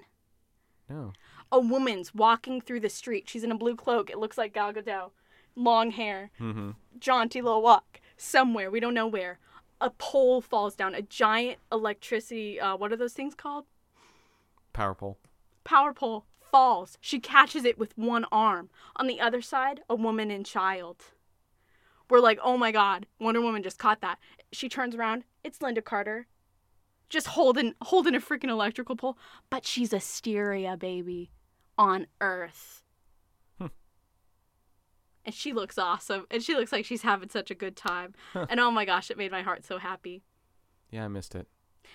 [0.90, 1.12] No.
[1.52, 3.28] A woman's walking through the street.
[3.28, 4.08] She's in a blue cloak.
[4.10, 5.10] It looks like Gal Gadot.
[5.56, 6.70] Long hair, Mm-hmm.
[7.00, 8.70] jaunty little walk somewhere.
[8.70, 9.38] We don't know where.
[9.80, 10.94] A pole falls down.
[10.94, 12.60] A giant electricity.
[12.60, 13.64] Uh, what are those things called?
[14.72, 15.18] Power pole.
[15.64, 16.96] Power pole falls.
[17.00, 18.70] She catches it with one arm.
[18.96, 21.02] On the other side, a woman and child.
[22.08, 24.18] We're like, oh my god, Wonder Woman just caught that.
[24.52, 25.24] She turns around.
[25.44, 26.26] It's Lynda Carter.
[27.08, 29.16] Just holding holding a freaking electrical pole.
[29.48, 31.30] But she's a Asteria, baby.
[31.80, 32.82] On Earth.
[33.58, 33.66] Hmm.
[35.24, 36.26] And she looks awesome.
[36.30, 38.14] And she looks like she's having such a good time.
[38.34, 40.22] and oh my gosh, it made my heart so happy
[40.90, 41.46] Yeah, I missed it.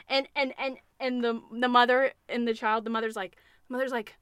[0.09, 3.37] and and and and the the mother and the child the mother's like
[3.67, 4.15] the mother's like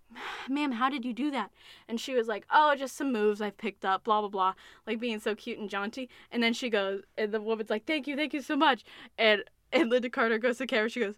[0.50, 1.50] ma'am how did you do that
[1.88, 4.54] and she was like oh just some moves I've picked up blah blah blah
[4.88, 8.06] like being so cute and jaunty and then she goes and the woman's like thank
[8.08, 8.84] you thank you so much
[9.18, 11.16] and and lynda carter goes to camera she goes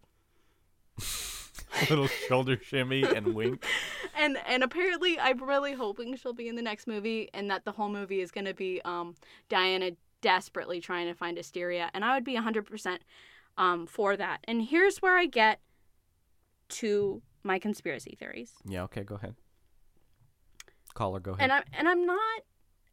[1.90, 3.66] Little shoulder shimmy and wink.
[4.18, 7.72] and and apparently i'm really hoping she'll be in the next movie and that the
[7.74, 9.14] whole movie is going to be um
[9.50, 9.92] diana
[10.22, 12.98] desperately trying to find asteria and i would be 100%
[13.58, 15.60] um for that and here's where i get
[16.70, 19.36] to my conspiracy theories Yeah, okay, go ahead.
[20.94, 21.44] Caller, go ahead.
[21.44, 22.42] and i'm and i'm not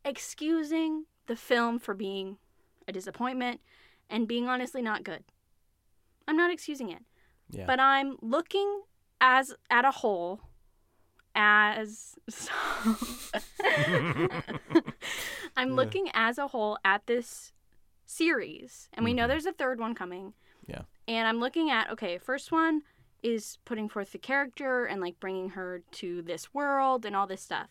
[0.04, 2.36] excusing the film for being
[2.88, 3.60] a disappointment
[4.10, 5.22] and being honestly not good
[6.26, 7.02] i'm not excusing it
[7.52, 7.66] yeah.
[7.66, 8.82] but I'm looking
[9.20, 10.40] as at a whole
[11.34, 12.16] as
[15.56, 15.74] I'm Yeah.
[15.74, 17.52] looking as a whole at this
[18.04, 19.28] series and we know Mhm.
[19.28, 20.34] there's a third one coming.
[20.66, 20.82] Yeah.
[21.08, 22.82] And I'm looking at okay, first one
[23.22, 27.42] is putting forth the character and like bringing her to this world and all this
[27.42, 27.70] stuff.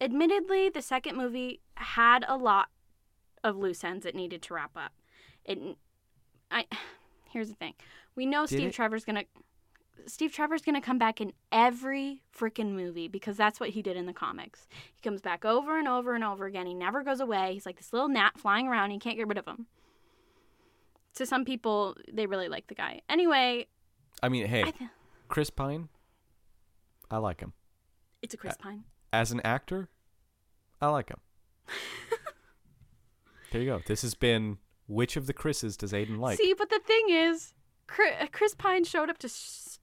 [0.00, 2.68] Admittedly, the second movie had a lot
[3.44, 4.92] of loose ends it needed to wrap up.
[5.44, 5.76] It
[6.50, 6.66] I
[7.30, 7.74] here's the thing.
[8.16, 8.74] We know Did Steve it?
[8.74, 9.24] Trevor's going to
[10.06, 13.96] Steve Trevor's going to come back in every freaking movie because that's what he did
[13.96, 14.66] in the comics.
[14.94, 16.66] He comes back over and over and over again.
[16.66, 17.52] He never goes away.
[17.54, 18.92] He's like this little gnat flying around.
[18.92, 19.66] You can't get rid of him.
[21.14, 23.00] To some people, they really like the guy.
[23.08, 23.66] Anyway,
[24.22, 24.90] I mean, hey, I th-
[25.28, 25.88] Chris Pine,
[27.10, 27.52] I like him.
[28.22, 28.84] it's a Chris Pine.
[29.12, 29.88] As an actor,
[30.80, 31.18] I like him.
[33.52, 33.80] there you go.
[33.86, 34.58] This has been
[34.88, 36.38] which of the Chris's does Aidan like?
[36.38, 37.54] See, but the thing is,
[37.86, 39.28] Chris Pine showed up to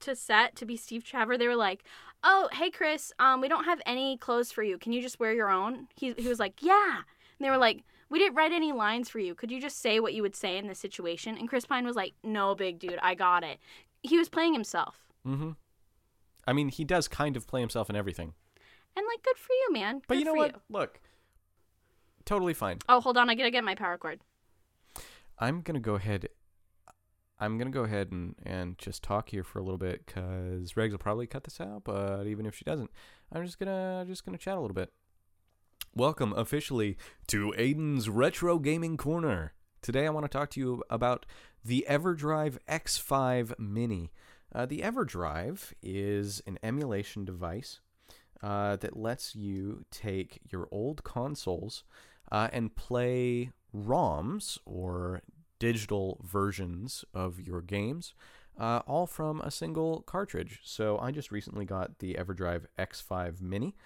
[0.00, 1.38] to set to be Steve Trevor.
[1.38, 1.84] They were like,
[2.22, 4.78] "Oh, hey Chris, um, we don't have any clothes for you.
[4.78, 6.96] Can you just wear your own?" He he was like, "Yeah."
[7.38, 9.34] And they were like, "We didn't write any lines for you.
[9.34, 11.96] Could you just say what you would say in this situation?" And Chris Pine was
[11.96, 13.58] like, "No, big dude, I got it."
[14.02, 15.52] He was playing himself, mm-hmm.
[16.46, 18.34] I mean, he does kind of play himself in everything.
[18.96, 20.00] and like, good for you, man.
[20.06, 20.60] But Good you know what?
[20.70, 21.00] Look,
[22.24, 22.78] totally fine.
[22.88, 24.20] Oh, hold on, I gotta get my power cord.
[25.38, 26.28] I'm gonna go ahead.
[27.38, 30.92] I'm gonna go ahead and, and just talk here for a little bit because Regs
[30.92, 31.82] will probably cut this out.
[31.84, 32.90] But even if she doesn't,
[33.30, 34.92] I'm just gonna just gonna chat a little bit.
[35.94, 36.96] Welcome officially
[37.26, 39.52] to Aidan's Retro Gaming Corner.
[39.82, 41.26] Today I want to talk to you about
[41.62, 44.12] the EverDrive X5 Mini.
[44.54, 47.80] Uh, the EverDrive is an emulation device
[48.42, 51.84] uh, that lets you take your old consoles
[52.32, 55.20] uh, and play ROMs or
[55.58, 58.14] digital versions of your games,
[58.58, 60.60] uh, all from a single cartridge.
[60.64, 63.76] So I just recently got the EverDrive X5 Mini,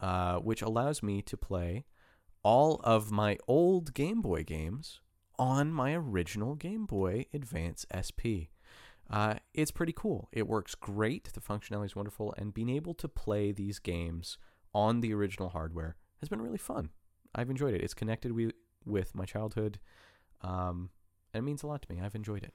[0.00, 1.84] uh, which allows me to play
[2.42, 5.00] all of my old Game Boy games
[5.38, 8.50] on my original Game Boy Advance SP.
[9.10, 10.28] Uh, it's pretty cool.
[10.32, 11.30] It works great.
[11.32, 14.36] The functionality is wonderful, and being able to play these games
[14.74, 16.90] on the original hardware has been really fun.
[17.34, 17.82] I've enjoyed it.
[17.82, 18.52] It's connected with
[18.84, 19.78] with my childhood,
[20.42, 20.90] um,
[21.34, 22.00] and it means a lot to me.
[22.00, 22.52] I've enjoyed it.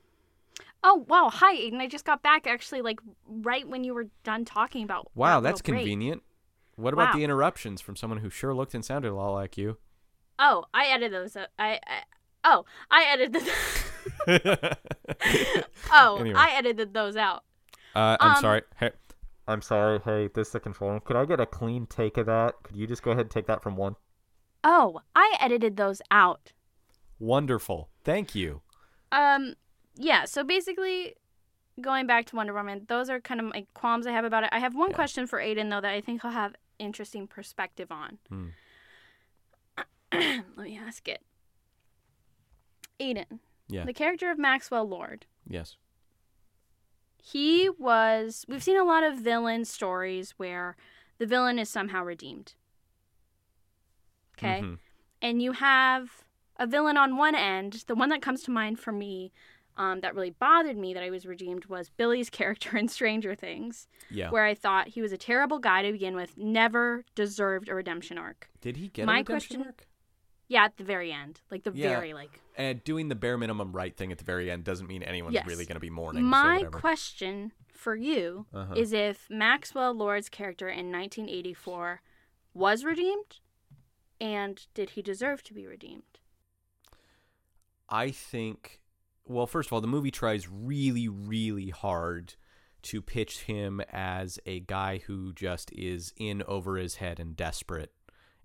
[0.83, 1.81] Oh wow, hi Aidan.
[1.81, 5.09] I just got back actually, like right when you were done talking about.
[5.15, 5.81] Wow, that that's little break.
[5.83, 6.23] convenient.
[6.75, 7.17] What about Wow.
[7.19, 9.77] the interruptions from someone who sure looked and sounded a lot like you?
[10.39, 11.37] Oh, I edited those.
[11.37, 11.79] I, I
[12.43, 13.43] oh, I edited.
[15.91, 16.35] oh, Anyway.
[16.37, 17.43] I edited those out.
[17.95, 18.61] Uh, I'm Um, sorry.
[18.77, 18.91] Hey,
[19.47, 19.99] I'm sorry.
[20.03, 20.99] Hey, this is the control.
[20.99, 22.55] Could I get a clean take of that?
[22.63, 23.95] Could you just go ahead and take that from one?
[24.63, 26.53] Oh, I edited those out.
[27.19, 27.89] Wonderful.
[28.03, 28.61] Thank you.
[29.11, 29.55] Um,
[29.95, 30.25] yeah.
[30.25, 31.15] So basically,
[31.81, 34.49] going back to Wonder Woman, those are kind of my qualms I have about it.
[34.51, 34.95] I have one Yeah.
[34.95, 38.17] question for Aidan though that I think he'll have interesting perspective on.
[38.29, 38.47] Hmm.
[40.13, 41.21] Let me ask it.
[42.99, 43.85] Aidan, Yeah.
[43.85, 45.25] the character of Maxwell Lord.
[45.47, 45.77] Yes.
[47.25, 50.75] he was we've seen a lot of villain stories where
[51.19, 52.53] the villain is somehow redeemed
[54.43, 54.79] okay Mhm.
[55.21, 56.23] and you have
[56.57, 59.31] a villain on one end the one that comes to mind for me
[59.75, 63.87] um, that really bothered me that I was redeemed was Billy's character in Stranger Things,
[64.11, 64.29] Yeah.
[64.29, 68.19] where I thought he was a terrible guy to begin with, never deserved a redemption
[68.19, 68.51] arc.
[68.61, 69.87] Did he get My a redemption question- arc?
[70.47, 71.89] Yeah, at the very end, like the Yeah.
[71.89, 72.39] very like.
[72.55, 75.47] And doing the bare minimum right thing at the very end doesn't mean anyone's Yes.
[75.47, 76.23] really going to be mourning.
[76.23, 78.75] My question for you Uh-huh.
[78.77, 82.03] is if Maxwell Lord's character in 1984
[82.53, 83.39] was redeemed,
[84.19, 86.19] and did he deserve to be redeemed?
[87.89, 88.81] I think,
[89.25, 92.35] well, first of all, the movie tries really, really hard
[92.83, 97.91] to pitch him as a guy who just is in over his head and desperate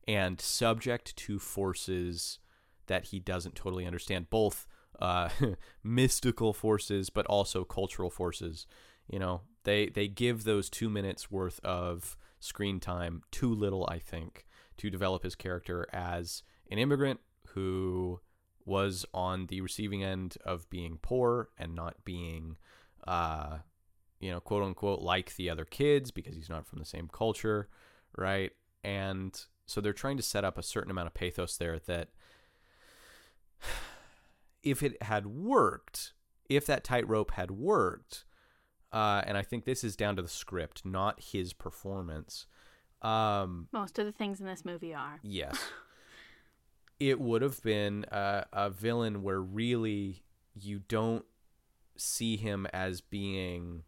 [0.07, 2.39] and subject to forces
[2.86, 4.66] that he doesn't totally understand, both
[5.01, 5.28] uh,
[5.85, 8.66] mystical forces but also cultural forces.
[9.09, 13.99] You know, they they give those two minutes worth of screen time too little, I
[13.99, 14.47] think,
[14.79, 18.21] to develop his character as an immigrant who
[18.65, 22.57] was on the receiving end of being poor and not being,
[23.07, 23.59] uh,
[24.21, 27.69] you know, quote unquote, like the other kids because he's not from the same culture,
[28.17, 28.53] right?
[28.85, 32.09] And so they're trying to set up a certain amount of pathos there that
[34.63, 36.13] if it had worked,
[36.49, 38.25] if that tightrope had worked,
[38.93, 42.47] uh, and I think this is down to the script, not his performance.
[43.03, 45.20] Um, Most of the things in this movie are.
[45.23, 45.57] Yes.
[47.01, 50.23] it would have been a, a villain where really
[50.55, 51.25] you don't
[51.97, 53.85] see him as being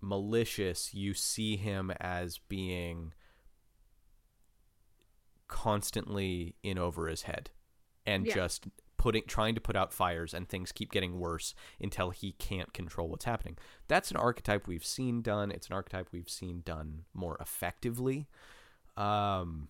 [0.00, 0.92] malicious.
[0.92, 3.12] You see him as being
[5.48, 7.50] constantly in over his head
[8.06, 8.34] and Yeah.
[8.34, 8.66] just
[9.04, 13.06] putting trying to put out fires and things keep getting worse until he can't control
[13.06, 13.58] what's happening.
[13.86, 15.50] That's an archetype we've seen done.
[15.50, 18.28] It's an archetype we've seen done more effectively.
[18.96, 19.68] Um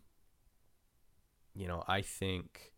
[1.53, 2.75] you know, I think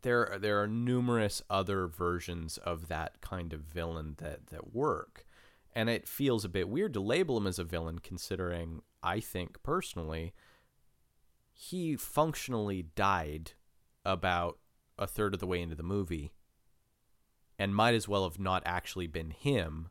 [0.00, 5.26] there there are numerous other versions of that kind of villain that that work.
[5.74, 9.62] And it feels a bit weird to label him as a villain considering I think
[9.62, 10.32] personally
[11.52, 13.52] he functionally died
[14.06, 14.58] about
[14.98, 16.32] a third of the way into the movie
[17.58, 19.88] and might as well have not actually been him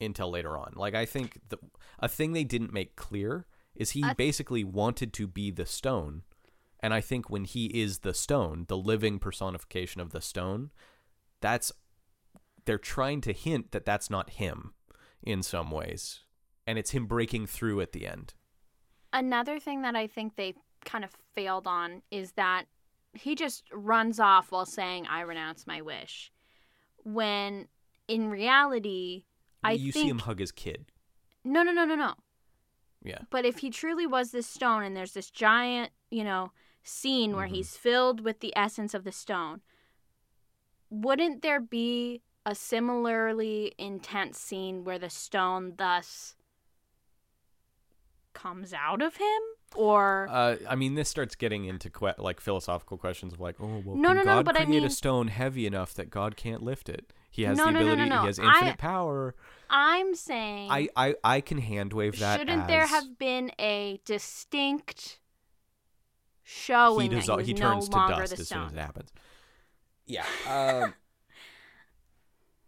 [0.00, 0.72] until later on.
[0.76, 1.58] Like I think the
[1.98, 6.22] a thing they didn't make clear is he I- basically wanted to be the stone.
[6.80, 10.70] And I think when he is the stone, the living personification of the stone,
[11.40, 11.72] that's
[12.66, 14.74] they're trying to hint that that's not him
[15.22, 16.20] in some ways.
[16.66, 18.34] And it's him breaking through at the end.
[19.12, 20.54] Another thing that I think they
[20.84, 22.64] kind of failed on is that
[23.12, 26.32] he just runs off while saying, I renounce my wish.
[27.04, 27.68] When
[28.08, 29.24] in reality,
[29.62, 30.04] I you think.
[30.04, 30.86] see him hug his kid.
[31.44, 32.14] No, no, no, no, no.
[33.02, 33.18] Yeah.
[33.30, 36.52] But if he truly was this stone and there's this giant, you know,
[36.82, 37.50] scene where Mhm.
[37.56, 39.60] he's filled with the essence of the stone,
[40.90, 46.34] wouldn't there be a similarly intense scene where the stone thus
[48.32, 49.40] comes out of him?
[49.76, 53.82] Or Uh, I mean, this starts getting into que- like philosophical questions of like, oh,
[53.84, 56.10] well, No, can no, no, God but I create mean- a stone heavy enough that
[56.10, 57.12] God can't lift it?
[57.30, 58.10] He has No, the no, no, no, ability.
[58.10, 58.20] no.
[58.20, 59.34] He has I- infinite power.
[59.70, 62.38] I'm saying I, I, I can hand wave that.
[62.38, 65.18] shouldn't there have been a distinct
[66.42, 68.72] showing he, that disol- he was he no turns to dust the as soon as
[68.72, 69.10] it happens.
[70.06, 70.24] Yeah.
[70.48, 70.94] Um,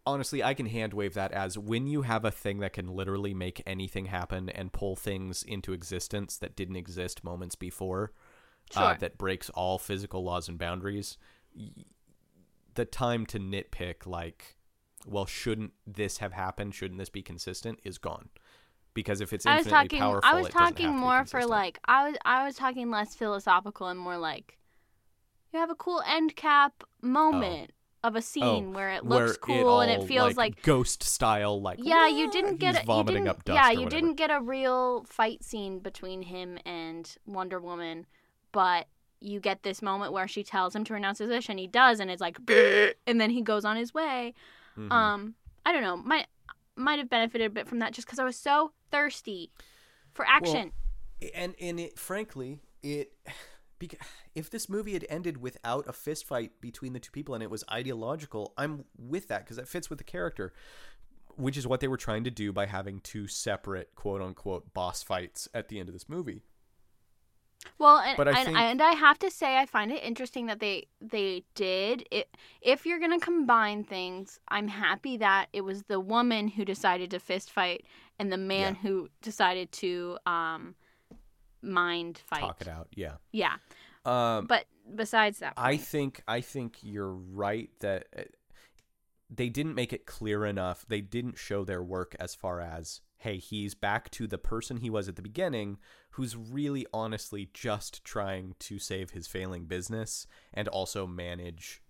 [0.06, 3.34] honestly, I can hand wave that as when you have a thing that can literally
[3.34, 8.12] make anything happen and pull things into existence that didn't exist moments before,
[8.74, 11.18] uh, that breaks all physical laws and boundaries.
[12.74, 14.56] The time to nitpick, like,
[15.04, 16.74] well, shouldn't this have happened?
[16.74, 17.80] Shouldn't this be consistent?
[17.84, 18.28] Is gone.
[18.94, 20.00] Because if it's I was infinitely talking.
[20.00, 21.78] powerful, I was it doesn't have talking more for like.
[21.84, 22.16] I was.
[22.24, 24.58] I was talking less philosophical and more like.
[25.52, 27.72] You have a cool end cap moment
[28.04, 29.50] of a scene where it looks Oh.
[29.52, 30.62] Where cool and all, it feels like.
[30.62, 32.82] ghost style, like yeah, you didn't get it.
[32.82, 33.28] You vomiting didn't.
[33.38, 38.06] up dust yeah, you didn't get a real fight scene between him and Wonder Woman,
[38.52, 38.86] but
[39.20, 41.98] you get this moment where she tells him to renounce his wish and he does,
[42.00, 42.38] and it's like,
[43.06, 44.34] and then he goes on his way.
[44.76, 44.92] Mhm.
[44.92, 45.96] Um, I don't know.
[45.96, 46.26] Might
[46.76, 49.50] might have benefited a bit from that just because I was so thirsty
[50.12, 50.72] for action.
[51.34, 53.10] and and it frankly it
[53.78, 53.98] because
[54.34, 57.50] if this movie had ended without a fist fight between the two people and it
[57.50, 60.52] was ideological i'm with that because that fits with the character
[61.36, 65.02] which is what they were trying to do by having two separate quote unquote boss
[65.02, 66.42] fights at the end of this movie
[67.78, 70.46] Well, and, But I and, think- and I have to say, I find it interesting
[70.46, 72.28] that they they did it.
[72.60, 77.18] If you're gonna combine things, I'm happy that it was the woman who decided to
[77.18, 77.84] fist fight
[78.18, 80.74] and the man who decided to um
[81.62, 82.40] mind fight.
[82.40, 83.56] talk it out yeah Yeah.
[84.04, 88.22] Um, But besides that, I think I think you're right that uh,
[89.28, 90.84] they didn't make it clear enough.
[90.86, 94.90] They didn't show their work as far as hey, he's back to the person he
[94.90, 95.78] was at the beginning,
[96.10, 101.82] who's really honestly just trying to save his failing business and also manage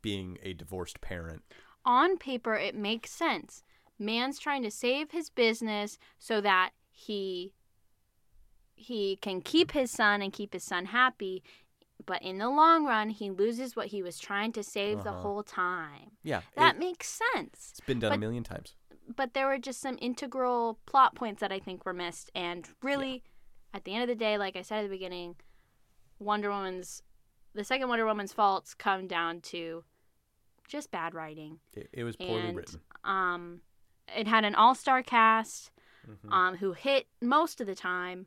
[0.00, 1.42] being a divorced parent.
[1.84, 3.62] on paper it makes sense.
[3.98, 7.52] Man's trying to save his business so that he
[8.76, 11.42] he can keep his son and keep his son happy,
[12.06, 15.20] but in the long run he loses what he was trying to save the Uh-huh.
[15.22, 16.12] whole time.
[16.22, 17.70] Yeah, That it, makes sense.
[17.70, 18.74] it's been done a million times.
[19.14, 23.22] But there were just some integral plot points that I think were missed and really
[23.72, 25.36] at the end of the day, like I said at the beginning,
[26.18, 27.02] Wonder Woman's
[27.54, 29.84] the second Wonder Woman's faults come down to
[30.66, 31.60] just bad writing.
[31.74, 32.80] It, it was poorly and written.
[33.04, 33.60] um
[34.16, 35.70] it had an all-star cast
[36.08, 36.32] Mhm.
[36.32, 38.26] um who hit most of the time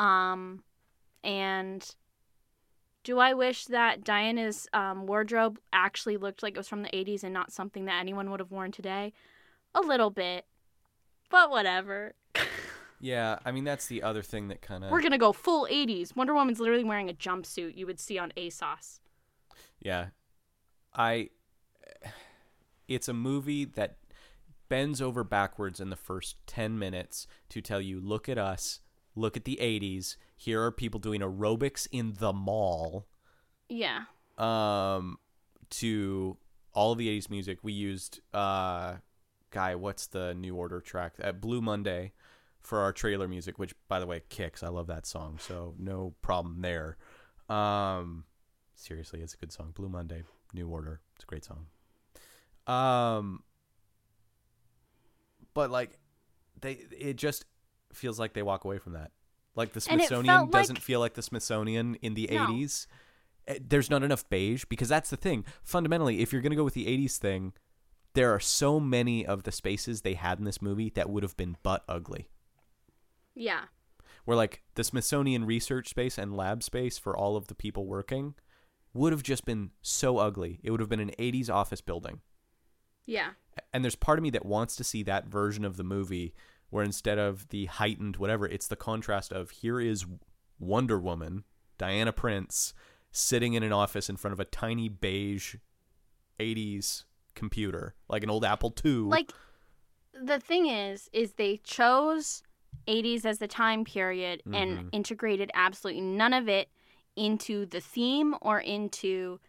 [0.00, 0.62] um
[1.22, 1.94] and
[3.02, 7.24] do I wish that Diana's um, wardrobe actually looked like it was from the 80s
[7.24, 9.14] and not something that anyone would have worn today?
[9.74, 10.44] A little bit.
[11.30, 12.14] But whatever.
[13.02, 15.66] Yeah, I mean that's the other thing that kind of We're going to go full
[15.66, 16.14] 80s.
[16.14, 19.00] Wonder Woman's literally wearing a jumpsuit you would see on ASOS.
[19.80, 20.08] Yeah.
[20.94, 21.30] I
[22.88, 23.96] it's a movie that
[24.68, 28.80] bends over backwards in the first 10 minutes to tell you look at us,
[29.14, 30.16] look at the 80s.
[30.36, 33.06] Here are people doing aerobics in the mall.
[33.68, 34.04] Yeah.
[34.38, 35.18] Um
[35.70, 36.36] to
[36.72, 37.58] all of the 80s music.
[37.62, 38.96] We used uh
[39.50, 41.14] guy, what's the New Order track?
[41.22, 42.12] Uh, Blue Monday
[42.60, 44.62] for our trailer music, which by the way kicks.
[44.62, 46.96] I love that song, so no problem there.
[47.48, 48.24] Um
[48.74, 49.72] seriously, it's a good song.
[49.74, 50.22] Blue Monday,
[50.54, 51.00] New Order.
[51.16, 51.66] It's a great song.
[52.66, 53.42] Um
[55.54, 55.98] but like
[56.60, 57.44] they it just
[57.92, 59.10] feels like they walk away from that.
[59.56, 62.46] Like the Smithsonian doesn't like- feel like the Smithsonian in the No.
[62.46, 62.86] 80s.
[63.48, 65.44] Eh, There's not enough beige because that's the thing.
[65.62, 67.52] Fundamentally, if you're going to go with the 80s thing,
[68.14, 71.36] there are so many of the spaces they had in this movie that would have
[71.36, 72.28] been butt ugly.
[73.34, 73.64] Yeah.
[74.24, 78.34] Where like the Smithsonian research space and lab space for all of the people working
[78.92, 80.60] would have just been so ugly.
[80.62, 82.20] It would have been an 80s office building.
[83.06, 83.30] Yeah.
[83.72, 86.34] And there's part of me that wants to see that version of the movie
[86.70, 90.06] where instead of the heightened whatever, it's the contrast of here is
[90.58, 91.44] Wonder Woman,
[91.78, 92.72] Diana Prince,
[93.12, 95.56] sitting in an office in front of a tiny beige
[96.38, 98.92] 80s computer, like an old Apple II.
[99.02, 99.32] like
[100.12, 102.42] the thing is is they chose
[102.86, 104.54] 80s as the time period Mhm.
[104.54, 106.68] and integrated absolutely none of it
[107.16, 109.40] into the theme or into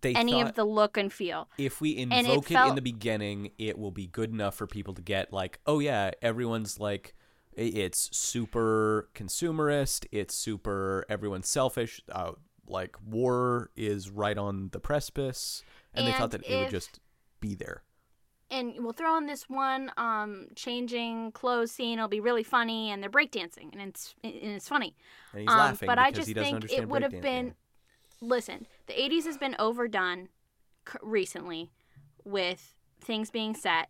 [0.00, 3.50] they any of the look and feel if we invoke it, in felt- the beginning,
[3.58, 7.14] it will be good enough for people to get like, oh yeah, everyone's like,
[7.54, 12.00] it's super consumerist, it's super everyone's selfish.
[12.10, 12.32] Uh,
[12.66, 15.62] like war is right on the precipice,
[15.94, 17.00] and, they thought And that it would just
[17.40, 17.82] be there.
[18.50, 23.02] and we'll throw in this one um changing clothes scene it'll be really funny and
[23.02, 24.94] they're breakdancing and it's and it's funny
[25.32, 27.54] And he's um, laughing but i just think it would have been
[28.22, 30.28] listen the 80s has been overdone
[31.02, 31.70] recently
[32.24, 33.88] with things being set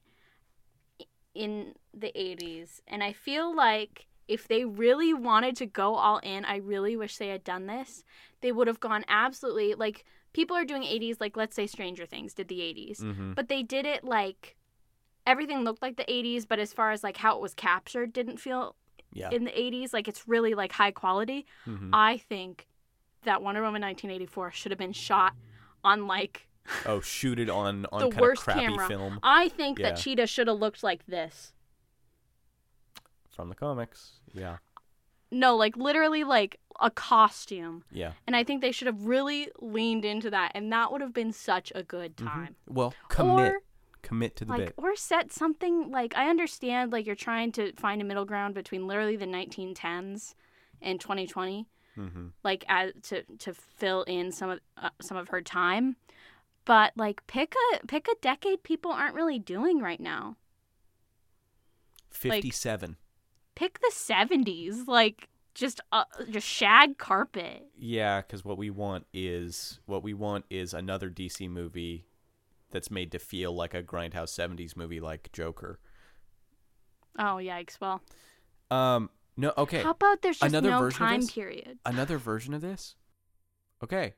[1.35, 6.45] in the 80s and i feel like if they really wanted to go all in
[6.45, 8.05] i really wish they had done this
[8.43, 12.35] they would have gone absolutely like people are doing 80s like let's say stranger things
[12.35, 13.35] did the 80s Mhm.
[13.35, 14.57] but they did it like
[15.27, 18.39] everything looked like the 80s but as far as like how it was captured didn't
[18.39, 18.77] feel
[19.15, 19.31] Yeah.
[19.31, 21.91] in the 80s like it's really like high quality Mhm.
[21.93, 22.69] i think
[23.25, 25.35] that wonder woman 1984 should have been shot
[25.85, 26.47] on like
[26.87, 28.87] oh, shoot it on on the worst crappy camera.
[28.89, 29.91] film i think Yeah.
[29.91, 31.53] that cheetah should have looked like this
[33.35, 34.21] from the comics.
[34.35, 34.59] Yeah,
[35.31, 38.13] no like literally like a costume yeah.
[38.27, 41.33] and i think they should have really leaned into that and that would have been
[41.33, 42.27] such a good Mhm.
[42.27, 43.61] time Well, commit, or
[44.03, 44.75] commit to the like bit.
[44.77, 48.87] or set something like i understand like you're trying to find a middle ground between
[48.87, 50.35] literally the 1910s
[50.81, 55.41] and 2020 hmm like as to to fill in some of uh, some of her
[55.43, 55.97] time.
[56.65, 60.37] But like pick a pick a decade people aren't really doing right now.
[62.11, 62.97] Fifty-seven.
[63.55, 67.67] pick the 70s like just uh, just shag carpet.
[67.77, 72.07] Yeah, because what we want is what we want is another DC movie
[72.71, 75.79] that's made to feel like a grindhouse '70s movie, like Joker.
[77.19, 77.79] oh yikes.
[77.81, 78.01] Well
[78.71, 82.55] Um, no, okay, how about there's just Another no version of time period another version
[82.55, 82.97] of this.
[83.83, 84.15] Okay,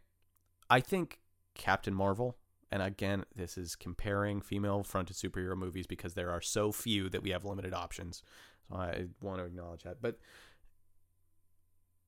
[0.68, 1.20] I think
[1.54, 2.36] Captain Marvel,
[2.70, 7.30] and again, this is comparing female-fronted superhero movies because there are so few that we
[7.30, 8.22] have limited options.
[8.68, 10.02] So I want to acknowledge that.
[10.02, 10.18] But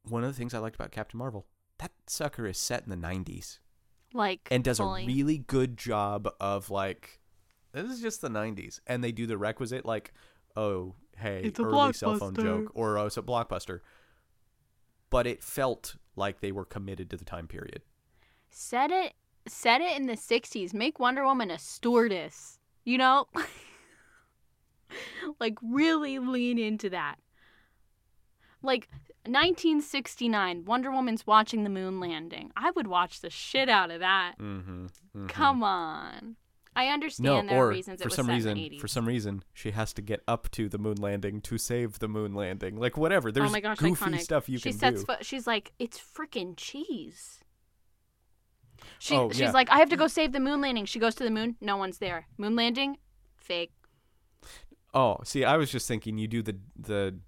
[0.03, 1.47] one of the things I liked about Captain Marvel,
[1.79, 3.59] that sucker is set in the 90s
[4.13, 5.05] Like and does fully.
[5.05, 7.21] a really good job of like
[7.73, 10.15] this is just the 90s and they do the requisite like
[10.57, 13.81] oh hey It's a early cell phone joke or oh it's a blockbuster.
[15.09, 17.83] But it felt like they were committed to the time period.
[18.51, 19.15] Set it
[19.49, 23.27] set it in the 60s make wonder woman a stewardess you know?
[25.41, 27.17] Like really lean into that.
[28.63, 28.89] Like
[29.25, 32.53] 1969 wonder woman's watching the moon landing.
[32.57, 34.35] I would watch the shit out of that.
[34.41, 36.37] Mm-hmm, come on
[36.77, 38.89] i no understand there are or reasons it for some reason in the 80s for
[38.89, 42.35] some reason she has to get up to the moon landing to save the moon
[42.35, 42.77] landing.
[42.77, 43.29] Like whatever.
[43.31, 44.21] Oh There's oh my gosh goofy iconic.
[44.21, 45.07] stuff you she can sets do.
[45.07, 47.41] foot she's like it's freaking cheese.
[48.99, 49.51] She, Oh, she's yeah.
[49.53, 50.85] like i have to go save the moon landing.
[50.85, 52.27] She goes to the moon no one's there.
[52.39, 52.99] Moon landing?
[53.37, 53.73] Fake.
[54.95, 57.19] Oh, see, I was just thinking you do the the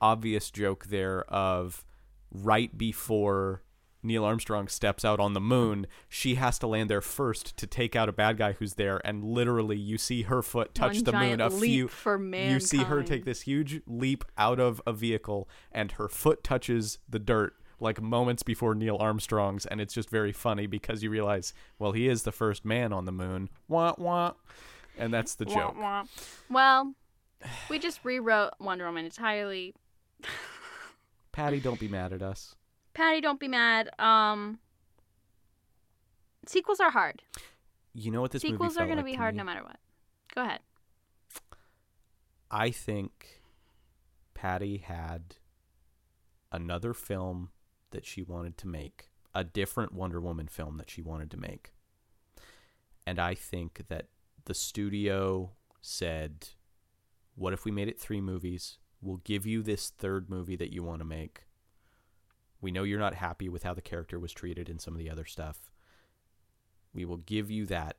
[0.00, 1.84] obvious joke there of
[2.30, 3.62] right before
[4.04, 7.96] Neil Armstrong steps out on the moon, she has to land there first to take
[7.96, 11.12] out a bad guy who's there, and literally you see her foot touch One the
[11.12, 11.88] moon a leap few.
[11.88, 16.44] for You see her take this huge leap out of a vehicle, and her foot
[16.44, 21.10] touches the dirt like moments before Neil Armstrong's, and it's just very funny because you
[21.10, 23.48] realize, well, he is the first man on the moon.
[23.68, 24.32] Wah wah,
[24.96, 25.76] and that's the Wah, joke.
[25.78, 26.04] wah.
[26.48, 26.94] Well,
[27.68, 29.74] we just rewrote Wonder Woman entirely.
[31.32, 32.54] Patty, don't be mad at us.
[32.94, 33.90] Patty, don't be mad.
[33.98, 34.58] Um,
[36.46, 37.22] sequels are hard.
[37.92, 39.38] You know what this movie sequels are going to be hard me?
[39.38, 39.76] no matter what.
[40.34, 40.60] Go ahead.
[42.50, 43.40] I think
[44.34, 45.36] Patty had
[46.52, 47.50] another film
[47.90, 51.72] that she wanted to make, a different Wonder Woman film that she wanted to make.
[53.06, 54.06] And I think that
[54.44, 56.48] the studio said,
[57.34, 58.78] What if we made it three movies?
[59.00, 61.42] We'll give you this third movie that you want to make.
[62.64, 65.10] We know you're not happy with how the character was treated in some of the
[65.10, 65.70] other stuff.
[66.94, 67.98] We will give you that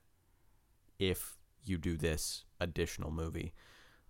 [0.98, 3.54] if you do this additional movie.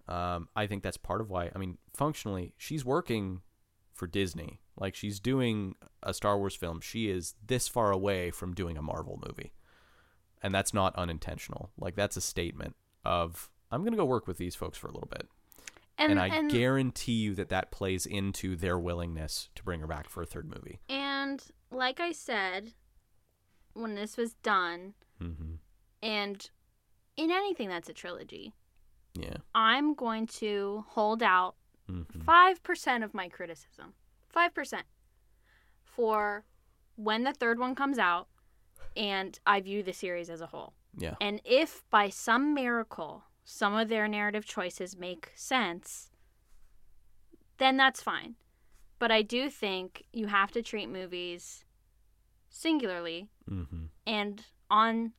[0.07, 1.51] Um, I think that's part of why.
[1.53, 3.41] I mean, functionally, she's working
[3.93, 4.61] for Disney.
[4.77, 6.79] Like she's doing a Star Wars film.
[6.79, 9.51] She is this far away from doing a Marvel movie,
[10.41, 11.71] and that's not unintentional.
[11.77, 15.09] Like that's a statement of I'm gonna go work with these folks for a little
[15.11, 15.27] bit,
[15.97, 19.87] and, And I and, guarantee you that that plays into their willingness to bring her
[19.87, 20.79] back for a third movie.
[20.89, 21.41] and
[21.71, 22.73] like I said,
[23.73, 25.55] when this was done, Mm-hmm.
[26.03, 26.49] and
[27.17, 28.53] in anything that's a trilogy,
[29.13, 29.37] Yeah.
[29.53, 31.55] I'm going to hold out
[31.89, 32.21] Mm-hmm.
[32.21, 33.93] five percent of my criticism,
[34.29, 34.85] five percent,
[35.83, 36.43] for
[36.95, 38.27] when the third one comes out,
[38.97, 40.73] and I view the series as a whole.
[40.97, 41.15] Yeah.
[41.21, 46.09] And if by some miracle some of their narrative choices make sense,
[47.57, 48.35] then that's fine.
[48.99, 51.63] But I do think you have to treat movies
[52.49, 53.85] singularly Mm-hmm.
[54.07, 55.11] and on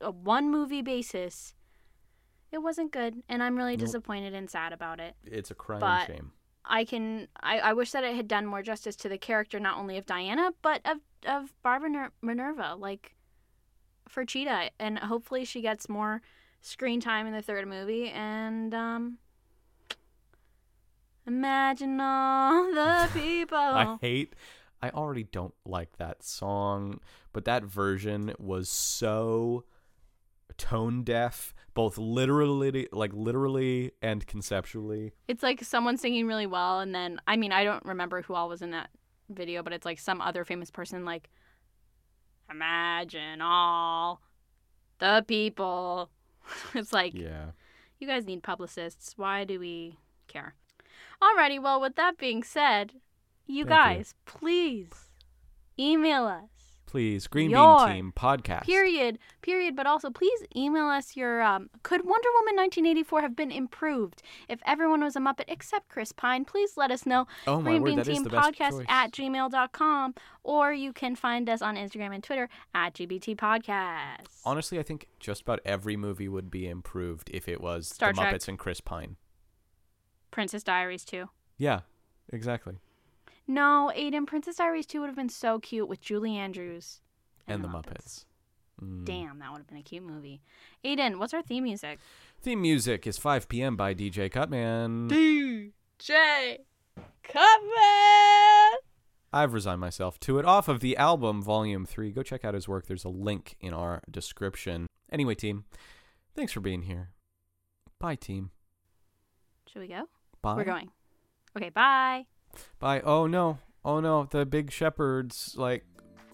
[0.00, 1.54] a one movie basis.
[2.50, 3.80] It wasn't good, and I'm really Nope.
[3.86, 5.14] disappointed and sad about it.
[5.24, 6.32] It's a crying But- shame.
[6.64, 9.78] I can I, I wish that it had done more justice to the character not
[9.78, 13.16] only of Diana but of of Barbara Ner- Minerva like
[14.08, 16.20] for Cheetah and hopefully she gets more
[16.60, 19.18] screen time in the third movie and um
[21.26, 24.34] imagine all the people I hate.
[24.82, 27.00] I already don't like that song,
[27.34, 29.64] but that version was so
[30.56, 35.12] tone deaf, both literally, like literally and conceptually.
[35.28, 38.48] it's like someone singing really well and then I mean I don't remember who all
[38.48, 38.88] was in that
[39.28, 41.30] video but it's like some other famous person like
[42.50, 44.20] imagine all
[44.98, 46.10] the people
[46.74, 47.52] it's like Yeah.
[47.98, 49.14] You guys need publicists.
[49.16, 50.54] Why do we care?
[51.22, 52.92] Alrighty, well, with that being said,
[53.46, 53.94] you Thank you.
[53.96, 55.10] guys, please
[55.78, 56.48] email us.
[56.90, 58.62] Please, Green Your Bean Team podcast.
[58.62, 59.20] Period.
[59.42, 59.76] Period.
[59.76, 61.40] But also, please email us your.
[61.40, 66.10] Um, could Wonder Woman 1984 have been improved if everyone was a Muppet except Chris
[66.10, 66.44] Pine?
[66.44, 67.28] Please let us know.
[67.46, 70.14] Oh my Green word, Bean that is Team Podcast at gmail.com.
[70.42, 74.26] Or you can find us on Instagram and Twitter at GBT Podcast.
[74.44, 78.20] Honestly, I think just about every movie would be improved if it was Star the
[78.20, 78.34] Trek.
[78.34, 79.14] Muppets and Chris Pine.
[80.32, 81.30] Princess Diaries too.
[81.56, 81.82] Yeah,
[82.32, 82.78] exactly.
[83.50, 87.00] No, Aidan, Princess Diaries 2 would have been so cute with Julie Andrews
[87.48, 88.24] And, the Muppets.
[88.80, 89.04] Mm.
[89.04, 90.40] Damn, that would have been a cute movie.
[90.84, 91.98] Aidan, what's our theme music?
[92.40, 93.74] Theme music is 5 p.m.
[93.74, 95.08] by DJ Cutman.
[95.08, 96.58] DJ
[97.24, 98.78] Cutman!
[99.32, 102.12] I've resigned myself to it off of the album Volume 3.
[102.12, 102.86] Go check out his work.
[102.86, 104.86] There's a link in our description.
[105.10, 105.64] Anyway, team,
[106.36, 107.10] thanks for being here.
[107.98, 108.52] Bye, team.
[109.66, 110.04] Should we go?
[110.40, 110.54] Bye.
[110.54, 110.92] We're going.
[111.56, 112.26] Okay, bye.
[112.78, 113.00] Bye.
[113.00, 113.58] Oh, no.
[113.84, 114.26] Oh, no.
[114.30, 115.84] The big shepherd's like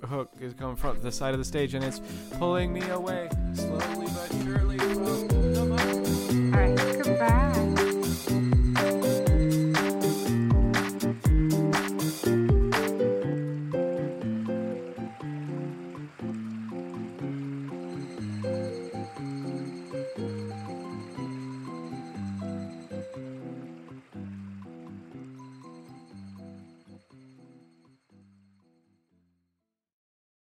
[0.05, 2.01] hook is coming from the side of the stage and it's
[2.39, 4.07] pulling me away slowly